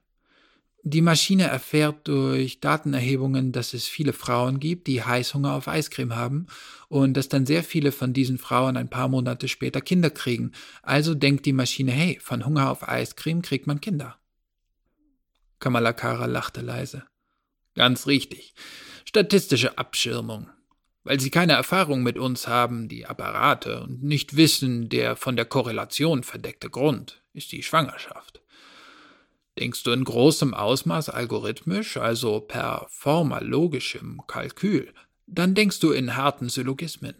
Die 0.89 1.01
Maschine 1.01 1.43
erfährt 1.43 2.07
durch 2.07 2.61
Datenerhebungen, 2.61 3.51
dass 3.51 3.73
es 3.73 3.89
viele 3.89 4.13
Frauen 4.13 4.61
gibt, 4.61 4.87
die 4.87 5.03
Heißhunger 5.03 5.51
auf 5.51 5.67
Eiscreme 5.67 6.15
haben 6.15 6.47
und 6.87 7.15
dass 7.15 7.27
dann 7.27 7.45
sehr 7.45 7.65
viele 7.65 7.91
von 7.91 8.13
diesen 8.13 8.37
Frauen 8.37 8.77
ein 8.77 8.89
paar 8.89 9.09
Monate 9.09 9.49
später 9.49 9.81
Kinder 9.81 10.09
kriegen. 10.09 10.53
Also 10.83 11.13
denkt 11.13 11.45
die 11.45 11.51
Maschine, 11.51 11.91
hey, 11.91 12.17
von 12.21 12.45
Hunger 12.45 12.71
auf 12.71 12.87
Eiscreme 12.87 13.41
kriegt 13.41 13.67
man 13.67 13.81
Kinder. 13.81 14.17
Kamalakara 15.59 16.25
lachte 16.25 16.61
leise. 16.61 17.03
Ganz 17.75 18.07
richtig. 18.07 18.53
Statistische 19.03 19.77
Abschirmung. 19.77 20.49
Weil 21.03 21.19
sie 21.19 21.31
keine 21.31 21.53
Erfahrung 21.53 22.01
mit 22.01 22.17
uns 22.17 22.47
haben, 22.47 22.87
die 22.87 23.05
Apparate, 23.05 23.83
und 23.83 24.03
nicht 24.03 24.37
wissen, 24.37 24.87
der 24.87 25.17
von 25.17 25.35
der 25.35 25.45
Korrelation 25.45 26.23
verdeckte 26.23 26.69
Grund 26.69 27.21
ist 27.33 27.51
die 27.51 27.63
Schwangerschaft. 27.63 28.41
Denkst 29.59 29.83
du 29.83 29.91
in 29.91 30.03
großem 30.03 30.53
Ausmaß 30.53 31.09
algorithmisch, 31.09 31.97
also 31.97 32.41
per 32.41 32.85
formalogischem 32.89 34.21
Kalkül, 34.27 34.93
dann 35.25 35.55
denkst 35.55 35.79
du 35.79 35.91
in 35.91 36.15
harten 36.15 36.49
Syllogismen. 36.49 37.15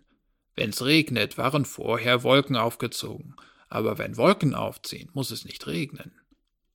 Wenn's 0.56 0.84
regnet, 0.84 1.38
waren 1.38 1.66
vorher 1.66 2.24
Wolken 2.24 2.56
aufgezogen, 2.56 3.36
aber 3.70 3.98
wenn 3.98 4.18
Wolken 4.18 4.54
aufziehen, 4.54 5.10
muss 5.14 5.32
es 5.32 5.46
nicht 5.46 5.66
regnen. 5.68 6.12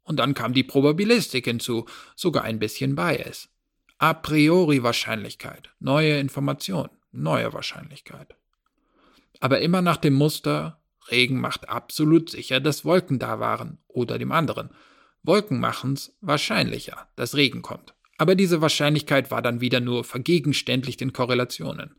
Und 0.03 0.17
dann 0.17 0.35
kam 0.35 0.53
die 0.53 0.65
Probabilistik 0.65 1.45
hinzu, 1.45 1.87
sogar 2.17 2.43
ein 2.43 2.59
bisschen 2.59 2.97
Bias. 2.97 3.49
A 3.99 4.15
priori 4.15 4.83
Wahrscheinlichkeit, 4.83 5.71
neue 5.79 6.19
Information, 6.19 6.89
neue 7.13 7.53
Wahrscheinlichkeit. 7.53 8.35
Aber 9.39 9.61
immer 9.61 9.81
nach 9.81 9.97
dem 9.97 10.15
Muster, 10.15 10.83
Regen 11.09 11.41
macht 11.41 11.69
absolut 11.69 12.31
sicher, 12.31 12.59
dass 12.59 12.85
Wolken 12.85 13.21
da 13.21 13.39
waren, 13.39 13.79
oder 13.87 14.19
dem 14.19 14.33
anderen. 14.33 14.71
Wolken 15.23 15.61
machen's 15.61 16.17
wahrscheinlicher, 16.21 17.09
dass 17.17 17.37
Regen 17.37 17.63
kommt. 17.63 17.95
Aber 18.19 18.35
diese 18.35 18.61
Wahrscheinlichkeit 18.61 19.31
war 19.31 19.43
dann 19.43 19.61
wieder 19.61 19.81
nur 19.81 20.05
vergegenständlicht 20.05 21.03
in 21.03 21.13
Korrelationen. 21.13 21.97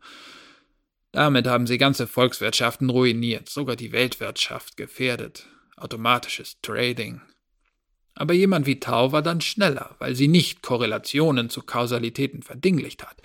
Damit 1.12 1.46
haben 1.46 1.66
sie 1.66 1.78
ganze 1.78 2.06
Volkswirtschaften 2.06 2.90
ruiniert, 2.90 3.48
sogar 3.48 3.76
die 3.76 3.92
Weltwirtschaft 3.92 4.76
gefährdet. 4.76 5.46
Automatisches 5.76 6.60
Trading, 6.62 7.20
aber 8.14 8.34
jemand 8.34 8.66
wie 8.66 8.80
Tau 8.80 9.12
war 9.12 9.22
dann 9.22 9.40
schneller, 9.40 9.96
weil 9.98 10.14
sie 10.14 10.28
nicht 10.28 10.62
Korrelationen 10.62 11.50
zu 11.50 11.62
Kausalitäten 11.62 12.42
verdinglicht 12.42 13.04
hat, 13.04 13.20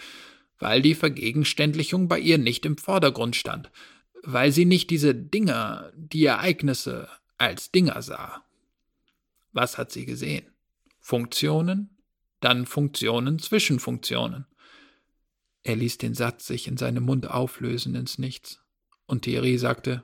weil 0.57 0.81
die 0.81 0.95
Vergegenständlichung 0.95 2.07
bei 2.07 2.19
ihr 2.19 2.37
nicht 2.37 2.65
im 2.65 2.77
Vordergrund 2.77 3.35
stand, 3.35 3.71
weil 4.23 4.51
sie 4.51 4.65
nicht 4.65 4.89
diese 4.89 5.13
Dinger, 5.13 5.91
die 5.95 6.25
Ereignisse 6.25 7.07
als 7.37 7.71
Dinger 7.71 8.01
sah. 8.01 8.43
Was 9.51 9.77
hat 9.77 9.91
sie 9.91 10.05
gesehen? 10.05 10.45
Funktionen, 10.99 11.97
dann 12.39 12.65
Funktionen 12.65 13.39
zwischen 13.39 13.79
Funktionen. 13.79 14.45
Er 15.63 15.75
ließ 15.75 15.97
den 15.97 16.13
Satz 16.13 16.47
sich 16.47 16.67
in 16.67 16.77
seinem 16.77 17.03
Mund 17.03 17.29
auflösen 17.29 17.95
ins 17.95 18.17
Nichts. 18.17 18.61
Und 19.05 19.23
Thierry 19.23 19.57
sagte, 19.57 20.03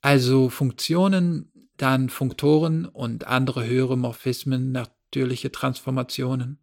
also 0.00 0.48
Funktionen 0.48 1.50
dann 1.78 2.10
Funktoren 2.10 2.86
und 2.86 3.26
andere 3.26 3.64
höhere 3.64 3.96
Morphismen, 3.96 4.72
natürliche 4.72 5.50
Transformationen. 5.50 6.58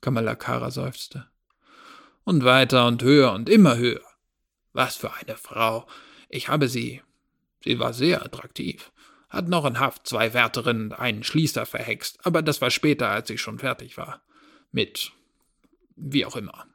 Kamalakara 0.00 0.70
seufzte. 0.70 1.26
Und 2.24 2.44
weiter 2.44 2.86
und 2.86 3.02
höher 3.02 3.32
und 3.32 3.48
immer 3.48 3.76
höher. 3.76 4.00
Was 4.72 4.96
für 4.96 5.12
eine 5.12 5.36
Frau. 5.36 5.86
Ich 6.28 6.48
habe 6.48 6.68
sie. 6.68 7.02
Sie 7.62 7.78
war 7.78 7.92
sehr 7.92 8.24
attraktiv. 8.24 8.90
Hat 9.30 9.48
noch 9.48 9.64
in 9.64 9.78
Haft 9.78 10.06
zwei 10.06 10.34
Wärterinnen 10.34 10.92
einen 10.92 11.22
Schließer 11.22 11.64
verhext, 11.64 12.18
aber 12.26 12.42
das 12.42 12.60
war 12.60 12.70
später, 12.70 13.08
als 13.08 13.30
ich 13.30 13.40
schon 13.40 13.58
fertig 13.58 13.96
war. 13.96 14.22
Mit 14.72 15.12
wie 15.96 16.24
auch 16.24 16.36
immer. 16.36 16.66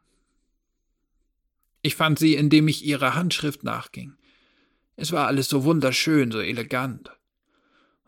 Ich 1.81 1.95
fand 1.95 2.17
sie, 2.17 2.35
indem 2.35 2.67
ich 2.67 2.85
ihrer 2.85 3.13
Handschrift 3.13 3.63
nachging. 3.63 4.15
Es 4.95 5.11
war 5.11 5.27
alles 5.27 5.49
so 5.49 5.63
wunderschön, 5.63 6.31
so 6.31 6.39
elegant. 6.39 7.11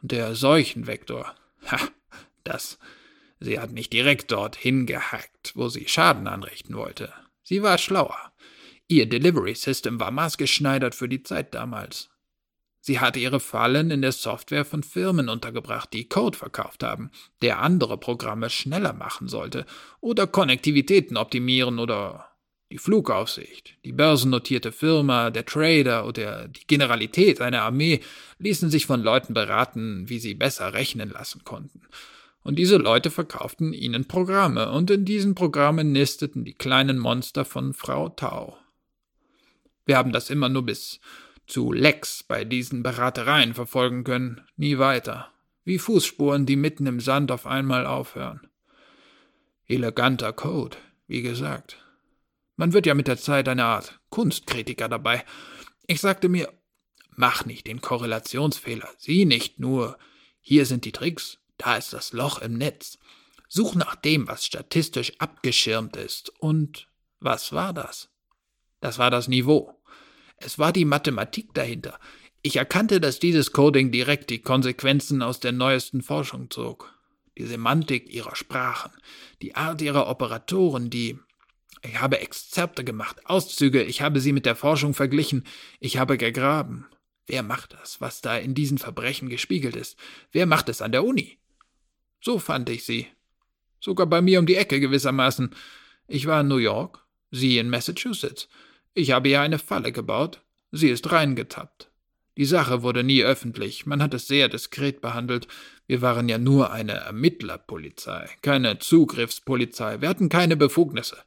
Und 0.01 0.11
der 0.11 0.35
Seuchenvektor, 0.35 1.35
ha, 1.71 1.79
das, 2.43 2.79
sie 3.39 3.59
hat 3.59 3.71
nicht 3.71 3.91
direkt 3.91 4.31
dorthin 4.31 4.85
gehackt, 4.85 5.51
wo 5.55 5.67
sie 5.67 5.87
Schaden 5.87 6.27
anrichten 6.27 6.75
wollte. 6.75 7.13
Sie 7.43 7.61
war 7.61 7.77
schlauer. 7.77 8.31
Ihr 8.87 9.07
Delivery 9.07 9.53
System 9.53 9.99
war 9.99 10.11
maßgeschneidert 10.11 10.95
für 10.95 11.09
die 11.09 11.23
Zeit 11.23 11.53
damals. 11.53 12.09
Sie 12.87 13.01
hatte 13.01 13.19
ihre 13.19 13.41
Fallen 13.41 13.91
in 13.91 14.01
der 14.01 14.13
Software 14.13 14.63
von 14.63 14.81
Firmen 14.81 15.27
untergebracht, 15.27 15.91
die 15.91 16.07
Code 16.07 16.37
verkauft 16.37 16.83
haben, 16.83 17.11
der 17.41 17.59
andere 17.59 17.97
Programme 17.97 18.49
schneller 18.49 18.93
machen 18.93 19.27
sollte 19.27 19.65
oder 19.99 20.25
Konnektivitäten 20.25 21.17
optimieren 21.17 21.79
oder 21.79 22.29
die 22.71 22.77
Flugaufsicht, 22.77 23.75
die 23.83 23.91
börsennotierte 23.91 24.71
Firma, 24.71 25.31
der 25.31 25.45
Trader 25.45 26.07
oder 26.07 26.47
die 26.47 26.65
Generalität 26.65 27.41
einer 27.41 27.63
Armee 27.63 27.99
ließen 28.39 28.69
sich 28.69 28.85
von 28.85 29.03
Leuten 29.03 29.33
beraten, 29.33 30.07
wie 30.07 30.19
sie 30.19 30.33
besser 30.33 30.71
rechnen 30.71 31.09
lassen 31.09 31.43
konnten. 31.43 31.81
Und 32.41 32.57
diese 32.57 32.77
Leute 32.77 33.11
verkauften 33.11 33.73
ihnen 33.73 34.05
Programme, 34.05 34.71
und 34.71 34.89
in 34.91 35.03
diesen 35.03 35.35
Programmen 35.35 35.91
nisteten 35.91 36.45
die 36.45 36.53
kleinen 36.53 36.99
Monster 36.99 37.43
von 37.43 37.73
Frau 37.73 38.07
Tau. 38.07 38.57
Wir 39.85 39.97
haben 39.97 40.13
das 40.13 40.29
immer 40.29 40.47
nur 40.47 40.65
bis 40.65 41.01
zu 41.47 41.71
Lex 41.71 42.23
bei 42.23 42.43
diesen 42.45 42.83
Beratereien 42.83 43.53
verfolgen 43.53 44.03
können, 44.03 44.41
nie 44.57 44.77
weiter. 44.77 45.31
Wie 45.63 45.79
Fußspuren, 45.79 46.45
die 46.45 46.55
mitten 46.55 46.85
im 46.85 46.99
Sand 46.99 47.31
auf 47.31 47.45
einmal 47.45 47.85
aufhören. 47.85 48.47
Eleganter 49.65 50.33
Code, 50.33 50.77
wie 51.07 51.21
gesagt. 51.21 51.77
Man 52.55 52.73
wird 52.73 52.85
ja 52.85 52.93
mit 52.93 53.07
der 53.07 53.17
Zeit 53.17 53.47
eine 53.47 53.65
Art 53.65 53.99
Kunstkritiker 54.09 54.89
dabei. 54.89 55.25
Ich 55.87 56.01
sagte 56.01 56.29
mir, 56.29 56.51
mach 57.11 57.45
nicht 57.45 57.67
den 57.67 57.81
Korrelationsfehler, 57.81 58.89
sieh 58.97 59.25
nicht 59.25 59.59
nur, 59.59 59.97
hier 60.39 60.65
sind 60.65 60.85
die 60.85 60.91
Tricks, 60.91 61.39
da 61.57 61.75
ist 61.75 61.93
das 61.93 62.13
Loch 62.13 62.39
im 62.39 62.53
Netz. 62.53 62.97
Such 63.49 63.75
nach 63.75 63.95
dem, 63.95 64.27
was 64.27 64.45
statistisch 64.45 65.13
abgeschirmt 65.19 65.95
ist. 65.95 66.29
Und 66.39 66.87
was 67.19 67.53
war 67.53 67.73
das? 67.73 68.09
Das 68.81 68.99
war 68.99 69.09
das 69.09 69.27
Niveau. 69.27 69.76
Es 70.37 70.59
war 70.59 70.71
die 70.71 70.85
Mathematik 70.85 71.53
dahinter. 71.53 71.99
Ich 72.41 72.55
erkannte, 72.55 73.01
dass 73.01 73.19
dieses 73.19 73.51
Coding 73.51 73.91
direkt 73.91 74.29
die 74.29 74.39
Konsequenzen 74.39 75.21
aus 75.21 75.39
der 75.39 75.51
neuesten 75.51 76.01
Forschung 76.01 76.49
zog. 76.49 76.93
Die 77.37 77.45
Semantik 77.45 78.11
ihrer 78.11 78.35
Sprachen, 78.35 78.91
die 79.41 79.55
Art 79.55 79.81
ihrer 79.81 80.07
Operatoren, 80.07 80.89
die 80.89 81.19
ich 81.83 81.99
habe 82.01 82.19
Exzerpte 82.19 82.83
gemacht, 82.83 83.17
Auszüge, 83.25 83.83
ich 83.83 84.01
habe 84.01 84.19
sie 84.19 84.31
mit 84.31 84.45
der 84.45 84.55
Forschung 84.55 84.93
verglichen, 84.93 85.43
ich 85.79 85.97
habe 85.97 86.17
gegraben. 86.17 86.87
Wer 87.27 87.43
macht 87.43 87.73
das, 87.73 88.01
was 88.01 88.21
da 88.21 88.37
in 88.37 88.55
diesen 88.55 88.77
Verbrechen 88.77 89.29
gespiegelt 89.29 89.75
ist? 89.75 89.97
Wer 90.31 90.45
macht 90.45 90.69
es 90.69 90.81
an 90.81 90.91
der 90.91 91.03
Uni? 91.03 91.37
So 92.21 92.39
fand 92.39 92.69
ich 92.69 92.85
sie. 92.85 93.07
Sogar 93.79 94.07
bei 94.07 94.21
mir 94.21 94.39
um 94.39 94.45
die 94.45 94.55
Ecke 94.55 94.79
gewissermaßen. 94.79 95.53
Ich 96.07 96.25
war 96.25 96.41
in 96.41 96.47
New 96.47 96.57
York, 96.57 97.05
sie 97.31 97.57
in 97.57 97.69
Massachusetts. 97.69 98.47
Ich 98.97 99.11
habe 99.11 99.29
ihr 99.29 99.41
eine 99.41 99.59
Falle 99.59 99.91
gebaut, 99.91 100.41
sie 100.71 100.89
ist 100.89 101.11
reingetappt. 101.11 101.91
Die 102.35 102.45
Sache 102.45 102.81
wurde 102.81 103.03
nie 103.03 103.23
öffentlich, 103.23 103.85
man 103.85 104.01
hat 104.01 104.15
es 104.15 104.25
sehr 104.25 104.49
diskret 104.49 105.01
behandelt. 105.01 105.47
Wir 105.85 106.01
waren 106.01 106.27
ja 106.27 106.39
nur 106.39 106.71
eine 106.71 106.93
Ermittlerpolizei, 106.93 108.27
keine 108.41 108.79
Zugriffspolizei, 108.79 110.01
wir 110.01 110.09
hatten 110.09 110.29
keine 110.29 110.57
Befugnisse. 110.57 111.17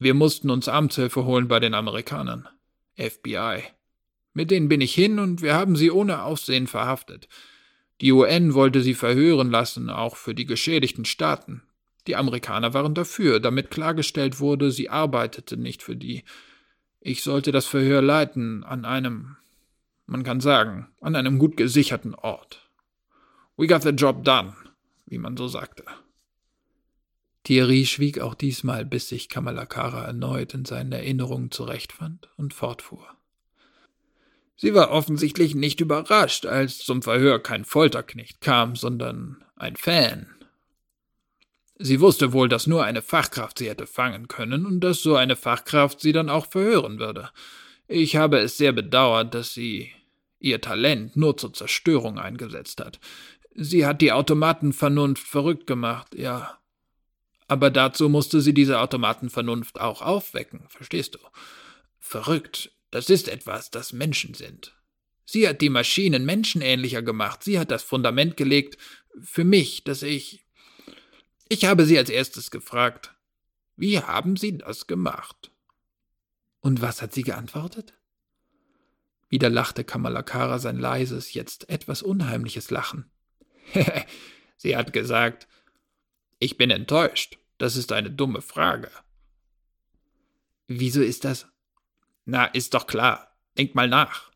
Wir 0.00 0.14
mussten 0.14 0.50
uns 0.50 0.66
Amtshilfe 0.66 1.24
holen 1.24 1.46
bei 1.46 1.60
den 1.60 1.74
Amerikanern. 1.74 2.48
FBI. 2.96 3.62
Mit 4.34 4.50
denen 4.50 4.68
bin 4.68 4.80
ich 4.80 4.92
hin 4.92 5.20
und 5.20 5.40
wir 5.40 5.54
haben 5.54 5.76
sie 5.76 5.92
ohne 5.92 6.24
Aussehen 6.24 6.66
verhaftet. 6.66 7.28
Die 8.00 8.10
UN 8.10 8.54
wollte 8.54 8.80
sie 8.80 8.94
verhören 8.94 9.52
lassen, 9.52 9.88
auch 9.88 10.16
für 10.16 10.34
die 10.34 10.46
geschädigten 10.46 11.04
Staaten. 11.04 11.62
Die 12.08 12.16
Amerikaner 12.16 12.74
waren 12.74 12.94
dafür, 12.94 13.38
damit 13.38 13.70
klargestellt 13.70 14.40
wurde, 14.40 14.72
sie 14.72 14.90
arbeitete 14.90 15.56
nicht 15.56 15.84
für 15.84 15.94
die. 15.94 16.24
Ich 17.04 17.24
sollte 17.24 17.50
das 17.50 17.66
Verhör 17.66 18.00
leiten 18.00 18.62
an 18.62 18.84
einem, 18.84 19.36
man 20.06 20.22
kann 20.22 20.40
sagen, 20.40 20.86
an 21.00 21.16
einem 21.16 21.40
gut 21.40 21.56
gesicherten 21.56 22.14
Ort. 22.14 22.70
We 23.56 23.66
got 23.66 23.82
the 23.82 23.90
job 23.90 24.24
done, 24.24 24.54
wie 25.06 25.18
man 25.18 25.36
so 25.36 25.48
sagte. 25.48 25.84
Thierry 27.42 27.86
schwieg 27.86 28.20
auch 28.20 28.36
diesmal, 28.36 28.84
bis 28.84 29.08
sich 29.08 29.28
Kamalakara 29.28 30.04
erneut 30.04 30.54
in 30.54 30.64
seinen 30.64 30.92
Erinnerungen 30.92 31.50
zurechtfand 31.50 32.28
und 32.36 32.54
fortfuhr. 32.54 33.04
Sie 34.54 34.72
war 34.72 34.92
offensichtlich 34.92 35.56
nicht 35.56 35.80
überrascht, 35.80 36.46
als 36.46 36.78
zum 36.78 37.02
Verhör 37.02 37.42
kein 37.42 37.64
Folterknecht 37.64 38.40
kam, 38.40 38.76
sondern 38.76 39.44
ein 39.56 39.74
Fan. 39.74 40.32
Sie 41.84 42.00
wusste 42.00 42.32
wohl, 42.32 42.48
dass 42.48 42.68
nur 42.68 42.84
eine 42.84 43.02
Fachkraft 43.02 43.58
sie 43.58 43.68
hätte 43.68 43.88
fangen 43.88 44.28
können 44.28 44.66
und 44.66 44.80
dass 44.80 45.02
so 45.02 45.16
eine 45.16 45.34
Fachkraft 45.34 46.00
sie 46.00 46.12
dann 46.12 46.30
auch 46.30 46.46
verhören 46.46 47.00
würde. 47.00 47.30
Ich 47.88 48.14
habe 48.14 48.38
es 48.38 48.56
sehr 48.56 48.70
bedauert, 48.70 49.34
dass 49.34 49.52
sie 49.52 49.90
ihr 50.38 50.60
Talent 50.60 51.16
nur 51.16 51.36
zur 51.36 51.52
Zerstörung 51.52 52.20
eingesetzt 52.20 52.80
hat. 52.80 53.00
Sie 53.56 53.84
hat 53.84 54.00
die 54.00 54.12
Automatenvernunft 54.12 55.26
verrückt 55.26 55.66
gemacht, 55.66 56.14
ja. 56.14 56.56
Aber 57.48 57.68
dazu 57.68 58.08
musste 58.08 58.40
sie 58.40 58.54
diese 58.54 58.78
Automatenvernunft 58.80 59.80
auch 59.80 60.02
aufwecken, 60.02 60.66
verstehst 60.68 61.16
du? 61.16 61.18
Verrückt, 61.98 62.70
das 62.92 63.10
ist 63.10 63.28
etwas, 63.28 63.72
das 63.72 63.92
Menschen 63.92 64.34
sind. 64.34 64.72
Sie 65.24 65.48
hat 65.48 65.60
die 65.60 65.68
Maschinen 65.68 66.24
menschenähnlicher 66.24 67.02
gemacht, 67.02 67.42
sie 67.42 67.58
hat 67.58 67.72
das 67.72 67.82
Fundament 67.82 68.36
gelegt 68.36 68.78
für 69.20 69.44
mich, 69.44 69.82
dass 69.82 70.04
ich. 70.04 70.41
Ich 71.52 71.66
habe 71.66 71.84
sie 71.84 71.98
als 71.98 72.08
erstes 72.08 72.50
gefragt, 72.50 73.14
wie 73.76 74.00
haben 74.00 74.38
Sie 74.38 74.56
das 74.56 74.86
gemacht? 74.86 75.52
Und 76.60 76.80
was 76.80 77.02
hat 77.02 77.12
sie 77.12 77.24
geantwortet? 77.24 77.92
Wieder 79.28 79.50
lachte 79.50 79.84
Kamalakara 79.84 80.58
sein 80.58 80.78
leises, 80.78 81.34
jetzt 81.34 81.68
etwas 81.68 82.02
unheimliches 82.02 82.70
Lachen. 82.70 83.10
sie 84.56 84.78
hat 84.78 84.94
gesagt, 84.94 85.46
ich 86.38 86.56
bin 86.56 86.70
enttäuscht. 86.70 87.36
Das 87.58 87.76
ist 87.76 87.92
eine 87.92 88.10
dumme 88.10 88.40
Frage. 88.40 88.90
Wieso 90.68 91.02
ist 91.02 91.26
das? 91.26 91.48
Na, 92.24 92.46
ist 92.46 92.72
doch 92.72 92.86
klar. 92.86 93.36
Denk 93.58 93.74
mal 93.74 93.88
nach. 93.88 94.32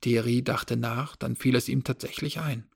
Thierry 0.00 0.44
dachte 0.44 0.76
nach, 0.76 1.16
dann 1.16 1.34
fiel 1.34 1.56
es 1.56 1.68
ihm 1.68 1.82
tatsächlich 1.82 2.38
ein. 2.38 2.70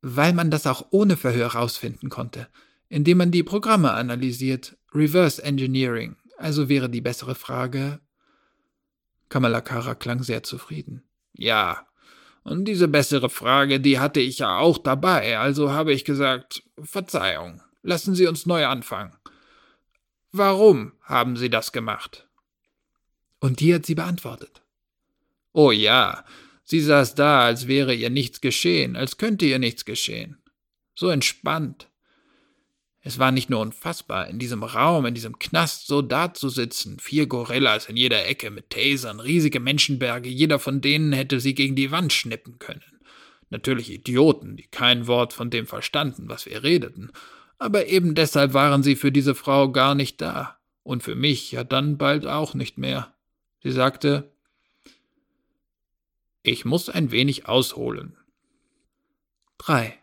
Weil 0.00 0.32
man 0.32 0.50
das 0.50 0.66
auch 0.66 0.86
ohne 0.90 1.16
Verhör 1.16 1.54
rausfinden 1.54 2.08
konnte, 2.08 2.48
indem 2.88 3.18
man 3.18 3.30
die 3.30 3.42
Programme 3.42 3.92
analysiert, 3.92 4.76
Reverse 4.94 5.42
Engineering, 5.42 6.16
also 6.36 6.68
wäre 6.68 6.88
die 6.88 7.00
bessere 7.00 7.34
Frage. 7.34 8.00
Kamalakara 9.28 9.94
klang 9.94 10.22
sehr 10.22 10.42
zufrieden. 10.42 11.02
Ja, 11.32 11.86
und 12.44 12.64
diese 12.64 12.88
bessere 12.88 13.28
Frage, 13.28 13.80
die 13.80 13.98
hatte 13.98 14.20
ich 14.20 14.38
ja 14.38 14.58
auch 14.58 14.78
dabei, 14.78 15.38
also 15.38 15.70
habe 15.70 15.92
ich 15.92 16.04
gesagt, 16.04 16.62
Verzeihung, 16.80 17.60
lassen 17.82 18.14
Sie 18.14 18.26
uns 18.26 18.46
neu 18.46 18.66
anfangen. 18.66 19.12
Warum 20.32 20.92
haben 21.02 21.36
Sie 21.36 21.50
das 21.50 21.72
gemacht? 21.72 22.28
Und 23.40 23.60
die 23.60 23.74
hat 23.74 23.86
sie 23.86 23.94
beantwortet. 23.94 24.62
Oh 25.52 25.70
ja, 25.70 26.24
sie 26.68 26.80
saß 26.80 27.14
da, 27.14 27.40
als 27.40 27.66
wäre 27.66 27.94
ihr 27.94 28.10
nichts 28.10 28.40
geschehen, 28.40 28.96
als 28.96 29.16
könnte 29.16 29.46
ihr 29.46 29.58
nichts 29.58 29.84
geschehen. 29.84 30.38
So 30.94 31.08
entspannt. 31.08 31.88
Es 33.00 33.18
war 33.18 33.30
nicht 33.30 33.48
nur 33.48 33.60
unfassbar, 33.60 34.28
in 34.28 34.38
diesem 34.38 34.62
Raum, 34.62 35.06
in 35.06 35.14
diesem 35.14 35.38
Knast 35.38 35.86
so 35.86 36.02
dazusitzen, 36.02 36.98
vier 36.98 37.26
Gorillas 37.26 37.86
in 37.86 37.96
jeder 37.96 38.26
Ecke 38.26 38.50
mit 38.50 38.70
Tasern, 38.70 39.20
riesige 39.20 39.60
Menschenberge, 39.60 40.28
jeder 40.28 40.58
von 40.58 40.80
denen 40.80 41.12
hätte 41.12 41.40
sie 41.40 41.54
gegen 41.54 41.76
die 41.76 41.90
Wand 41.90 42.12
schnippen 42.12 42.58
können. 42.58 43.00
Natürlich 43.50 43.90
Idioten, 43.90 44.56
die 44.56 44.66
kein 44.66 45.06
Wort 45.06 45.32
von 45.32 45.48
dem 45.48 45.66
verstanden, 45.66 46.28
was 46.28 46.44
wir 46.44 46.62
redeten, 46.62 47.10
aber 47.58 47.86
eben 47.86 48.14
deshalb 48.14 48.52
waren 48.52 48.82
sie 48.82 48.94
für 48.94 49.10
diese 49.10 49.34
Frau 49.34 49.72
gar 49.72 49.94
nicht 49.94 50.20
da, 50.20 50.58
und 50.82 51.02
für 51.02 51.14
mich 51.14 51.52
ja 51.52 51.64
dann 51.64 51.98
bald 51.98 52.26
auch 52.26 52.54
nicht 52.54 52.78
mehr. 52.78 53.14
Sie 53.62 53.72
sagte, 53.72 54.32
ich 56.42 56.64
muss 56.64 56.88
ein 56.88 57.10
wenig 57.10 57.46
ausholen. 57.46 58.16
3. 59.58 59.98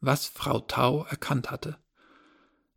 Was 0.00 0.26
Frau 0.26 0.60
Tau 0.60 1.04
erkannt 1.04 1.50
hatte. 1.50 1.78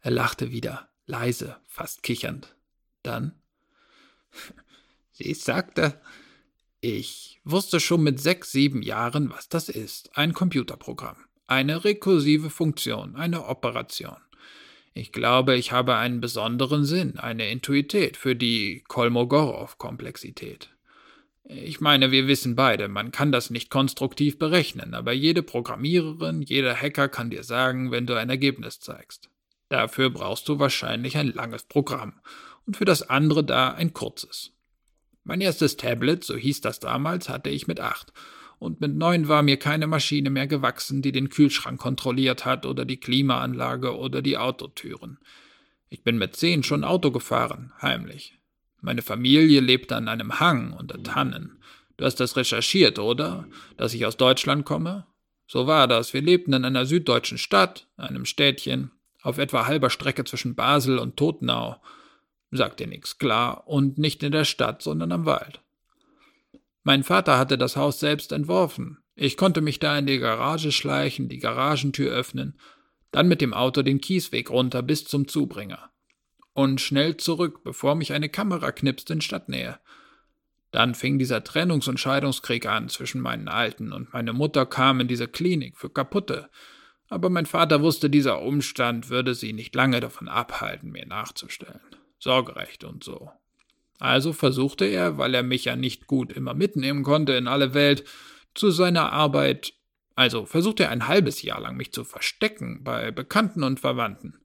Er 0.02 0.12
lachte 0.12 0.52
wieder, 0.52 0.89
leise, 1.06 1.58
fast 1.68 2.04
kichernd. 2.04 2.56
Dann 3.04 3.34
Sie 5.12 5.34
sagte, 5.34 6.02
ich 6.82 7.39
wusste 7.43 7.80
schon 7.80 8.04
mit 8.04 8.20
sechs, 8.20 8.52
sieben 8.52 8.82
Jahren, 8.82 9.30
was 9.30 9.50
das 9.50 9.70
ist. 9.70 10.18
Ein 10.18 10.34
Computerprogramm. 10.34 11.18
Eine 11.48 11.84
rekursive 11.84 12.50
Funktion, 12.50 13.16
eine 13.16 13.46
Operation. 13.46 14.18
Ich 14.93 15.12
glaube, 15.12 15.56
ich 15.56 15.72
habe 15.72 15.96
einen 15.96 16.22
besonderen 16.22 16.86
Sinn, 16.86 17.20
eine 17.20 17.50
Intuität 17.50 18.18
für 18.18 18.36
die 18.36 18.84
Kolmogorow-Komplexität. 18.88 20.75
Ich 21.48 21.80
meine, 21.80 22.12
wir 22.12 22.28
wissen 22.28 22.56
beide, 22.56 22.88
man 22.88 23.12
kann 23.12 23.32
das 23.32 23.52
nicht 23.52 23.70
konstruktiv 23.70 24.39
berechnen, 24.39 24.96
aber 24.96 25.14
jede 25.14 25.43
Programmiererin, 25.43 26.41
jeder 26.41 26.76
Hacker 26.76 27.08
kann 27.08 27.30
dir 27.30 27.43
sagen, 27.43 27.91
wenn 27.91 28.08
du 28.08 28.16
ein 28.16 28.32
Ergebnis 28.32 28.80
zeigst. 28.80 29.30
Dafür 29.70 30.10
brauchst 30.10 30.50
du 30.50 30.58
wahrscheinlich 30.58 31.18
ein 31.18 31.32
langes 31.32 31.64
Programm 31.64 32.20
und 32.66 32.78
für 32.78 32.86
das 32.86 33.10
andere 33.10 33.43
da 33.43 33.72
ein 33.72 33.93
kurzes. 33.93 34.54
Mein 35.24 35.41
erstes 35.41 35.78
Tablet, 35.78 36.24
so 36.24 36.36
hieß 36.36 36.62
das 36.62 36.80
damals, 36.80 37.30
hatte 37.30 37.52
ich 37.52 37.68
mit 37.68 37.80
acht. 37.80 38.12
Und 38.58 38.82
mit 38.82 38.96
neun 38.96 39.28
war 39.28 39.43
mir 39.43 39.58
keine 39.58 39.86
Maschine 39.86 40.32
mehr 40.32 40.48
gewachsen, 40.48 41.02
die 41.02 41.12
den 41.12 41.30
Kühlschrank 41.30 41.80
kontrolliert 41.80 42.46
hat 42.46 42.66
oder 42.66 42.86
die 42.86 43.00
Klimaanlage 43.00 43.96
oder 43.98 44.22
die 44.22 44.38
Autotüren. 44.38 45.20
Ich 45.89 46.04
bin 46.04 46.18
mit 46.18 46.36
zehn 46.36 46.64
schon 46.64 46.84
Auto 46.84 47.12
gefahren, 47.12 47.74
heimlich. 47.82 48.39
Meine 48.86 49.02
Familie 49.02 49.62
lebte 49.62 49.96
an 49.96 50.08
einem 50.08 50.40
Hang 50.40 50.72
unter 50.72 51.02
Tannen. 51.02 51.58
Du 51.98 52.06
hast 52.06 52.20
das 52.20 52.38
recherchiert, 52.38 53.00
oder? 53.00 53.48
Dass 53.78 53.96
ich 53.96 54.06
aus 54.06 54.16
Deutschland 54.16 54.64
komme? 54.64 55.08
So 55.48 55.66
war 55.66 55.88
das. 55.88 56.14
Wir 56.14 56.22
lebten 56.22 56.54
in 56.54 56.64
einer 56.64 56.86
süddeutschen 56.86 57.40
Stadt, 57.40 57.88
einem 57.98 58.26
Städtchen, 58.26 58.92
auf 59.24 59.40
etwa 59.40 59.66
halber 59.66 59.90
Strecke 59.90 60.24
zwischen 60.24 60.54
Basel 60.54 61.00
und 61.00 61.18
Totnau. 61.18 61.82
Sagt 62.52 62.80
dir 62.80 62.86
nichts, 62.86 63.18
klar, 63.18 63.68
und 63.68 63.98
nicht 63.98 64.22
in 64.22 64.32
der 64.32 64.46
Stadt, 64.46 64.84
sondern 64.84 65.12
am 65.12 65.26
Wald. 65.26 65.62
Mein 66.84 67.04
Vater 67.04 67.40
hatte 67.40 67.58
das 67.58 67.76
Haus 67.76 68.00
selbst 68.00 68.32
entworfen. 68.32 69.00
Ich 69.16 69.36
konnte 69.36 69.62
mich 69.62 69.80
da 69.80 69.98
in 69.98 70.06
die 70.06 70.20
Garage 70.20 70.72
schleichen, 70.72 71.28
die 71.28 71.40
Garagentür 71.40 72.12
öffnen, 72.12 72.60
dann 73.10 73.28
mit 73.28 73.42
dem 73.42 73.56
Auto 73.56 73.82
den 73.82 74.00
Kiesweg 74.00 74.52
runter 74.52 74.84
bis 74.84 75.06
zum 75.06 75.28
Zubringer. 75.28 75.90
Und 76.56 76.80
schnell 76.80 77.18
zurück, 77.18 77.64
bevor 77.64 77.95
mich 77.95 78.14
eine 78.14 78.30
Kamera 78.30 78.72
knipste 78.72 79.14
in 79.14 79.22
Stadtnähe. 79.22 79.78
Dann 80.72 80.95
fing 80.95 81.20
dieser 81.20 81.43
Trennungs- 81.43 81.89
und 81.89 81.99
Scheidungskrieg 81.99 82.66
an 82.66 82.88
zwischen 82.88 83.22
meinen 83.22 83.49
Alten 83.49 83.91
und 83.91 84.14
meine 84.14 84.34
Mutter 84.34 84.66
kam 84.66 85.01
in 85.01 85.08
diese 85.08 85.28
Klinik 85.28 85.78
für 85.78 85.89
Kaputte, 85.89 86.49
aber 87.10 87.30
mein 87.30 87.45
Vater 87.45 87.82
wusste, 87.82 88.10
dieser 88.10 88.41
Umstand 88.41 89.10
würde 89.10 89.36
sie 89.36 89.53
nicht 89.53 89.76
lange 89.76 89.99
davon 89.99 90.28
abhalten, 90.28 90.91
mir 90.91 91.06
nachzustellen. 91.06 91.82
Sorgerecht 92.20 92.86
und 92.86 93.03
so. 93.03 93.30
Also 93.99 94.34
versuchte 94.34 94.86
er, 94.86 95.18
weil 95.18 95.36
er 95.36 95.43
mich 95.43 95.66
ja 95.66 95.76
nicht 95.76 96.08
gut 96.08 96.32
immer 96.32 96.53
mitnehmen 96.53 97.03
konnte 97.03 97.34
in 97.34 97.47
alle 97.47 97.74
Welt, 97.74 98.06
zu 98.53 98.72
seiner 98.72 99.12
Arbeit, 99.12 99.74
also 100.16 100.45
versuchte 100.45 100.84
er 100.84 100.91
ein 100.91 101.08
halbes 101.08 101.41
Jahr 101.41 101.60
lang 101.60 101.76
mich 101.76 101.91
zu 101.91 102.06
verstecken 102.06 102.84
bei 102.84 103.12
Bekannten 103.12 103.64
und 103.64 103.82
Verwandten. 103.82 104.39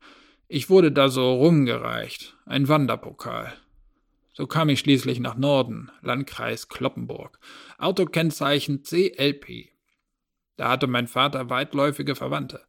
Ich 0.53 0.69
wurde 0.69 0.91
da 0.91 1.09
so 1.09 1.33
rumgereicht, 1.35 2.37
ein 2.45 2.67
Wanderpokal. 2.67 3.53
So 4.33 4.49
kam 4.49 4.69
ich 4.69 4.81
schließlich 4.81 5.21
nach 5.21 5.37
Norden, 5.37 5.93
Landkreis 6.03 6.69
Kloppenburg, 6.69 7.39
Autokennzeichen 7.79 8.83
CLP. 8.83 9.69
Da 10.57 10.71
hatte 10.71 10.89
mein 10.89 11.07
Vater 11.07 11.51
weitläufige 11.51 12.17
Verwandte. 12.17 12.63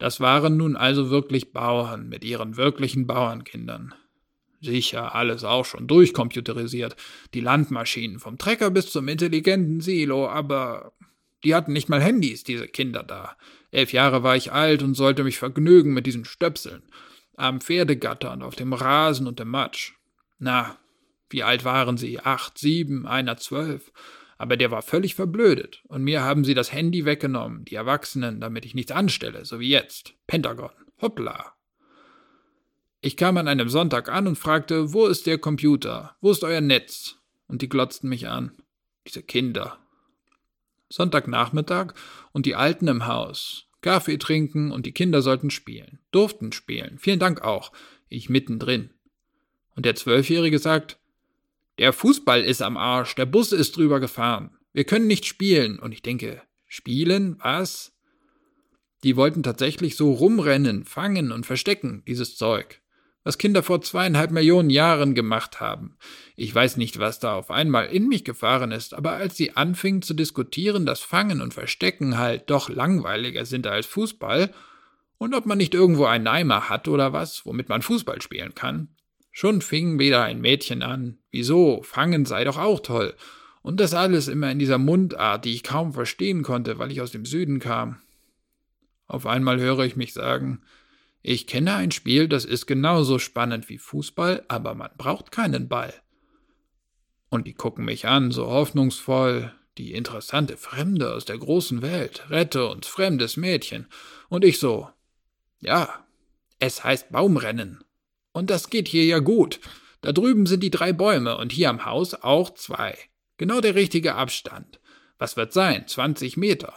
Das 0.00 0.18
waren 0.18 0.56
nun 0.56 0.74
also 0.74 1.10
wirklich 1.10 1.52
Bauern 1.52 2.08
mit 2.08 2.24
ihren 2.24 2.56
wirklichen 2.56 3.06
Bauernkindern. 3.06 3.94
Sicher, 4.60 5.14
alles 5.14 5.44
auch 5.44 5.64
schon 5.64 5.86
durchcomputerisiert. 5.86 6.96
Die 7.34 7.40
Landmaschinen 7.40 8.18
vom 8.18 8.36
Trecker 8.36 8.72
bis 8.72 8.90
zum 8.90 9.06
intelligenten 9.06 9.80
Silo, 9.80 10.28
aber 10.28 10.92
die 11.44 11.54
hatten 11.54 11.72
nicht 11.72 11.88
mal 11.88 12.02
Handys, 12.02 12.42
diese 12.42 12.66
Kinder 12.66 13.04
da. 13.04 13.36
Elf 13.70 13.92
Jahre 13.92 14.24
war 14.24 14.34
ich 14.34 14.50
alt 14.50 14.82
und 14.82 14.94
sollte 14.94 15.22
mich 15.22 15.38
vergnügen 15.38 15.94
mit 15.94 16.06
diesen 16.06 16.24
Stöpseln. 16.24 16.82
Am 17.42 17.60
Pferdegatter 17.60 18.32
und 18.32 18.42
auf 18.42 18.54
dem 18.54 18.72
Rasen 18.72 19.26
und 19.26 19.40
im 19.40 19.48
Matsch. 19.48 19.94
Na, 20.38 20.78
wie 21.28 21.42
alt 21.42 21.64
waren 21.64 21.96
sie? 21.96 22.20
Acht, 22.20 22.58
sieben, 22.58 23.06
einer 23.06 23.36
zwölf 23.36 23.90
aber 24.42 24.56
der 24.56 24.72
war 24.72 24.82
völlig 24.82 25.14
verblödet, 25.14 25.84
und 25.86 26.02
mir 26.02 26.24
haben 26.24 26.44
sie 26.44 26.54
das 26.54 26.72
Handy 26.72 27.04
weggenommen, 27.04 27.64
die 27.64 27.76
Erwachsenen, 27.76 28.40
damit 28.40 28.64
ich 28.64 28.74
nichts 28.74 28.90
anstelle, 28.90 29.44
so 29.44 29.60
wie 29.60 29.68
jetzt. 29.68 30.14
Pentagon. 30.26 30.72
Hoppla. 31.00 31.52
Ich 33.02 33.16
kam 33.16 33.36
an 33.36 33.46
einem 33.46 33.68
Sonntag 33.68 34.08
an 34.08 34.26
und 34.26 34.36
fragte, 34.36 34.92
wo 34.92 35.06
ist 35.06 35.28
der 35.28 35.38
Computer? 35.38 36.16
Wo 36.20 36.32
ist 36.32 36.42
euer 36.42 36.60
Netz? 36.60 37.18
Und 37.46 37.62
die 37.62 37.68
glotzten 37.68 38.08
mich 38.08 38.26
an. 38.26 38.50
Diese 39.06 39.22
Kinder. 39.22 39.78
Sonntagnachmittag 40.88 41.94
und 42.32 42.44
die 42.44 42.56
Alten 42.56 42.88
im 42.88 43.06
Haus. 43.06 43.68
Kaffee 43.82 44.18
trinken 44.18 44.70
und 44.70 44.86
die 44.86 44.92
Kinder 44.92 45.22
sollten 45.22 45.50
spielen. 45.50 45.98
Durften 46.10 46.52
spielen. 46.52 46.98
Vielen 46.98 47.18
Dank 47.18 47.42
auch. 47.42 47.72
Ich 48.08 48.28
mittendrin. 48.28 48.90
Und 49.74 49.86
der 49.86 49.94
Zwölfjährige 49.94 50.58
sagt, 50.58 50.98
der 51.78 51.92
Fußball 51.92 52.42
ist 52.42 52.62
am 52.62 52.76
Arsch, 52.76 53.14
der 53.14 53.26
Bus 53.26 53.52
ist 53.52 53.76
drüber 53.76 54.00
gefahren. 54.00 54.56
Wir 54.72 54.84
können 54.84 55.06
nicht 55.06 55.26
spielen. 55.26 55.78
Und 55.78 55.92
ich 55.92 56.02
denke, 56.02 56.42
spielen? 56.66 57.36
Was? 57.40 57.92
Die 59.04 59.16
wollten 59.16 59.42
tatsächlich 59.42 59.96
so 59.96 60.12
rumrennen, 60.12 60.84
fangen 60.84 61.32
und 61.32 61.44
verstecken, 61.44 62.02
dieses 62.06 62.36
Zeug. 62.36 62.81
Was 63.24 63.38
Kinder 63.38 63.62
vor 63.62 63.80
zweieinhalb 63.80 64.30
Millionen 64.30 64.70
Jahren 64.70 65.14
gemacht 65.14 65.60
haben. 65.60 65.96
Ich 66.36 66.54
weiß 66.54 66.76
nicht, 66.76 66.98
was 66.98 67.20
da 67.20 67.34
auf 67.34 67.50
einmal 67.50 67.86
in 67.86 68.08
mich 68.08 68.24
gefahren 68.24 68.72
ist, 68.72 68.94
aber 68.94 69.12
als 69.12 69.36
sie 69.36 69.56
anfingen 69.56 70.02
zu 70.02 70.14
diskutieren, 70.14 70.86
dass 70.86 71.00
Fangen 71.00 71.40
und 71.40 71.54
Verstecken 71.54 72.18
halt 72.18 72.50
doch 72.50 72.68
langweiliger 72.68 73.44
sind 73.44 73.66
als 73.66 73.86
Fußball 73.86 74.52
und 75.18 75.34
ob 75.34 75.46
man 75.46 75.58
nicht 75.58 75.74
irgendwo 75.74 76.06
einen 76.06 76.26
Eimer 76.26 76.68
hat 76.68 76.88
oder 76.88 77.12
was, 77.12 77.46
womit 77.46 77.68
man 77.68 77.82
Fußball 77.82 78.20
spielen 78.20 78.54
kann, 78.56 78.88
schon 79.30 79.62
fing 79.62 80.00
wieder 80.00 80.24
ein 80.24 80.40
Mädchen 80.40 80.82
an. 80.82 81.18
Wieso? 81.30 81.80
Fangen 81.82 82.26
sei 82.26 82.42
doch 82.42 82.58
auch 82.58 82.80
toll. 82.80 83.14
Und 83.62 83.78
das 83.78 83.94
alles 83.94 84.26
immer 84.26 84.50
in 84.50 84.58
dieser 84.58 84.78
Mundart, 84.78 85.44
die 85.44 85.54
ich 85.54 85.62
kaum 85.62 85.92
verstehen 85.92 86.42
konnte, 86.42 86.80
weil 86.80 86.90
ich 86.90 87.00
aus 87.00 87.12
dem 87.12 87.24
Süden 87.24 87.60
kam. 87.60 88.00
Auf 89.06 89.26
einmal 89.26 89.60
höre 89.60 89.84
ich 89.84 89.94
mich 89.94 90.12
sagen, 90.12 90.62
ich 91.22 91.46
kenne 91.46 91.74
ein 91.74 91.92
Spiel, 91.92 92.26
das 92.26 92.44
ist 92.44 92.66
genauso 92.66 93.18
spannend 93.18 93.68
wie 93.68 93.78
Fußball, 93.78 94.44
aber 94.48 94.74
man 94.74 94.90
braucht 94.98 95.30
keinen 95.30 95.68
Ball. 95.68 95.94
Und 97.28 97.46
die 97.46 97.54
gucken 97.54 97.84
mich 97.84 98.06
an, 98.06 98.32
so 98.32 98.46
hoffnungsvoll, 98.48 99.52
die 99.78 99.94
interessante 99.94 100.56
Fremde 100.56 101.14
aus 101.14 101.24
der 101.24 101.38
großen 101.38 101.80
Welt, 101.80 102.28
rette 102.28 102.68
uns, 102.68 102.86
fremdes 102.86 103.36
Mädchen. 103.36 103.86
Und 104.28 104.44
ich 104.44 104.58
so, 104.58 104.90
ja, 105.60 106.04
es 106.58 106.84
heißt 106.84 107.10
Baumrennen. 107.12 107.82
Und 108.32 108.50
das 108.50 108.68
geht 108.68 108.88
hier 108.88 109.04
ja 109.04 109.20
gut. 109.20 109.60
Da 110.00 110.12
drüben 110.12 110.46
sind 110.46 110.62
die 110.62 110.70
drei 110.70 110.92
Bäume 110.92 111.38
und 111.38 111.52
hier 111.52 111.70
am 111.70 111.84
Haus 111.84 112.14
auch 112.14 112.52
zwei. 112.54 112.98
Genau 113.38 113.60
der 113.60 113.76
richtige 113.76 114.16
Abstand. 114.16 114.80
Was 115.18 115.36
wird 115.36 115.52
sein? 115.52 115.86
20 115.86 116.36
Meter. 116.36 116.74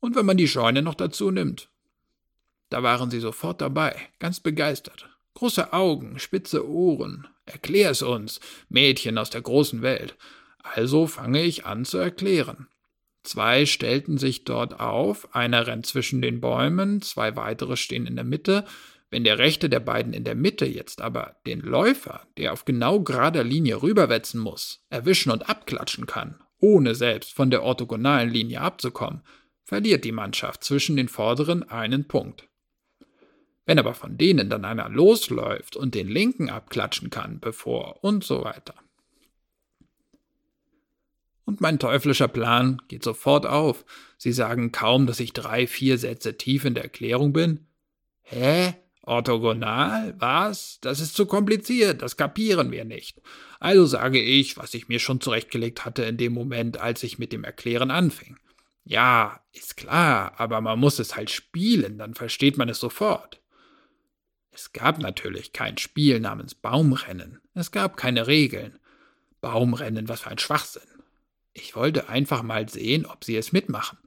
Und 0.00 0.16
wenn 0.16 0.26
man 0.26 0.38
die 0.38 0.48
Scheune 0.48 0.80
noch 0.82 0.94
dazu 0.94 1.30
nimmt, 1.30 1.68
da 2.70 2.82
waren 2.82 3.10
sie 3.10 3.20
sofort 3.20 3.60
dabei, 3.60 3.96
ganz 4.18 4.40
begeistert. 4.40 5.08
Große 5.34 5.72
Augen, 5.72 6.18
spitze 6.18 6.68
Ohren. 6.68 7.28
Erklär 7.46 7.90
es 7.90 8.02
uns, 8.02 8.40
Mädchen 8.68 9.18
aus 9.18 9.30
der 9.30 9.40
großen 9.40 9.82
Welt. 9.82 10.16
Also 10.62 11.06
fange 11.06 11.42
ich 11.42 11.64
an 11.64 11.84
zu 11.84 11.98
erklären. 11.98 12.66
Zwei 13.22 13.66
stellten 13.66 14.18
sich 14.18 14.44
dort 14.44 14.80
auf, 14.80 15.34
einer 15.34 15.66
rennt 15.66 15.86
zwischen 15.86 16.22
den 16.22 16.40
Bäumen, 16.40 17.02
zwei 17.02 17.36
weitere 17.36 17.76
stehen 17.76 18.06
in 18.06 18.16
der 18.16 18.24
Mitte. 18.24 18.64
Wenn 19.10 19.24
der 19.24 19.38
rechte 19.38 19.68
der 19.68 19.80
beiden 19.80 20.12
in 20.12 20.24
der 20.24 20.34
Mitte 20.34 20.66
jetzt 20.66 21.00
aber 21.00 21.36
den 21.46 21.60
Läufer, 21.60 22.26
der 22.36 22.52
auf 22.52 22.64
genau 22.64 23.00
gerader 23.00 23.44
Linie 23.44 23.82
rüberwetzen 23.82 24.40
muss, 24.40 24.84
erwischen 24.90 25.30
und 25.30 25.48
abklatschen 25.48 26.06
kann, 26.06 26.42
ohne 26.58 26.94
selbst 26.94 27.32
von 27.32 27.50
der 27.50 27.62
orthogonalen 27.62 28.30
Linie 28.30 28.60
abzukommen, 28.60 29.22
verliert 29.64 30.04
die 30.04 30.12
Mannschaft 30.12 30.64
zwischen 30.64 30.96
den 30.96 31.08
vorderen 31.08 31.68
einen 31.68 32.08
Punkt. 32.08 32.48
Wenn 33.68 33.78
aber 33.78 33.92
von 33.92 34.16
denen 34.16 34.48
dann 34.48 34.64
einer 34.64 34.88
losläuft 34.88 35.76
und 35.76 35.94
den 35.94 36.08
linken 36.08 36.48
abklatschen 36.48 37.10
kann, 37.10 37.38
bevor 37.38 38.02
und 38.02 38.24
so 38.24 38.42
weiter. 38.42 38.72
Und 41.44 41.60
mein 41.60 41.78
teuflischer 41.78 42.28
Plan 42.28 42.80
geht 42.88 43.04
sofort 43.04 43.44
auf. 43.44 43.84
Sie 44.16 44.32
sagen 44.32 44.72
kaum, 44.72 45.06
dass 45.06 45.20
ich 45.20 45.34
drei, 45.34 45.66
vier 45.66 45.98
Sätze 45.98 46.38
tief 46.38 46.64
in 46.64 46.72
der 46.72 46.84
Erklärung 46.84 47.34
bin. 47.34 47.66
Hä? 48.22 48.74
Orthogonal? 49.02 50.14
Was? 50.18 50.78
Das 50.80 51.00
ist 51.00 51.14
zu 51.14 51.26
kompliziert, 51.26 52.00
das 52.00 52.16
kapieren 52.16 52.70
wir 52.70 52.86
nicht. 52.86 53.20
Also 53.60 53.84
sage 53.84 54.22
ich, 54.22 54.56
was 54.56 54.72
ich 54.72 54.88
mir 54.88 54.98
schon 54.98 55.20
zurechtgelegt 55.20 55.84
hatte 55.84 56.04
in 56.04 56.16
dem 56.16 56.32
Moment, 56.32 56.80
als 56.80 57.02
ich 57.02 57.18
mit 57.18 57.34
dem 57.34 57.44
Erklären 57.44 57.90
anfing. 57.90 58.38
Ja, 58.84 59.42
ist 59.52 59.76
klar, 59.76 60.32
aber 60.38 60.62
man 60.62 60.78
muss 60.78 60.98
es 60.98 61.16
halt 61.16 61.28
spielen, 61.28 61.98
dann 61.98 62.14
versteht 62.14 62.56
man 62.56 62.70
es 62.70 62.80
sofort. 62.80 63.38
Es 64.60 64.72
gab 64.72 64.98
natürlich 64.98 65.52
kein 65.52 65.78
Spiel 65.78 66.18
namens 66.18 66.56
Baumrennen. 66.56 67.38
Es 67.54 67.70
gab 67.70 67.96
keine 67.96 68.26
Regeln. 68.26 68.76
Baumrennen, 69.40 70.08
was 70.08 70.22
für 70.22 70.30
ein 70.30 70.38
Schwachsinn. 70.38 70.82
Ich 71.52 71.76
wollte 71.76 72.08
einfach 72.08 72.42
mal 72.42 72.68
sehen, 72.68 73.06
ob 73.06 73.22
sie 73.24 73.36
es 73.36 73.52
mitmachen. 73.52 73.98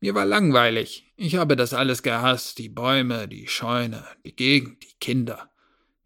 Mir 0.00 0.16
war 0.16 0.26
langweilig. 0.26 1.06
Ich 1.14 1.36
habe 1.36 1.54
das 1.54 1.72
alles 1.72 2.02
gehasst, 2.02 2.58
die 2.58 2.68
Bäume, 2.68 3.28
die 3.28 3.46
Scheune, 3.46 4.04
die 4.26 4.34
Gegend, 4.34 4.82
die 4.82 4.98
Kinder. 4.98 5.52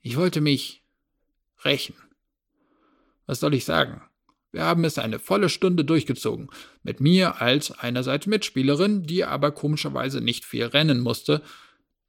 Ich 0.03 0.19
wollte 0.19 0.43
mich 0.43 0.85
rächen. 1.65 1.97
Was 3.25 3.41
soll 3.41 3.55
ich 3.55 3.65
sagen? 3.65 4.03
Wir 4.53 4.65
haben 4.65 4.85
es 4.85 4.99
eine 4.99 5.19
volle 5.19 5.49
Stunde 5.49 5.87
durchgezogen, 5.87 6.51
mit 6.83 7.01
mir 7.01 7.41
als 7.41 7.71
einerseits 7.71 8.27
Mitspielerin, 8.27 9.05
die 9.05 9.25
aber 9.25 9.53
komischerweise 9.53 10.21
nicht 10.21 10.45
viel 10.45 10.67
rennen 10.67 11.01
musste, 11.01 11.41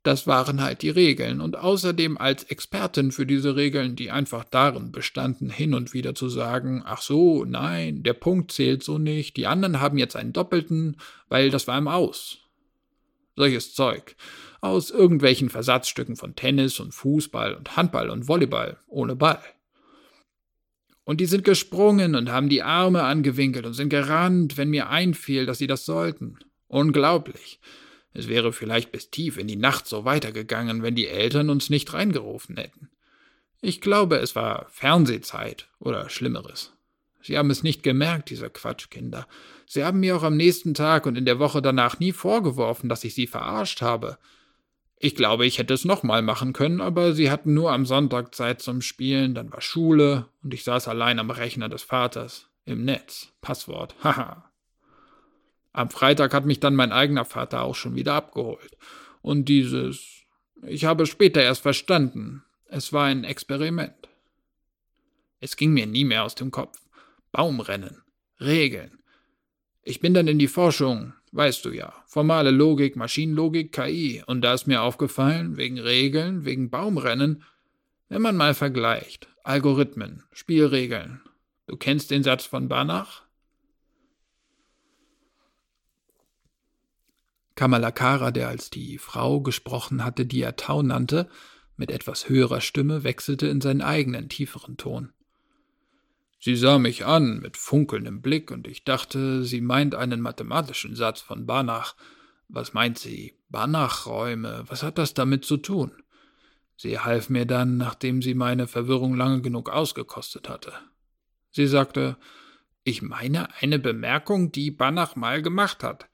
das 0.08 0.26
waren 0.26 0.62
halt 0.62 0.84
die 0.84 0.90
Regeln 0.90 1.42
und 1.42 1.58
außerdem 1.58 2.18
als 2.18 2.46
Expertin 2.46 3.12
für 3.12 3.26
diese 3.26 3.58
Regeln, 3.58 3.98
die 3.98 4.10
einfach 4.10 4.46
darin 4.46 4.94
bestanden, 4.94 5.50
hin 5.50 5.74
und 5.74 5.94
wieder 5.94 6.16
zu 6.16 6.30
sagen, 6.30 6.82
ach 6.86 7.02
so, 7.02 7.44
nein, 7.44 8.04
der 8.04 8.14
Punkt 8.14 8.54
zählt 8.54 8.84
so 8.84 9.00
nicht, 9.00 9.36
die 9.36 9.48
anderen 9.48 9.82
haben 9.82 9.98
jetzt 9.98 10.16
einen 10.16 10.32
doppelten, 10.32 10.96
weil 11.28 11.50
das 11.50 11.68
war 11.68 11.78
im 11.78 11.90
Aus. 11.90 12.38
Solches 13.36 13.74
Zeug. 13.74 14.16
Aus 14.62 14.92
irgendwelchen 14.92 15.50
Versatzstücken 15.50 16.16
von 16.16 16.36
Tennis 16.36 16.80
und 16.80 16.94
Fußball 16.94 17.54
und 17.54 17.76
Handball 17.76 18.10
und 18.10 18.30
Volleyball 18.30 18.78
ohne 18.88 19.18
Ball. 19.18 19.44
Und 21.04 21.20
die 21.20 21.26
sind 21.26 21.44
gesprungen 21.44 22.16
und 22.16 22.32
haben 22.32 22.48
die 22.48 22.64
Arme 22.64 23.04
angewinkelt 23.04 23.66
und 23.66 23.74
sind 23.74 23.90
gerannt, 23.90 24.56
wenn 24.56 24.70
mir 24.70 24.90
einfiel, 24.90 25.46
dass 25.46 25.58
sie 25.58 25.68
das 25.68 25.86
sollten. 25.86 26.40
Unglaublich. 26.70 27.60
Es 28.18 28.28
wäre 28.28 28.52
vielleicht 28.52 28.92
bis 28.92 29.12
tief 29.12 29.38
in 29.38 29.46
die 29.46 29.58
Nacht 29.58 29.86
so 29.86 30.04
weitergegangen, 30.04 30.82
wenn 30.82 30.96
die 30.96 31.06
Eltern 31.06 31.52
uns 31.52 31.70
nicht 31.70 31.94
reingerufen 31.94 32.58
hätten. 32.58 32.90
Ich 33.62 33.80
glaube, 33.80 34.16
es 34.16 34.36
war 34.36 34.66
Fernsehzeit 34.72 35.70
oder 35.80 36.10
Schlimmeres. 36.10 36.74
Sie 37.22 37.38
haben 37.38 37.52
es 37.52 37.62
nicht 37.62 37.84
gemerkt, 37.84 38.32
diese 38.32 38.50
Quatschkinder. 38.50 39.28
Sie 39.68 39.84
haben 39.84 40.00
mir 40.00 40.18
auch 40.18 40.24
am 40.24 40.36
nächsten 40.36 40.74
Tag 40.74 41.06
und 41.06 41.16
in 41.16 41.26
der 41.26 41.38
Woche 41.38 41.62
danach 41.62 42.00
nie 42.00 42.12
vorgeworfen, 42.12 42.90
dass 42.90 43.04
ich 43.04 43.14
sie 43.14 43.28
verarscht 43.28 43.84
habe. 43.84 44.18
Ich 44.98 45.14
glaube, 45.14 45.46
ich 45.46 45.60
hätte 45.60 45.76
es 45.76 45.86
nochmal 45.86 46.24
machen 46.24 46.54
können, 46.54 46.82
aber 46.82 47.14
sie 47.14 47.30
hatten 47.30 47.54
nur 47.54 47.72
am 47.72 47.86
Sonntag 47.86 48.34
Zeit 48.34 48.64
zum 48.64 48.82
Spielen, 48.82 49.36
dann 49.36 49.52
war 49.52 49.62
Schule 49.62 50.26
und 50.42 50.56
ich 50.56 50.64
saß 50.64 50.88
allein 50.88 51.20
am 51.20 51.30
Rechner 51.30 51.70
des 51.70 51.84
Vaters. 51.84 52.48
Im 52.66 52.84
Netz. 52.84 53.32
Passwort. 53.42 53.94
Haha. 54.04 54.47
Am 55.78 55.92
Freitag 55.92 56.34
hat 56.34 56.44
mich 56.44 56.60
dann 56.60 56.74
mein 56.74 56.92
eigener 56.92 57.24
Vater 57.24 57.62
auch 57.62 57.76
schon 57.76 57.94
wieder 57.94 58.16
abgeholt. 58.16 58.76
Und 59.22 59.46
dieses. 59.46 60.24
Ich 60.66 60.86
habe 60.86 61.06
später 61.06 61.44
erst 61.44 61.62
verstanden. 61.62 62.44
Es 62.66 62.94
war 62.94 63.06
ein 63.06 63.24
Experiment. 63.24 64.10
Es 65.40 65.56
ging 65.56 65.74
mir 65.74 65.86
nie 65.86 66.04
mehr 66.04 66.24
aus 66.24 66.34
dem 66.34 66.50
Kopf. 66.50 66.82
Baumrennen. 67.32 68.02
Regeln. 68.42 68.98
Ich 69.84 70.00
bin 70.00 70.16
dann 70.16 70.28
in 70.28 70.40
die 70.40 70.48
Forschung, 70.48 71.14
weißt 71.32 71.64
du 71.66 71.70
ja. 71.70 71.94
Formale 72.08 72.50
Logik, 72.50 72.96
Maschinenlogik, 72.96 73.72
KI. 73.72 74.24
Und 74.26 74.42
da 74.42 74.56
ist 74.56 74.66
mir 74.66 74.82
aufgefallen, 74.82 75.58
wegen 75.58 75.78
Regeln, 75.78 76.44
wegen 76.44 76.72
Baumrennen, 76.72 77.44
wenn 78.10 78.24
man 78.24 78.36
mal 78.36 78.56
vergleicht. 78.56 79.28
Algorithmen, 79.44 80.24
Spielregeln. 80.32 81.22
Du 81.68 81.78
kennst 81.78 82.10
den 82.10 82.24
Satz 82.24 82.46
von 82.46 82.68
Banach? 82.68 83.27
Kamalakara, 87.58 88.32
der 88.32 88.48
als 88.48 88.70
die 88.70 88.98
Frau 89.00 89.42
gesprochen 89.42 90.06
hatte, 90.06 90.26
die 90.26 90.42
er 90.42 90.56
Tau 90.56 90.82
nannte, 90.84 91.28
mit 91.76 91.92
etwas 91.92 92.30
höherer 92.30 92.62
Stimme 92.62 93.04
wechselte 93.04 93.48
in 93.48 93.60
seinen 93.60 93.82
eigenen 93.82 94.30
tieferen 94.30 94.78
Ton. 94.78 95.12
Sie 96.40 96.56
sah 96.56 96.78
mich 96.78 97.06
an 97.06 97.40
mit 97.40 97.58
funkelndem 97.58 98.22
Blick, 98.22 98.52
und 98.52 98.68
ich 98.68 98.84
dachte, 98.84 99.44
sie 99.44 99.60
meint 99.60 99.96
einen 99.96 100.22
mathematischen 100.22 100.96
Satz 100.96 101.20
von 101.20 101.48
Banach. 101.48 101.96
Was 102.48 102.74
meint 102.74 103.00
sie? 103.00 103.34
Banach-Räume, 103.50 104.64
was 104.68 104.84
hat 104.84 105.00
das 105.00 105.16
damit 105.16 105.44
zu 105.44 105.58
tun? 105.58 105.92
Sie 106.76 107.00
half 107.00 107.30
mir 107.30 107.46
dann, 107.46 107.78
nachdem 107.78 108.22
sie 108.22 108.36
meine 108.36 108.68
Verwirrung 108.68 109.16
lange 109.16 109.42
genug 109.42 109.70
ausgekostet 109.70 110.48
hatte. 110.48 110.74
Sie 111.50 111.66
sagte, 111.66 112.18
ich 112.84 113.02
meine 113.02 113.50
eine 113.62 113.80
Bemerkung, 113.80 114.52
die 114.52 114.70
Banach 114.70 115.16
mal 115.16 115.42
gemacht 115.42 115.84
hat. 115.84 116.08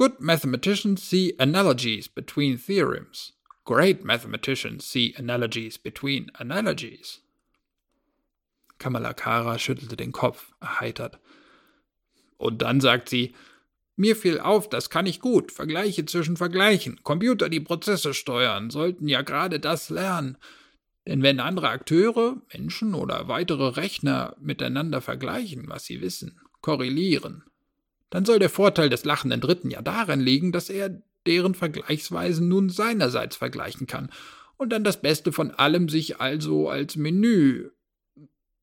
Good 0.00 0.18
mathematicians 0.18 1.02
see 1.02 1.34
analogies 1.38 2.08
between 2.08 2.56
theorems. 2.56 3.34
Great 3.66 4.02
mathematicians 4.02 4.86
see 4.86 5.14
analogies 5.18 5.76
between 5.76 6.30
analogies. 6.38 7.20
Kamalakara 8.78 9.58
schüttelte 9.58 9.98
den 9.98 10.12
Kopf, 10.12 10.54
erheitert. 10.58 11.18
Und 12.38 12.62
dann 12.62 12.80
sagt 12.80 13.10
sie, 13.10 13.34
mir 13.94 14.16
fiel 14.16 14.40
auf, 14.40 14.70
das 14.70 14.88
kann 14.88 15.04
ich 15.04 15.20
gut, 15.20 15.52
Vergleiche 15.52 16.06
zwischen 16.06 16.38
Vergleichen. 16.38 17.00
Computer, 17.02 17.50
die 17.50 17.60
Prozesse 17.60 18.14
steuern, 18.14 18.70
sollten 18.70 19.06
ja 19.06 19.20
gerade 19.20 19.60
das 19.60 19.90
lernen. 19.90 20.38
Denn 21.06 21.22
wenn 21.22 21.40
andere 21.40 21.68
Akteure, 21.68 22.40
Menschen 22.54 22.94
oder 22.94 23.28
weitere 23.28 23.68
Rechner 23.68 24.34
miteinander 24.40 25.02
vergleichen, 25.02 25.68
was 25.68 25.84
sie 25.84 26.00
wissen, 26.00 26.40
korrelieren, 26.62 27.44
dann 28.10 28.24
soll 28.24 28.38
der 28.38 28.50
Vorteil 28.50 28.90
des 28.90 29.04
lachenden 29.04 29.40
Dritten 29.40 29.70
ja 29.70 29.82
darin 29.82 30.20
liegen, 30.20 30.52
dass 30.52 30.68
er 30.68 31.00
deren 31.26 31.54
Vergleichsweisen 31.54 32.48
nun 32.48 32.68
seinerseits 32.68 33.36
vergleichen 33.36 33.86
kann 33.86 34.10
und 34.56 34.70
dann 34.70 34.84
das 34.84 35.00
Beste 35.00 35.32
von 35.32 35.52
allem 35.52 35.88
sich 35.88 36.20
also 36.20 36.68
als 36.68 36.96
Menü. 36.96 37.70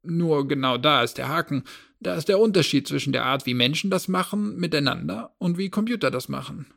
Nur 0.04 0.48
genau 0.48 0.78
da 0.78 1.04
ist 1.04 1.18
der 1.18 1.28
Haken. 1.28 1.64
Da 2.00 2.16
ist 2.16 2.30
der 2.30 2.40
Unterschied 2.40 2.88
zwischen 2.88 3.14
der 3.14 3.26
Art, 3.26 3.46
wie 3.46 3.56
Menschen 3.56 3.90
das 3.90 4.08
machen, 4.08 4.58
miteinander, 4.58 5.34
und 5.40 5.58
wie 5.58 5.72
Computer 5.72 6.12
das 6.12 6.30
machen. 6.30 6.68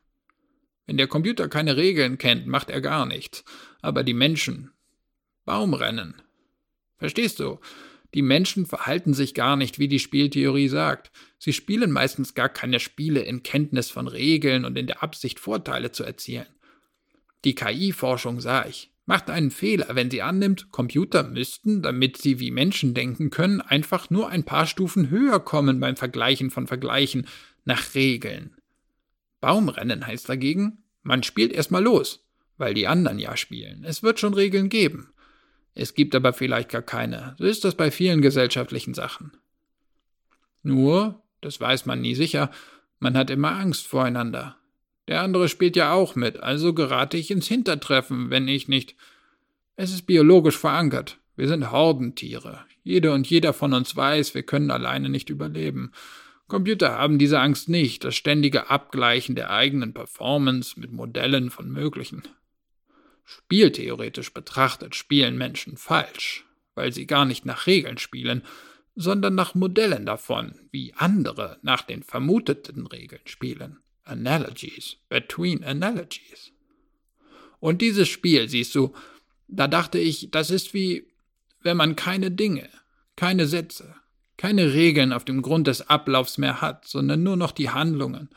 Wenn 0.87 0.97
der 0.97 1.07
Computer 1.07 1.49
keine 1.49 1.77
Regeln 1.77 2.17
kennt, 2.19 2.47
macht 2.47 2.71
er 2.71 2.81
gar 2.81 3.05
nichts. 3.05 3.45
Aber 3.83 4.03
die 4.03 4.15
Menschen. 4.15 4.71
Baumrennen. 5.45 6.23
Verstehst 6.97 7.41
du? 7.41 7.61
Die 8.15 8.23
Menschen 8.23 8.67
verhalten 8.67 9.15
sich 9.15 9.35
gar 9.35 9.57
nicht, 9.57 9.79
wie 9.79 9.89
die 9.89 9.99
Spieltheorie 9.99 10.69
sagt. 10.69 11.13
Sie 11.39 11.53
spielen 11.53 11.93
meistens 11.93 12.35
gar 12.35 12.49
keine 12.49 12.81
Spiele 12.81 13.21
in 13.21 13.43
Kenntnis 13.43 13.91
von 13.91 14.09
Regeln 14.09 14.65
und 14.65 14.77
in 14.77 14.87
der 14.87 15.03
Absicht, 15.03 15.39
Vorteile 15.39 15.93
zu 15.93 16.05
erzielen. 16.05 16.47
Die 17.45 17.55
KI-Forschung 17.55 18.41
sah 18.41 18.67
ich, 18.67 18.91
macht 19.07 19.31
einen 19.31 19.51
Fehler, 19.51 19.89
wenn 19.95 20.11
sie 20.11 20.23
annimmt, 20.23 20.71
Computer 20.71 21.23
müssten, 21.23 21.83
damit 21.83 22.17
sie 22.17 22.39
wie 22.39 22.51
Menschen 22.51 22.95
denken 22.95 23.31
können, 23.31 23.61
einfach 23.61 24.11
nur 24.11 24.29
ein 24.29 24.45
paar 24.45 24.67
Stufen 24.67 25.11
höher 25.11 25.41
kommen 25.41 25.81
beim 25.81 25.97
Vergleichen 25.97 26.51
von 26.51 26.67
Vergleichen 26.67 27.27
nach 27.65 27.95
Regeln. 27.95 28.57
Baumrennen 29.41 30.07
heißt 30.07 30.29
dagegen, 30.29 30.85
man 31.03 31.23
spielt 31.23 31.53
erstmal 31.53 31.83
los, 31.83 32.27
weil 32.59 32.75
die 32.75 32.87
anderen 32.87 33.19
ja 33.19 33.37
spielen. 33.37 33.85
Es 33.85 34.03
wird 34.03 34.21
schon 34.21 34.35
Regeln 34.35 34.69
geben. 34.69 35.13
Es 35.75 35.95
gibt 35.95 36.15
aber 36.15 36.33
vielleicht 36.33 36.71
gar 36.71 36.83
keine. 36.83 37.35
So 37.39 37.45
ist 37.45 37.65
das 37.65 37.75
bei 37.75 37.91
vielen 37.91 38.23
gesellschaftlichen 38.23 38.95
Sachen. 38.95 39.33
Nur, 40.63 41.23
das 41.41 41.61
weiß 41.61 41.87
man 41.87 42.01
nie 42.01 42.15
sicher, 42.15 42.51
man 42.99 43.17
hat 43.17 43.31
immer 43.31 43.53
Angst 43.53 43.87
voreinander. 43.87 44.57
Der 45.09 45.23
andere 45.23 45.49
spielt 45.49 45.77
ja 45.77 45.93
auch 45.93 46.15
mit, 46.15 46.41
also 46.41 46.75
gerate 46.75 47.17
ich 47.17 47.31
ins 47.31 47.49
Hintertreffen, 47.49 48.31
wenn 48.31 48.47
ich 48.47 48.69
nicht. 48.69 48.95
Es 49.77 49.93
ist 49.93 50.03
biologisch 50.03 50.59
verankert. 50.59 51.19
Wir 51.37 51.49
sind 51.49 51.71
Hordentiere. 51.71 52.61
Jede 52.83 53.13
und 53.13 53.29
jeder 53.29 53.53
von 53.53 53.73
uns 53.73 53.97
weiß, 53.97 54.35
wir 54.35 54.43
können 54.43 54.71
alleine 54.71 55.09
nicht 55.09 55.31
überleben. 55.31 55.93
Computer 56.49 56.99
haben 56.99 57.19
diese 57.19 57.41
Angst 57.41 57.69
nicht, 57.69 58.05
das 58.05 58.17
ständige 58.17 58.69
Abgleichen 58.71 59.35
der 59.35 59.51
eigenen 59.51 59.95
Performance 59.95 60.79
mit 60.79 60.93
Modellen 60.93 61.51
von 61.51 61.71
Möglichen. 61.71 62.23
Spieltheoretisch 63.39 64.33
betrachtet 64.33 64.95
spielen 64.95 65.39
Menschen 65.39 65.77
falsch, 65.77 66.45
weil 66.75 66.93
sie 66.93 67.07
gar 67.07 67.25
nicht 67.25 67.45
nach 67.45 67.67
Regeln 67.67 67.99
spielen, 67.99 68.43
sondern 68.97 69.35
nach 69.35 69.55
Modellen 69.55 70.05
davon, 70.05 70.55
wie 70.71 70.95
andere 70.95 71.59
nach 71.63 71.83
den 71.83 72.03
vermuteten 72.03 72.87
Regeln 72.87 73.23
spielen. 73.25 73.79
Analogies 74.05 74.97
between 75.09 75.63
Analogies. 75.65 76.53
Und 77.61 77.83
dieses 77.83 78.09
Spiel, 78.09 78.49
siehst 78.49 78.75
du, 78.75 78.93
da 79.47 79.69
dachte 79.69 79.99
ich, 79.99 80.31
das 80.31 80.51
ist 80.51 80.75
wie, 80.75 81.07
wenn 81.63 81.77
man 81.77 81.97
keine 81.97 82.31
Dinge, 82.31 82.69
keine 83.17 83.47
Sätze, 83.47 83.95
keine 84.37 84.73
Regeln 84.73 85.13
auf 85.13 85.25
dem 85.25 85.43
Grund 85.43 85.67
des 85.67 85.89
Ablaufs 85.89 86.39
mehr 86.39 86.61
hat, 86.61 86.87
sondern 86.87 87.23
nur 87.23 87.37
noch 87.37 87.53
die 87.53 87.71
Handlungen, 87.71 88.31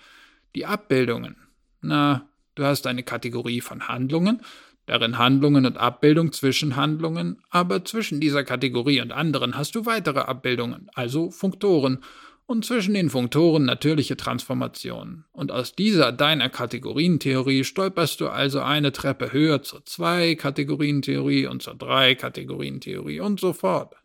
die 0.55 0.65
Abbildungen. 0.65 1.37
Na, 1.81 2.27
du 2.55 2.63
hast 2.63 2.85
eine 2.87 3.03
Kategorie 3.03 3.61
von 3.61 3.87
Handlungen, 3.87 4.41
darin 4.85 5.17
Handlungen 5.17 5.65
und 5.65 5.77
Abbildung 5.77 6.31
zwischen 6.31 6.75
Handlungen, 6.75 7.41
aber 7.49 7.85
zwischen 7.85 8.19
dieser 8.19 8.43
Kategorie 8.43 9.01
und 9.01 9.11
anderen 9.11 9.57
hast 9.57 9.75
du 9.75 9.85
weitere 9.85 10.19
Abbildungen, 10.19 10.89
also 10.93 11.31
Funktoren, 11.31 11.99
und 12.45 12.65
zwischen 12.65 12.93
den 12.93 13.09
Funktoren 13.09 13.65
natürliche 13.65 14.17
Transformationen. 14.17 15.25
Und 15.31 15.51
aus 15.51 15.75
dieser 15.75 16.11
deiner 16.11 16.49
Kategorientheorie 16.49 17.63
stolperst 17.63 18.19
du 18.19 18.27
also 18.27 18.59
eine 18.59 18.91
Treppe 18.91 19.31
höher 19.31 19.63
zur 19.63 19.85
zwei 19.85 20.35
Kategorientheorie 20.35 21.47
und 21.47 21.61
zur 21.61 21.75
drei 21.75 22.15
Kategorientheorie 22.15 23.21
und 23.21 23.39
so 23.39 23.53
fort. 23.53 23.95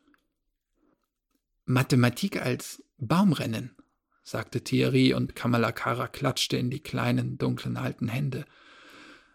Mathematik 1.64 2.41
als 2.41 2.83
Baumrennen, 2.99 3.76
sagte 4.22 4.62
Thierry 4.62 5.14
und 5.14 5.35
Kamalakara 5.35 6.07
klatschte 6.07 6.57
in 6.57 6.70
die 6.70 6.81
kleinen, 6.81 7.39
dunklen 7.39 7.76
alten 7.76 8.09
Hände. 8.09 8.47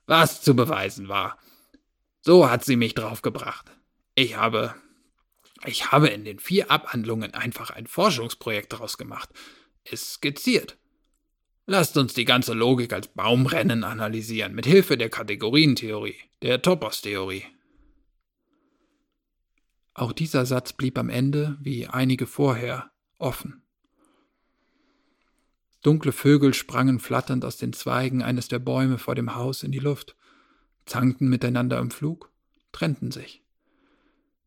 Was 0.06 0.42
zu 0.42 0.56
beweisen 0.56 1.08
war. 1.08 1.38
So 2.22 2.50
hat 2.50 2.64
sie 2.64 2.76
mich 2.76 2.94
draufgebracht. 2.94 3.72
Ich 4.16 4.38
habe 4.38 4.76
ich 5.66 5.92
habe 5.92 6.08
in 6.08 6.26
den 6.26 6.40
vier 6.40 6.72
Abhandlungen 6.72 7.34
einfach 7.34 7.70
ein 7.70 7.88
Forschungsprojekt 7.88 8.74
daraus 8.74 8.98
gemacht, 8.98 9.30
es 9.84 10.14
skizziert. 10.14 10.78
Lasst 11.66 11.96
uns 11.98 12.14
die 12.14 12.26
ganze 12.26 12.54
Logik 12.54 12.92
als 12.92 13.08
Baumrennen 13.08 13.86
analysieren, 13.86 14.54
mit 14.54 14.66
Hilfe 14.66 14.98
der 14.98 15.10
Kategorientheorie, 15.10 16.18
der 16.42 16.62
Topos-Theorie. 16.62 17.46
Auch 19.94 20.12
dieser 20.12 20.46
Satz 20.46 20.74
blieb 20.74 20.98
am 20.98 21.10
Ende, 21.10 21.58
wie 21.62 21.88
einige 21.88 22.28
vorher, 22.28 22.92
offen. 23.18 23.63
Dunkle 25.84 26.12
Vögel 26.12 26.54
sprangen 26.54 27.00
flatternd 27.00 27.46
aus 27.46 27.58
den 27.58 27.74
Zweigen 27.74 28.24
eines 28.24 28.48
der 28.48 28.60
Bäume 28.60 28.98
vor 28.98 29.16
dem 29.16 29.36
Haus 29.36 29.64
in 29.64 29.72
die 29.72 29.80
Luft, 29.80 30.16
zankten 30.86 31.28
miteinander 31.28 31.80
im 31.80 31.92
Flug, 31.92 32.32
trennten 32.72 33.12
sich. 33.12 33.44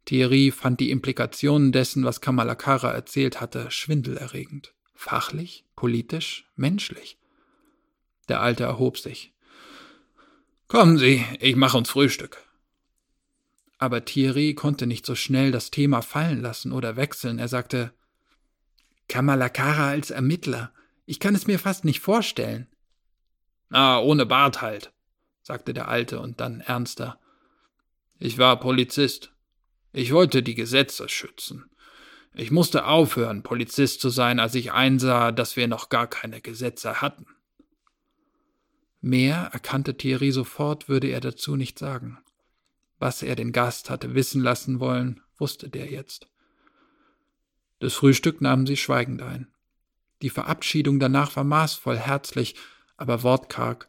Thierry 0.07 0.51
fand 0.51 0.81
die 0.81 0.91
Implikationen 0.91 1.73
dessen, 1.73 2.05
was 2.05 2.21
Kamalakara 2.21 2.93
erzählt 2.93 3.41
hatte, 3.41 3.71
schwindelerregend. 3.71 4.73
Fachlich, 4.95 5.65
politisch, 5.77 6.49
menschlich. 6.57 7.19
Der 8.29 8.41
Alte 8.41 8.65
erhob 8.65 8.99
sich. 8.99 9.35
Kommen 10.69 10.97
Sie, 10.97 11.25
ich 11.41 11.57
mache 11.57 11.77
uns 11.77 11.91
Frühstück. 11.91 12.43
Aber 13.79 14.05
Thierry 14.05 14.55
konnte 14.55 14.87
nicht 14.87 15.05
so 15.05 15.15
schnell 15.15 15.53
das 15.53 15.71
Thema 15.71 16.01
fallen 16.01 16.41
lassen 16.41 16.73
oder 16.73 16.97
wechseln. 16.97 17.39
Er 17.39 17.49
sagte, 17.49 17.93
Kamalakara 19.09 19.91
als 19.91 20.11
Ermittler. 20.11 20.73
Ich 21.07 21.21
kann 21.21 21.35
es 21.35 21.47
mir 21.47 21.59
fast 21.59 21.85
nicht 21.85 22.01
vorstellen. 22.01 22.67
Ah, 23.71 24.01
ohne 24.01 24.27
Bart 24.27 24.61
halt, 24.61 24.93
sagte 25.43 25.73
der 25.73 25.89
Alte 25.89 26.21
und 26.21 26.41
dann 26.41 26.61
ernster. 26.61 27.19
Ich 28.19 28.39
war 28.39 28.61
Polizist. 28.61 29.33
Ich 29.93 30.13
wollte 30.13 30.43
die 30.43 30.55
Gesetze 30.55 31.09
schützen. 31.09 31.71
Ich 32.35 32.51
musste 32.51 32.85
aufhören, 32.85 33.43
Polizist 33.43 34.01
zu 34.01 34.11
sein, 34.11 34.41
als 34.41 34.55
ich 34.55 34.73
einsah, 34.73 35.33
dass 35.33 35.57
wir 35.57 35.69
noch 35.69 35.89
gar 35.89 36.07
keine 36.07 36.41
Gesetze 36.41 37.01
hatten. 37.01 37.27
Mehr 39.01 39.51
erkannte 39.53 39.97
Thierry 39.97 40.33
sofort, 40.33 40.89
würde 40.89 41.09
er 41.09 41.21
dazu 41.21 41.57
nicht 41.57 41.79
sagen. 41.79 42.19
Was 42.99 43.23
er 43.23 43.37
den 43.37 43.53
Gast 43.53 43.89
hatte 43.89 44.15
wissen 44.15 44.43
lassen 44.43 44.81
wollen, 44.81 45.23
wusste 45.39 45.69
der 45.71 45.87
jetzt. 45.91 46.29
Das 47.79 47.95
Frühstück 47.95 48.41
nahmen 48.41 48.67
sie 48.67 48.77
schweigend 48.77 49.23
ein. 49.23 49.49
Die 50.23 50.31
Verabschiedung 50.31 50.99
danach 50.99 51.37
war 51.37 51.45
maßvoll, 51.45 51.99
herzlich, 51.99 52.55
aber 52.97 53.23
wortkarg, 53.23 53.89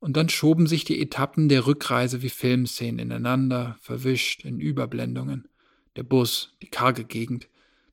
und 0.00 0.16
dann 0.16 0.28
schoben 0.28 0.66
sich 0.66 0.84
die 0.84 1.00
Etappen 1.00 1.48
der 1.48 1.66
Rückreise 1.66 2.22
wie 2.22 2.28
Filmszenen 2.28 2.98
ineinander, 2.98 3.76
verwischt 3.80 4.44
in 4.44 4.58
Überblendungen. 4.58 5.46
Der 5.94 6.02
Bus, 6.02 6.56
die 6.60 6.66
karge 6.66 7.04
Gegend, 7.04 7.48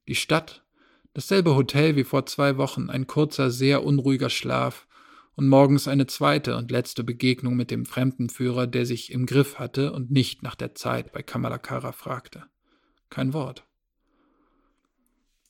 die 0.07 0.15
Stadt, 0.15 0.63
dasselbe 1.13 1.55
Hotel 1.55 1.95
wie 1.95 2.03
vor 2.03 2.26
zwei 2.26 2.57
Wochen, 2.57 2.89
ein 2.89 3.05
kurzer, 3.05 3.51
sehr 3.51 3.84
unruhiger 3.84 4.32
Schlaf 4.32 4.88
und 5.36 5.47
morgens 5.47 5.88
eine 5.88 6.07
zweite 6.07 6.57
und 6.57 6.72
letzte 6.72 7.03
Begegnung 7.03 7.55
mit 7.55 7.70
dem 7.70 7.86
Fremdenführer, 7.86 8.65
der 8.65 8.88
sich 8.88 9.11
im 9.11 9.28
Griff 9.28 9.59
hatte 9.59 9.93
und 9.93 10.09
nicht 10.09 10.41
nach 10.41 10.55
der 10.55 10.74
Zeit 10.74 11.11
bei 11.11 11.22
Kamalakara 11.22 11.91
fragte. 11.91 12.45
Kein 13.11 13.34
Wort. 13.34 13.68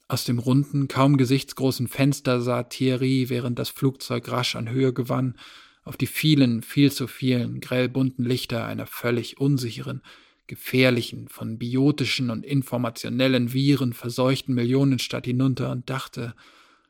Aus 0.10 0.26
dem 0.26 0.39
runden, 0.39 0.88
kaum 0.88 1.18
gesichtsgroßen 1.18 1.88
Fenster 1.88 2.41
sah 2.41 2.64
Thierry, 2.64 3.30
während 3.30 3.60
das 3.60 3.70
Flugzeug 3.70 4.32
rasch 4.32 4.55
an 4.55 4.68
Höhe 4.68 4.91
gewann, 4.91 5.38
auf 5.84 5.97
die 5.97 6.07
vielen, 6.07 6.64
viel 6.64 6.91
zu 6.91 7.05
vielen 7.05 7.60
grellbunten 7.60 8.26
Lichter 8.26 8.66
einer 8.66 8.88
völlig 8.88 9.39
unsicheren, 9.39 10.01
gefährlichen, 10.47 11.28
von 11.30 11.60
biotischen 11.60 12.32
und 12.32 12.43
informationellen 12.43 13.53
Viren 13.53 13.93
verseuchten 13.93 14.55
Millionenstadt 14.55 15.28
hinunter 15.28 15.72
und 15.72 15.91
dachte 15.91 16.34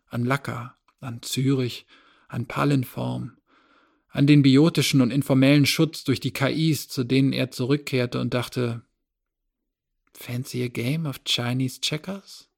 an 0.07 0.24
Lacker, 0.24 0.78
an 1.01 1.22
Zürich, 1.22 1.86
an 2.30 2.45
Pallenform, 2.45 3.34
an 4.07 4.28
den 4.28 4.43
biotischen 4.43 5.01
und 5.01 5.11
informellen 5.11 5.65
Schutz 5.65 6.05
durch 6.05 6.22
die 6.22 6.32
KIs, 6.32 6.88
zu 6.88 7.03
denen 7.03 7.34
er 7.34 7.51
zurückkehrte 7.51 8.22
und 8.22 8.34
dachte, 8.34 8.82
Fancy 10.13 10.63
a 10.63 10.67
game 10.70 11.05
of 11.05 11.26
Chinese 11.26 11.82
Checkers? 11.82 12.49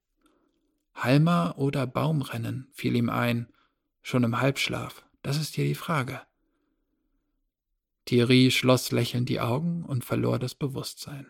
Halmer 0.94 1.56
oder 1.58 1.88
Baumrennen 1.88 2.68
fiel 2.72 2.96
ihm 2.96 3.10
ein, 3.10 3.48
schon 4.02 4.24
im 4.24 4.40
Halbschlaf. 4.40 5.06
Das 5.22 5.38
ist 5.38 5.56
hier 5.56 5.66
die 5.66 5.76
Frage. 5.76 6.22
Thierry 8.06 8.52
schloss 8.52 8.92
lächelnd 8.92 9.30
die 9.30 9.40
Augen 9.40 9.84
und 9.84 10.04
verlor 10.04 10.40
das 10.40 10.56
Bewusstsein. 10.56 11.28